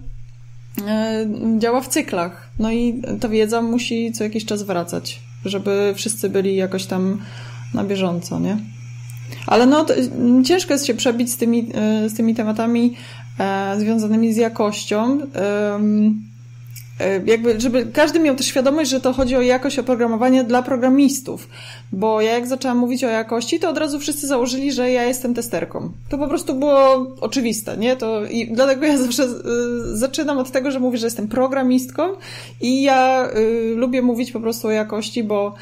e, 0.87 1.27
działa 1.57 1.81
w 1.81 1.87
cyklach. 1.87 2.49
No 2.59 2.71
i 2.71 3.01
ta 3.19 3.29
wiedza 3.29 3.61
musi 3.61 4.11
co 4.11 4.23
jakiś 4.23 4.45
czas 4.45 4.63
wracać, 4.63 5.21
żeby 5.45 5.93
wszyscy 5.95 6.29
byli 6.29 6.55
jakoś 6.55 6.85
tam 6.85 7.21
na 7.73 7.83
bieżąco, 7.83 8.39
nie? 8.39 8.57
Ale 9.47 9.65
no, 9.65 9.85
ciężko 10.45 10.73
jest 10.73 10.85
się 10.85 10.93
przebić 10.93 11.31
z 11.31 11.37
tymi, 11.37 11.69
e, 11.73 12.09
z 12.09 12.13
tymi 12.13 12.35
tematami 12.35 12.95
e, 13.39 13.75
związanymi 13.79 14.33
z 14.33 14.37
jakością. 14.37 15.19
E, 15.35 15.79
jakby, 17.25 17.59
żeby 17.59 17.85
każdy 17.93 18.19
miał 18.19 18.35
też 18.35 18.45
świadomość, 18.45 18.89
że 18.89 18.99
to 18.99 19.13
chodzi 19.13 19.35
o 19.35 19.41
jakość 19.41 19.79
oprogramowania 19.79 20.43
dla 20.43 20.61
programistów. 20.61 21.49
Bo 21.91 22.21
ja 22.21 22.33
jak 22.33 22.47
zaczęłam 22.47 22.77
mówić 22.77 23.03
o 23.03 23.09
jakości, 23.09 23.59
to 23.59 23.69
od 23.69 23.77
razu 23.77 23.99
wszyscy 23.99 24.27
założyli, 24.27 24.71
że 24.71 24.91
ja 24.91 25.03
jestem 25.03 25.33
testerką. 25.33 25.91
To 26.09 26.17
po 26.17 26.27
prostu 26.27 26.55
było 26.55 27.07
oczywiste, 27.21 27.77
nie? 27.77 27.95
To, 27.95 28.25
I 28.25 28.47
dlatego 28.51 28.85
ja 28.85 28.97
zawsze 28.97 29.23
y, 29.23 29.97
zaczynam 29.97 30.37
od 30.37 30.51
tego, 30.51 30.71
że 30.71 30.79
mówię, 30.79 30.97
że 30.97 31.07
jestem 31.07 31.27
programistką 31.27 32.03
i 32.61 32.81
ja 32.81 33.29
y, 33.29 33.73
lubię 33.75 34.01
mówić 34.01 34.31
po 34.31 34.39
prostu 34.39 34.67
o 34.67 34.71
jakości, 34.71 35.23
bo 35.23 35.55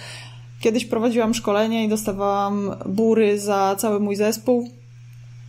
kiedyś 0.62 0.86
prowadziłam 0.86 1.34
szkolenie 1.34 1.86
i 1.86 1.90
dostawałam 1.90 2.76
bury 2.86 3.40
za 3.40 3.76
cały 3.80 4.00
mój 4.00 4.16
zespół 4.16 4.70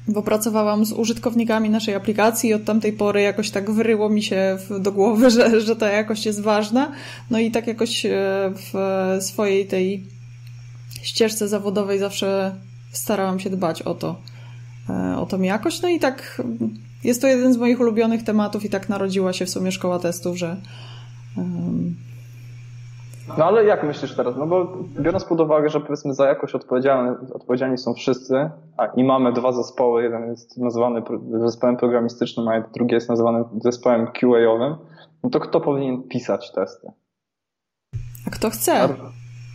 bo 0.08 0.22
pracowałam 0.22 0.84
z 0.84 0.92
użytkownikami 0.92 1.70
naszej 1.70 1.94
aplikacji 1.94 2.50
i 2.50 2.54
od 2.54 2.64
tamtej 2.64 2.92
pory 2.92 3.22
jakoś 3.22 3.50
tak 3.50 3.70
wyryło 3.70 4.08
mi 4.08 4.22
się 4.22 4.58
do 4.80 4.92
głowy, 4.92 5.30
że, 5.36 5.60
że 5.60 5.76
ta 5.76 5.88
jakość 5.88 6.26
jest 6.26 6.40
ważna. 6.40 6.92
No 7.30 7.38
i 7.38 7.50
tak 7.50 7.66
jakoś 7.66 8.06
e, 8.06 8.10
w 8.54 8.74
swojej 9.20 9.66
tej 9.66 10.04
ścieżce 11.02 11.48
zawodowej 11.48 11.98
zawsze 11.98 12.54
starałam 12.92 13.40
się 13.40 13.50
dbać 13.50 13.82
o 13.82 13.94
to, 13.94 14.20
e, 14.88 15.16
o 15.18 15.26
tą 15.26 15.42
jakość. 15.42 15.82
No 15.82 15.88
i 15.88 15.98
tak 16.00 16.42
jest 17.04 17.20
to 17.20 17.26
jeden 17.26 17.52
z 17.52 17.56
moich 17.56 17.80
ulubionych 17.80 18.24
tematów 18.24 18.64
i 18.64 18.70
tak 18.70 18.88
narodziła 18.88 19.32
się 19.32 19.46
w 19.46 19.50
sumie 19.50 19.72
szkoła 19.72 19.98
testów, 19.98 20.36
że 20.36 20.56
no 23.38 23.44
ale 23.44 23.64
jak 23.64 23.82
myślisz 23.82 24.16
teraz? 24.16 24.36
No 24.36 24.46
bo 24.46 24.66
biorąc 25.00 25.24
pod 25.24 25.40
uwagę, 25.40 25.68
że 25.68 25.80
powiedzmy 25.80 26.14
za 26.14 26.26
jakość 26.26 26.54
odpowiedzialni, 26.54 27.16
odpowiedzialni 27.34 27.78
są 27.78 27.94
wszyscy, 27.94 28.50
a 28.76 28.86
i 28.86 29.04
mamy 29.04 29.32
dwa 29.32 29.52
zespoły, 29.52 30.02
jeden 30.02 30.30
jest 30.30 30.58
nazwany 30.58 31.02
zespołem 31.40 31.76
programistycznym, 31.76 32.48
a 32.48 32.60
drugi 32.60 32.94
jest 32.94 33.08
nazwany 33.08 33.44
zespołem 33.60 34.06
QA-owym, 34.06 34.76
no 35.24 35.30
to 35.30 35.40
kto 35.40 35.60
powinien 35.60 36.02
pisać 36.02 36.52
testy? 36.52 36.92
A 38.26 38.30
kto 38.30 38.50
chce? 38.50 38.88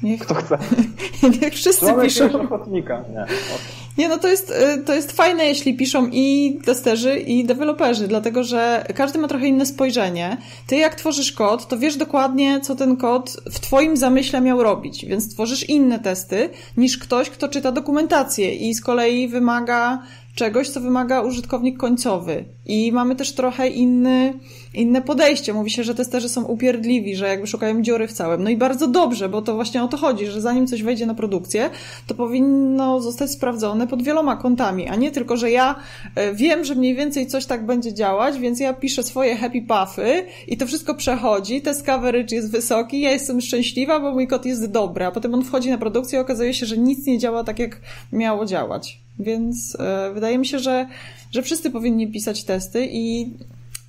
Niech... 0.03 0.21
Kto 0.21 0.33
chce? 0.33 0.57
Niech 1.41 1.53
wszyscy 1.53 1.85
Mamy 1.85 2.03
piszą. 2.03 2.41
ochotnika. 2.41 3.03
Nie, 3.09 3.23
okay. 3.23 3.82
Nie, 3.97 4.09
no 4.09 4.17
to 4.17 4.27
jest, 4.27 4.49
y, 4.49 4.83
to 4.83 4.93
jest 4.93 5.11
fajne, 5.11 5.45
jeśli 5.45 5.77
piszą 5.77 6.09
i 6.11 6.57
testerzy, 6.65 7.19
i 7.19 7.45
deweloperzy, 7.45 8.07
dlatego 8.07 8.43
że 8.43 8.85
każdy 8.95 9.19
ma 9.19 9.27
trochę 9.27 9.47
inne 9.47 9.65
spojrzenie. 9.65 10.37
Ty 10.67 10.75
jak 10.75 10.95
tworzysz 10.95 11.31
kod, 11.31 11.67
to 11.67 11.77
wiesz 11.77 11.97
dokładnie, 11.97 12.61
co 12.61 12.75
ten 12.75 12.97
kod 12.97 13.37
w 13.51 13.59
twoim 13.59 13.97
zamyśle 13.97 14.41
miał 14.41 14.63
robić, 14.63 15.05
więc 15.05 15.33
tworzysz 15.33 15.69
inne 15.69 15.99
testy 15.99 16.49
niż 16.77 16.97
ktoś, 16.97 17.29
kto 17.29 17.47
czyta 17.47 17.71
dokumentację 17.71 18.55
i 18.55 18.73
z 18.73 18.81
kolei 18.81 19.27
wymaga 19.27 20.03
czegoś, 20.35 20.69
co 20.69 20.81
wymaga 20.81 21.21
użytkownik 21.21 21.77
końcowy. 21.77 22.45
I 22.65 22.91
mamy 22.91 23.15
też 23.15 23.33
trochę 23.33 23.67
inny, 23.67 24.33
inne 24.73 25.01
podejście. 25.01 25.53
Mówi 25.53 25.69
się, 25.69 25.83
że 25.83 25.95
testerzy 25.95 26.29
są 26.29 26.43
upierdliwi, 26.43 27.15
że 27.15 27.27
jakby 27.27 27.47
szukają 27.47 27.81
dziury 27.81 28.07
w 28.07 28.13
całym. 28.13 28.43
No 28.43 28.49
i 28.49 28.57
bardzo 28.57 28.87
dobrze, 28.87 29.29
bo 29.29 29.41
to 29.41 29.55
właśnie 29.55 29.83
o 29.83 29.87
to 29.87 29.97
chodzi, 29.97 30.27
że 30.27 30.41
zanim 30.41 30.67
coś 30.67 30.83
wejdzie 30.83 31.05
na 31.05 31.15
produkcję, 31.15 31.69
to 32.07 32.15
powinno 32.15 33.01
zostać 33.01 33.31
sprawdzone 33.31 33.87
pod 33.87 34.03
wieloma 34.03 34.35
kątami, 34.37 34.87
a 34.87 34.95
nie 34.95 35.11
tylko, 35.11 35.37
że 35.37 35.51
ja 35.51 35.75
e, 36.15 36.33
wiem, 36.33 36.63
że 36.63 36.75
mniej 36.75 36.95
więcej 36.95 37.27
coś 37.27 37.45
tak 37.45 37.65
będzie 37.65 37.93
działać, 37.93 38.39
więc 38.39 38.59
ja 38.59 38.73
piszę 38.73 39.03
swoje 39.03 39.35
happy 39.35 39.61
puffy 39.61 40.25
i 40.47 40.57
to 40.57 40.67
wszystko 40.67 40.95
przechodzi, 40.95 41.61
test 41.61 41.85
coverage 41.85 42.35
jest 42.35 42.51
wysoki, 42.51 43.01
ja 43.01 43.11
jestem 43.11 43.41
szczęśliwa, 43.41 43.99
bo 43.99 44.11
mój 44.11 44.27
kod 44.27 44.45
jest 44.45 44.71
dobry, 44.71 45.05
a 45.05 45.11
potem 45.11 45.33
on 45.33 45.43
wchodzi 45.43 45.69
na 45.69 45.77
produkcję 45.77 46.19
i 46.19 46.21
okazuje 46.21 46.53
się, 46.53 46.65
że 46.65 46.77
nic 46.77 47.05
nie 47.05 47.17
działa 47.17 47.43
tak, 47.43 47.59
jak 47.59 47.81
miało 48.11 48.45
działać. 48.45 49.02
Więc 49.19 49.77
e, 49.79 50.11
wydaje 50.13 50.37
mi 50.37 50.45
się, 50.45 50.59
że, 50.59 50.87
że 51.31 51.41
wszyscy 51.41 51.71
powinni 51.71 52.07
pisać 52.07 52.43
testy 52.43 52.87
i 52.91 53.33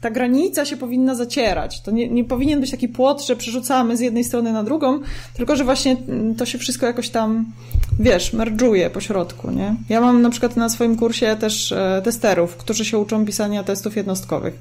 ta 0.05 0.11
granica 0.11 0.65
się 0.65 0.77
powinna 0.77 1.15
zacierać. 1.15 1.81
To 1.81 1.91
nie, 1.91 2.09
nie 2.09 2.25
powinien 2.25 2.61
być 2.61 2.71
taki 2.71 2.89
płot, 2.89 3.27
że 3.27 3.37
przerzucamy 3.37 3.97
z 3.97 4.01
jednej 4.01 4.25
strony 4.25 4.53
na 4.53 4.65
drugą, 4.65 5.01
tylko 5.35 5.57
że 5.57 5.65
właśnie 5.65 5.97
mm, 6.09 6.35
to 6.35 6.47
się 6.47 6.59
wszystko 6.59 6.87
jakoś 6.87 7.09
tam, 7.09 7.53
wiesz, 8.01 8.33
merdżuje 8.33 8.91
po 8.91 9.01
środku, 9.01 9.51
nie? 9.51 9.75
Ja 9.89 10.01
mam 10.01 10.23
na 10.23 10.31
przykład 10.31 10.57
na 10.57 10.69
swoim 10.69 10.97
kursie 10.97 11.37
też 11.37 11.73
e, 11.73 12.03
testerów, 12.05 12.57
którzy 12.57 12.85
się 12.85 12.99
uczą 12.99 13.27
pisania 13.27 13.65
testów 13.65 13.97
jednostkowych. 13.97 14.55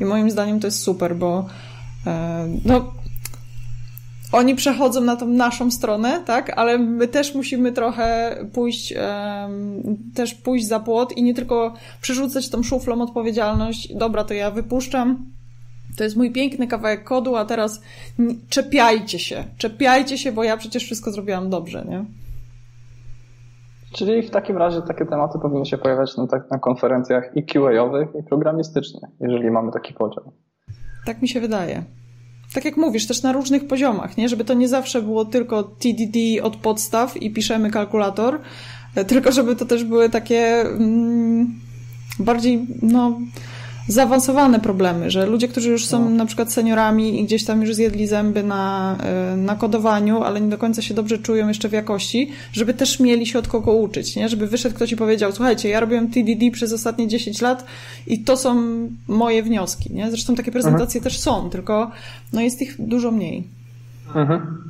I 0.00 0.04
moim 0.04 0.30
zdaniem 0.30 0.60
to 0.60 0.66
jest 0.66 0.78
super, 0.78 1.16
bo 1.16 1.46
e, 2.06 2.48
no, 2.64 2.92
oni 4.32 4.54
przechodzą 4.54 5.00
na 5.00 5.16
tą 5.16 5.26
naszą 5.26 5.70
stronę, 5.70 6.22
tak, 6.26 6.58
ale 6.58 6.78
my 6.78 7.08
też 7.08 7.34
musimy 7.34 7.72
trochę 7.72 8.36
pójść, 8.52 8.94
um, 8.96 9.82
też 10.14 10.34
pójść 10.34 10.66
za 10.66 10.80
płot 10.80 11.16
i 11.16 11.22
nie 11.22 11.34
tylko 11.34 11.74
przerzucać 12.00 12.48
tą 12.48 12.62
szuflą 12.62 13.02
odpowiedzialność, 13.02 13.94
dobra, 13.94 14.24
to 14.24 14.34
ja 14.34 14.50
wypuszczam, 14.50 15.26
to 15.96 16.04
jest 16.04 16.16
mój 16.16 16.32
piękny 16.32 16.66
kawałek 16.66 17.04
kodu, 17.04 17.36
a 17.36 17.44
teraz 17.44 17.82
czepiajcie 18.48 19.18
się, 19.18 19.44
czepiajcie 19.58 20.18
się, 20.18 20.32
bo 20.32 20.44
ja 20.44 20.56
przecież 20.56 20.84
wszystko 20.84 21.10
zrobiłam 21.10 21.50
dobrze, 21.50 21.84
nie? 21.88 22.04
Czyli 23.92 24.22
w 24.22 24.30
takim 24.30 24.56
razie 24.56 24.82
takie 24.82 25.06
tematy 25.06 25.38
powinny 25.38 25.66
się 25.66 25.78
pojawiać 25.78 26.16
na, 26.16 26.26
tak, 26.26 26.50
na 26.50 26.58
konferencjach 26.58 27.36
i 27.36 27.44
QA-owych, 27.44 28.08
i 28.20 28.22
programistycznych, 28.22 29.10
jeżeli 29.20 29.50
mamy 29.50 29.72
taki 29.72 29.94
podział. 29.94 30.32
Tak 31.06 31.22
mi 31.22 31.28
się 31.28 31.40
wydaje 31.40 31.84
tak 32.56 32.64
jak 32.64 32.76
mówisz, 32.76 33.06
też 33.06 33.22
na 33.22 33.32
różnych 33.32 33.66
poziomach, 33.66 34.16
nie? 34.16 34.28
Żeby 34.28 34.44
to 34.44 34.54
nie 34.54 34.68
zawsze 34.68 35.02
było 35.02 35.24
tylko 35.24 35.62
TDD 35.62 36.42
od 36.42 36.56
podstaw 36.56 37.16
i 37.16 37.30
piszemy 37.30 37.70
kalkulator, 37.70 38.40
e, 38.94 39.04
tylko 39.04 39.32
żeby 39.32 39.56
to 39.56 39.66
też 39.66 39.84
były 39.84 40.10
takie 40.10 40.60
mm, 40.60 41.54
bardziej, 42.18 42.66
no, 42.82 43.20
zaawansowane 43.88 44.60
problemy, 44.60 45.10
że 45.10 45.26
ludzie, 45.26 45.48
którzy 45.48 45.70
już 45.70 45.86
są 45.86 46.04
no. 46.04 46.10
na 46.10 46.26
przykład 46.26 46.52
seniorami 46.52 47.20
i 47.20 47.24
gdzieś 47.24 47.44
tam 47.44 47.60
już 47.60 47.74
zjedli 47.74 48.06
zęby 48.06 48.42
na, 48.42 48.96
e, 49.02 49.36
na 49.36 49.56
kodowaniu, 49.56 50.22
ale 50.22 50.40
nie 50.40 50.48
do 50.48 50.58
końca 50.58 50.82
się 50.82 50.94
dobrze 50.94 51.18
czują 51.18 51.48
jeszcze 51.48 51.68
w 51.68 51.72
jakości, 51.72 52.32
żeby 52.52 52.74
też 52.74 53.00
mieli 53.00 53.26
się 53.26 53.38
od 53.38 53.48
kogo 53.48 53.72
uczyć, 53.72 54.16
nie? 54.16 54.28
Żeby 54.28 54.46
wyszedł 54.46 54.74
ktoś 54.74 54.92
i 54.92 54.96
powiedział, 54.96 55.32
słuchajcie, 55.32 55.68
ja 55.68 55.80
robiłem 55.80 56.10
TDD 56.10 56.50
przez 56.52 56.72
ostatnie 56.72 57.08
10 57.08 57.40
lat 57.42 57.64
i 58.06 58.24
to 58.24 58.36
są 58.36 58.62
moje 59.08 59.42
wnioski, 59.42 59.94
nie? 59.94 60.10
Zresztą 60.10 60.34
takie 60.34 60.52
prezentacje 60.52 60.98
mhm. 60.98 61.02
też 61.02 61.20
są, 61.20 61.50
tylko 61.50 61.90
no 62.32 62.40
jest 62.40 62.62
ich 62.62 62.86
dużo 62.86 63.10
mniej. 63.10 63.48
Mhm. 64.14 64.62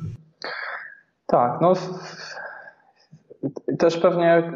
Tak, 1.27 1.61
no 1.61 1.73
też 3.79 3.97
pewnie 3.97 4.53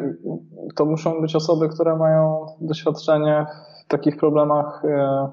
to 0.76 0.86
muszą 0.86 1.22
być 1.22 1.36
osoby, 1.36 1.70
które 1.70 1.96
mają 1.96 2.46
doświadczenie 2.62 3.46
takich 3.92 4.18
problemach, 4.18 4.86
e, 4.86 5.30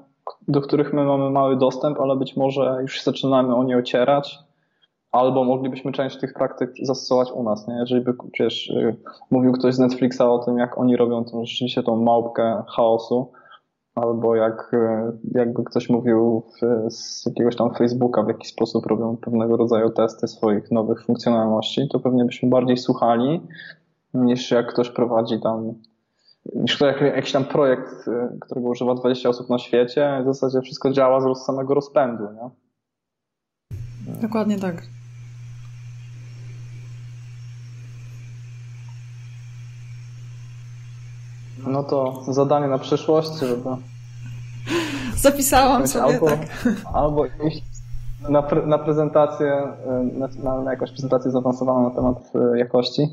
do 0.47 0.61
których 0.61 0.93
my 0.93 1.03
mamy 1.03 1.29
mały 1.29 1.57
dostęp, 1.57 1.99
ale 1.99 2.15
być 2.15 2.37
może 2.37 2.77
już 2.81 3.03
zaczynamy 3.03 3.55
o 3.55 3.63
nie 3.63 3.77
ocierać, 3.77 4.39
albo 5.11 5.43
moglibyśmy 5.43 5.91
część 5.91 6.19
tych 6.19 6.33
praktyk 6.33 6.71
zastosować 6.83 7.31
u 7.31 7.43
nas. 7.43 7.67
Nie? 7.67 7.73
Jeżeli 7.73 8.01
by 8.01 8.13
przecież 8.31 8.69
e, 8.69 8.95
mówił 9.31 9.51
ktoś 9.51 9.75
z 9.75 9.79
Netflixa 9.79 10.21
o 10.21 10.39
tym, 10.39 10.57
jak 10.57 10.77
oni 10.77 10.97
robią 10.97 11.25
tą, 11.25 11.45
rzeczywiście 11.45 11.83
tą 11.83 11.95
małpkę 11.95 12.63
chaosu, 12.75 13.31
albo 13.95 14.35
jak, 14.35 14.71
e, 14.73 15.11
jakby 15.31 15.63
ktoś 15.63 15.89
mówił 15.89 16.43
w, 16.61 16.91
z 16.91 17.25
jakiegoś 17.25 17.55
tam 17.55 17.73
Facebooka, 17.73 18.23
w 18.23 18.27
jaki 18.27 18.47
sposób 18.47 18.85
robią 18.85 19.17
pewnego 19.17 19.57
rodzaju 19.57 19.89
testy 19.89 20.27
swoich 20.27 20.71
nowych 20.71 21.05
funkcjonalności, 21.05 21.87
to 21.91 21.99
pewnie 21.99 22.25
byśmy 22.25 22.49
bardziej 22.49 22.77
słuchali, 22.77 23.41
niż 24.13 24.51
jak 24.51 24.73
ktoś 24.73 24.89
prowadzi 24.89 25.41
tam 25.41 25.73
niż 26.55 26.77
to 26.77 26.85
jak, 26.85 27.01
jakiś 27.01 27.31
tam 27.31 27.45
projekt, 27.45 28.07
y, 28.07 28.39
którego 28.41 28.67
używa 28.67 28.95
20 28.95 29.29
osób 29.29 29.49
na 29.49 29.59
świecie, 29.59 30.19
w 30.21 30.25
zasadzie 30.25 30.61
wszystko 30.61 30.91
działa 30.91 31.35
z 31.35 31.45
samego 31.45 31.73
rozpędu, 31.73 32.23
nie? 32.23 32.49
Dokładnie 34.21 34.59
tak. 34.59 34.83
No 41.67 41.83
to 41.83 42.23
zadanie 42.27 42.67
na 42.67 42.77
przyszłość, 42.77 43.39
żeby... 43.39 43.69
Zapisałam 45.15 45.87
sobie, 45.87 46.03
albo, 46.03 46.25
tak. 46.25 46.39
Albo 46.93 47.25
iść 47.25 47.63
na, 48.29 48.41
pre, 48.41 48.65
na 48.65 48.77
prezentację, 48.77 49.73
y, 50.17 50.43
na, 50.43 50.61
na 50.61 50.71
jakąś 50.71 50.91
prezentację 50.91 51.31
zaawansowaną 51.31 51.89
na 51.89 51.95
temat 51.95 52.31
y, 52.53 52.57
jakości 52.57 53.07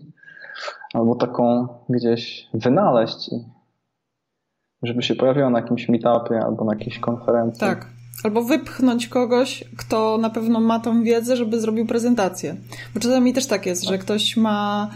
albo 0.97 1.14
taką 1.14 1.68
gdzieś 1.88 2.49
wynaleźć, 2.55 3.30
żeby 4.82 5.03
się 5.03 5.14
pojawiła 5.14 5.51
na 5.51 5.61
jakimś 5.61 5.88
meetupie 5.88 6.40
albo 6.44 6.64
na 6.64 6.74
jakiejś 6.74 6.99
konferencji. 6.99 7.61
Tak. 7.61 7.86
Albo 8.24 8.42
wypchnąć 8.42 9.09
kogoś, 9.09 9.64
kto 9.76 10.18
na 10.18 10.30
pewno 10.30 10.61
ma 10.61 10.80
tą 10.80 11.03
wiedzę, 11.03 11.36
żeby 11.36 11.61
zrobił 11.61 11.86
prezentację. 11.86 12.57
Bo 12.94 13.01
czasami 13.01 13.32
też 13.32 13.47
tak 13.47 13.66
jest, 13.66 13.82
tak. 13.82 13.90
że 13.90 13.99
ktoś 13.99 14.36
ma 14.36 14.90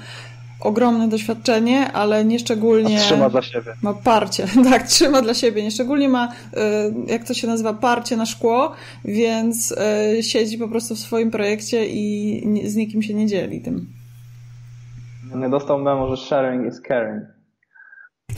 ogromne 0.60 1.08
doświadczenie, 1.08 1.92
ale 1.92 2.24
nieszczególnie. 2.24 2.96
A 2.96 3.00
trzyma 3.00 3.30
dla 3.30 3.42
siebie. 3.42 3.72
Ma 3.82 3.94
parcie, 3.94 4.46
tak, 4.70 4.88
trzyma 4.88 5.22
dla 5.22 5.34
siebie. 5.34 5.62
Nieszczególnie 5.62 6.08
ma, 6.08 6.28
y, 6.28 7.12
jak 7.12 7.24
to 7.24 7.34
się 7.34 7.46
nazywa, 7.46 7.74
parcie 7.74 8.16
na 8.16 8.26
szkło, 8.26 8.72
więc 9.04 9.74
y, 10.18 10.22
siedzi 10.22 10.58
po 10.58 10.68
prostu 10.68 10.94
w 10.94 10.98
swoim 10.98 11.30
projekcie 11.30 11.86
i 11.88 12.42
z 12.64 12.76
nikim 12.76 13.02
się 13.02 13.14
nie 13.14 13.26
dzieli 13.26 13.60
tym. 13.60 13.99
Nie 15.34 15.48
dostał 15.48 15.78
memo, 15.78 16.16
że 16.16 16.26
sharing 16.26 16.72
is 16.72 16.80
caring. 16.88 17.24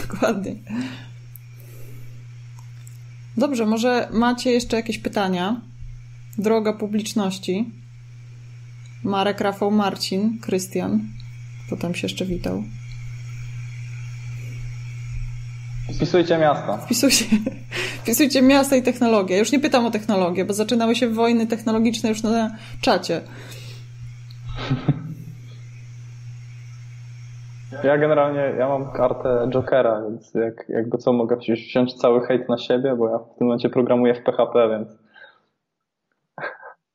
Dokładnie. 0.09 0.55
Dobrze, 3.37 3.67
może 3.67 4.09
macie 4.13 4.51
jeszcze 4.51 4.77
jakieś 4.77 4.99
pytania? 4.99 5.61
Droga 6.39 6.73
publiczności. 6.73 7.71
Marek, 9.05 9.41
Rafał, 9.41 9.71
Marcin, 9.71 10.39
Krystian. 10.41 11.01
Potem 11.71 11.95
się 11.95 12.07
jeszcze 12.07 12.25
witał. 12.25 12.63
Wpisujcie 15.97 16.39
miasta. 16.39 16.79
Wpisujcie, 16.79 17.25
wpisujcie 18.03 18.43
miasta 18.43 18.77
i 18.77 18.83
technologię. 18.83 19.39
Już 19.39 19.53
nie 19.53 19.61
pytam 19.61 19.87
o 19.87 19.91
technologię, 19.91 20.45
bo 20.45 20.55
zaczynały 20.55 20.97
się 20.97 21.09
wojny 21.09 21.47
technologiczne 21.47 22.09
już 22.09 22.23
na 22.23 22.57
czacie. 22.81 23.21
Ja 27.85 27.99
generalnie, 27.99 28.41
ja 28.59 28.69
mam 28.69 28.93
kartę 28.93 29.49
Jokera, 29.51 30.03
więc 30.03 30.35
jak, 30.35 30.69
jakby 30.69 30.99
co, 30.99 31.13
mogę 31.13 31.37
wziąć 31.37 31.95
cały 31.95 32.27
hejt 32.27 32.49
na 32.49 32.59
siebie, 32.59 32.97
bo 32.97 33.09
ja 33.09 33.19
w 33.19 33.39
tym 33.39 33.47
momencie 33.47 33.71
programuję 33.71 34.15
w 34.15 34.23
PHP, 34.23 34.69
więc 34.69 34.89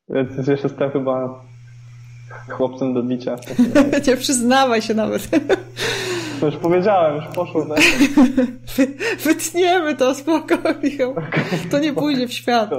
więc 0.38 0.48
już 0.48 0.64
jestem 0.64 0.92
chyba 0.92 1.44
chłopcem 2.50 2.94
do 2.94 3.04
bicia. 3.04 3.36
Nie 4.08 4.18
przyznawaj 4.18 4.82
się 4.82 4.94
nawet. 4.94 5.30
To 6.40 6.46
już 6.46 6.56
powiedziałem, 6.56 7.16
już 7.16 7.26
poszło. 7.26 7.66
Tak? 7.66 7.84
Wytniemy 9.26 9.96
to, 9.96 10.16
spoko, 10.16 10.56
Michał. 10.84 11.16
To 11.72 11.80
nie 11.80 11.94
pójdzie 11.94 12.28
w 12.28 12.34
świat. 12.34 12.70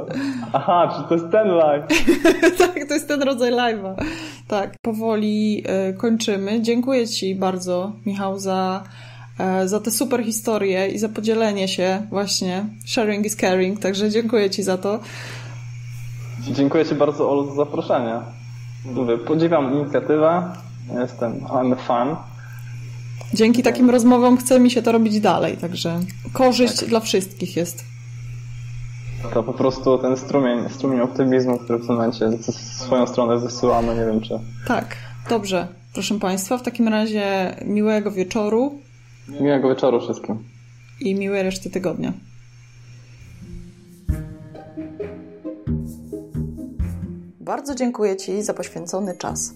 Aha, 0.52 0.94
czy 0.96 1.08
to 1.08 1.14
jest 1.14 1.32
ten 1.32 1.48
live? 1.48 1.84
tak, 2.58 2.88
to 2.88 2.94
jest 2.94 3.08
ten 3.08 3.22
rodzaj 3.22 3.52
live'a. 3.52 3.94
Tak, 4.48 4.74
powoli 4.82 5.64
y, 5.90 5.94
kończymy. 5.94 6.62
Dziękuję 6.62 7.08
Ci 7.08 7.34
bardzo, 7.34 7.92
Michał, 8.06 8.38
za, 8.38 8.82
y, 9.64 9.68
za 9.68 9.80
tę 9.80 9.90
super 9.90 10.24
historię 10.24 10.88
i 10.88 10.98
za 10.98 11.08
podzielenie 11.08 11.68
się 11.68 12.02
właśnie. 12.10 12.66
Sharing 12.86 13.26
is 13.26 13.36
caring, 13.36 13.80
także 13.80 14.10
dziękuję 14.10 14.50
Ci 14.50 14.62
za 14.62 14.78
to. 14.78 15.00
Dziękuję 16.40 16.84
Ci 16.84 16.94
bardzo, 16.94 17.30
Olu, 17.30 17.48
za 17.48 17.54
zaproszenie. 17.54 18.14
Mówię, 18.84 19.18
podziwiam 19.18 19.72
inicjatywę. 19.72 20.42
Jestem, 21.00 21.40
I'm 21.40 21.72
a 21.72 21.76
fan. 21.76 22.16
Dzięki 23.34 23.62
takim 23.62 23.90
rozmowom 23.90 24.36
chce 24.36 24.60
mi 24.60 24.70
się 24.70 24.82
to 24.82 24.92
robić 24.92 25.20
dalej, 25.20 25.56
także 25.56 26.00
korzyść 26.32 26.80
tak. 26.80 26.88
dla 26.88 27.00
wszystkich 27.00 27.56
jest. 27.56 27.84
To 29.34 29.42
po 29.42 29.52
prostu 29.52 29.98
ten 29.98 30.16
strumień, 30.16 30.68
strumień 30.70 31.00
optymizmu, 31.00 31.58
który 31.58 31.78
w 31.78 31.86
tym 31.86 31.96
momencie 31.96 32.30
swoją 32.76 33.06
stronę 33.06 33.38
wysyłamy, 33.38 33.94
nie 33.94 34.06
wiem 34.06 34.20
czy. 34.20 34.38
Tak, 34.66 34.96
dobrze. 35.28 35.68
Proszę 35.92 36.18
Państwa, 36.18 36.58
w 36.58 36.62
takim 36.62 36.88
razie 36.88 37.56
miłego 37.64 38.10
wieczoru. 38.10 38.74
Miłego 39.40 39.68
wieczoru 39.68 40.00
wszystkim. 40.00 40.44
I 41.00 41.14
miłej 41.14 41.42
reszty 41.42 41.70
tygodnia. 41.70 42.12
Bardzo 47.40 47.74
dziękuję 47.74 48.16
Ci 48.16 48.42
za 48.42 48.54
poświęcony 48.54 49.16
czas. 49.16 49.54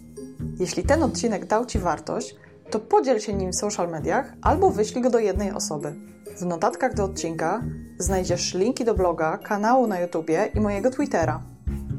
Jeśli 0.61 0.83
ten 0.83 1.03
odcinek 1.03 1.47
dał 1.47 1.67
Ci 1.67 1.79
wartość, 1.79 2.35
to 2.73 2.81
podziel 2.81 3.21
się 3.21 3.35
nim 3.35 3.53
w 3.53 3.57
social 3.57 3.91
mediach 3.91 4.33
albo 4.43 4.71
wyślij 4.71 5.03
go 5.03 5.11
do 5.11 5.19
jednej 5.19 5.53
osoby. 5.53 5.95
W 6.37 6.47
notatkach 6.47 6.95
do 6.95 7.05
odcinka 7.05 7.63
znajdziesz 7.99 8.55
linki 8.55 8.85
do 8.85 8.95
bloga, 8.95 9.39
kanału 9.39 9.87
na 9.87 10.01
YouTubie 10.01 10.49
i 10.55 10.61
mojego 10.61 10.91
Twittera. 10.91 11.43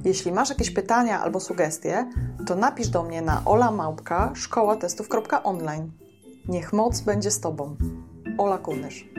Jeśli 0.05 0.32
masz 0.32 0.49
jakieś 0.49 0.71
pytania 0.71 1.21
albo 1.21 1.39
sugestie, 1.39 2.09
to 2.47 2.55
napisz 2.55 2.88
do 2.88 3.03
mnie 3.03 3.21
na 3.21 3.41
olamałpka.szkołatestów.online. 3.45 5.91
Niech 6.47 6.74
moc 6.74 7.01
będzie 7.01 7.32
z 7.32 7.39
Tobą. 7.39 7.76
Ola 8.38 8.57
Kunysz. 8.57 9.09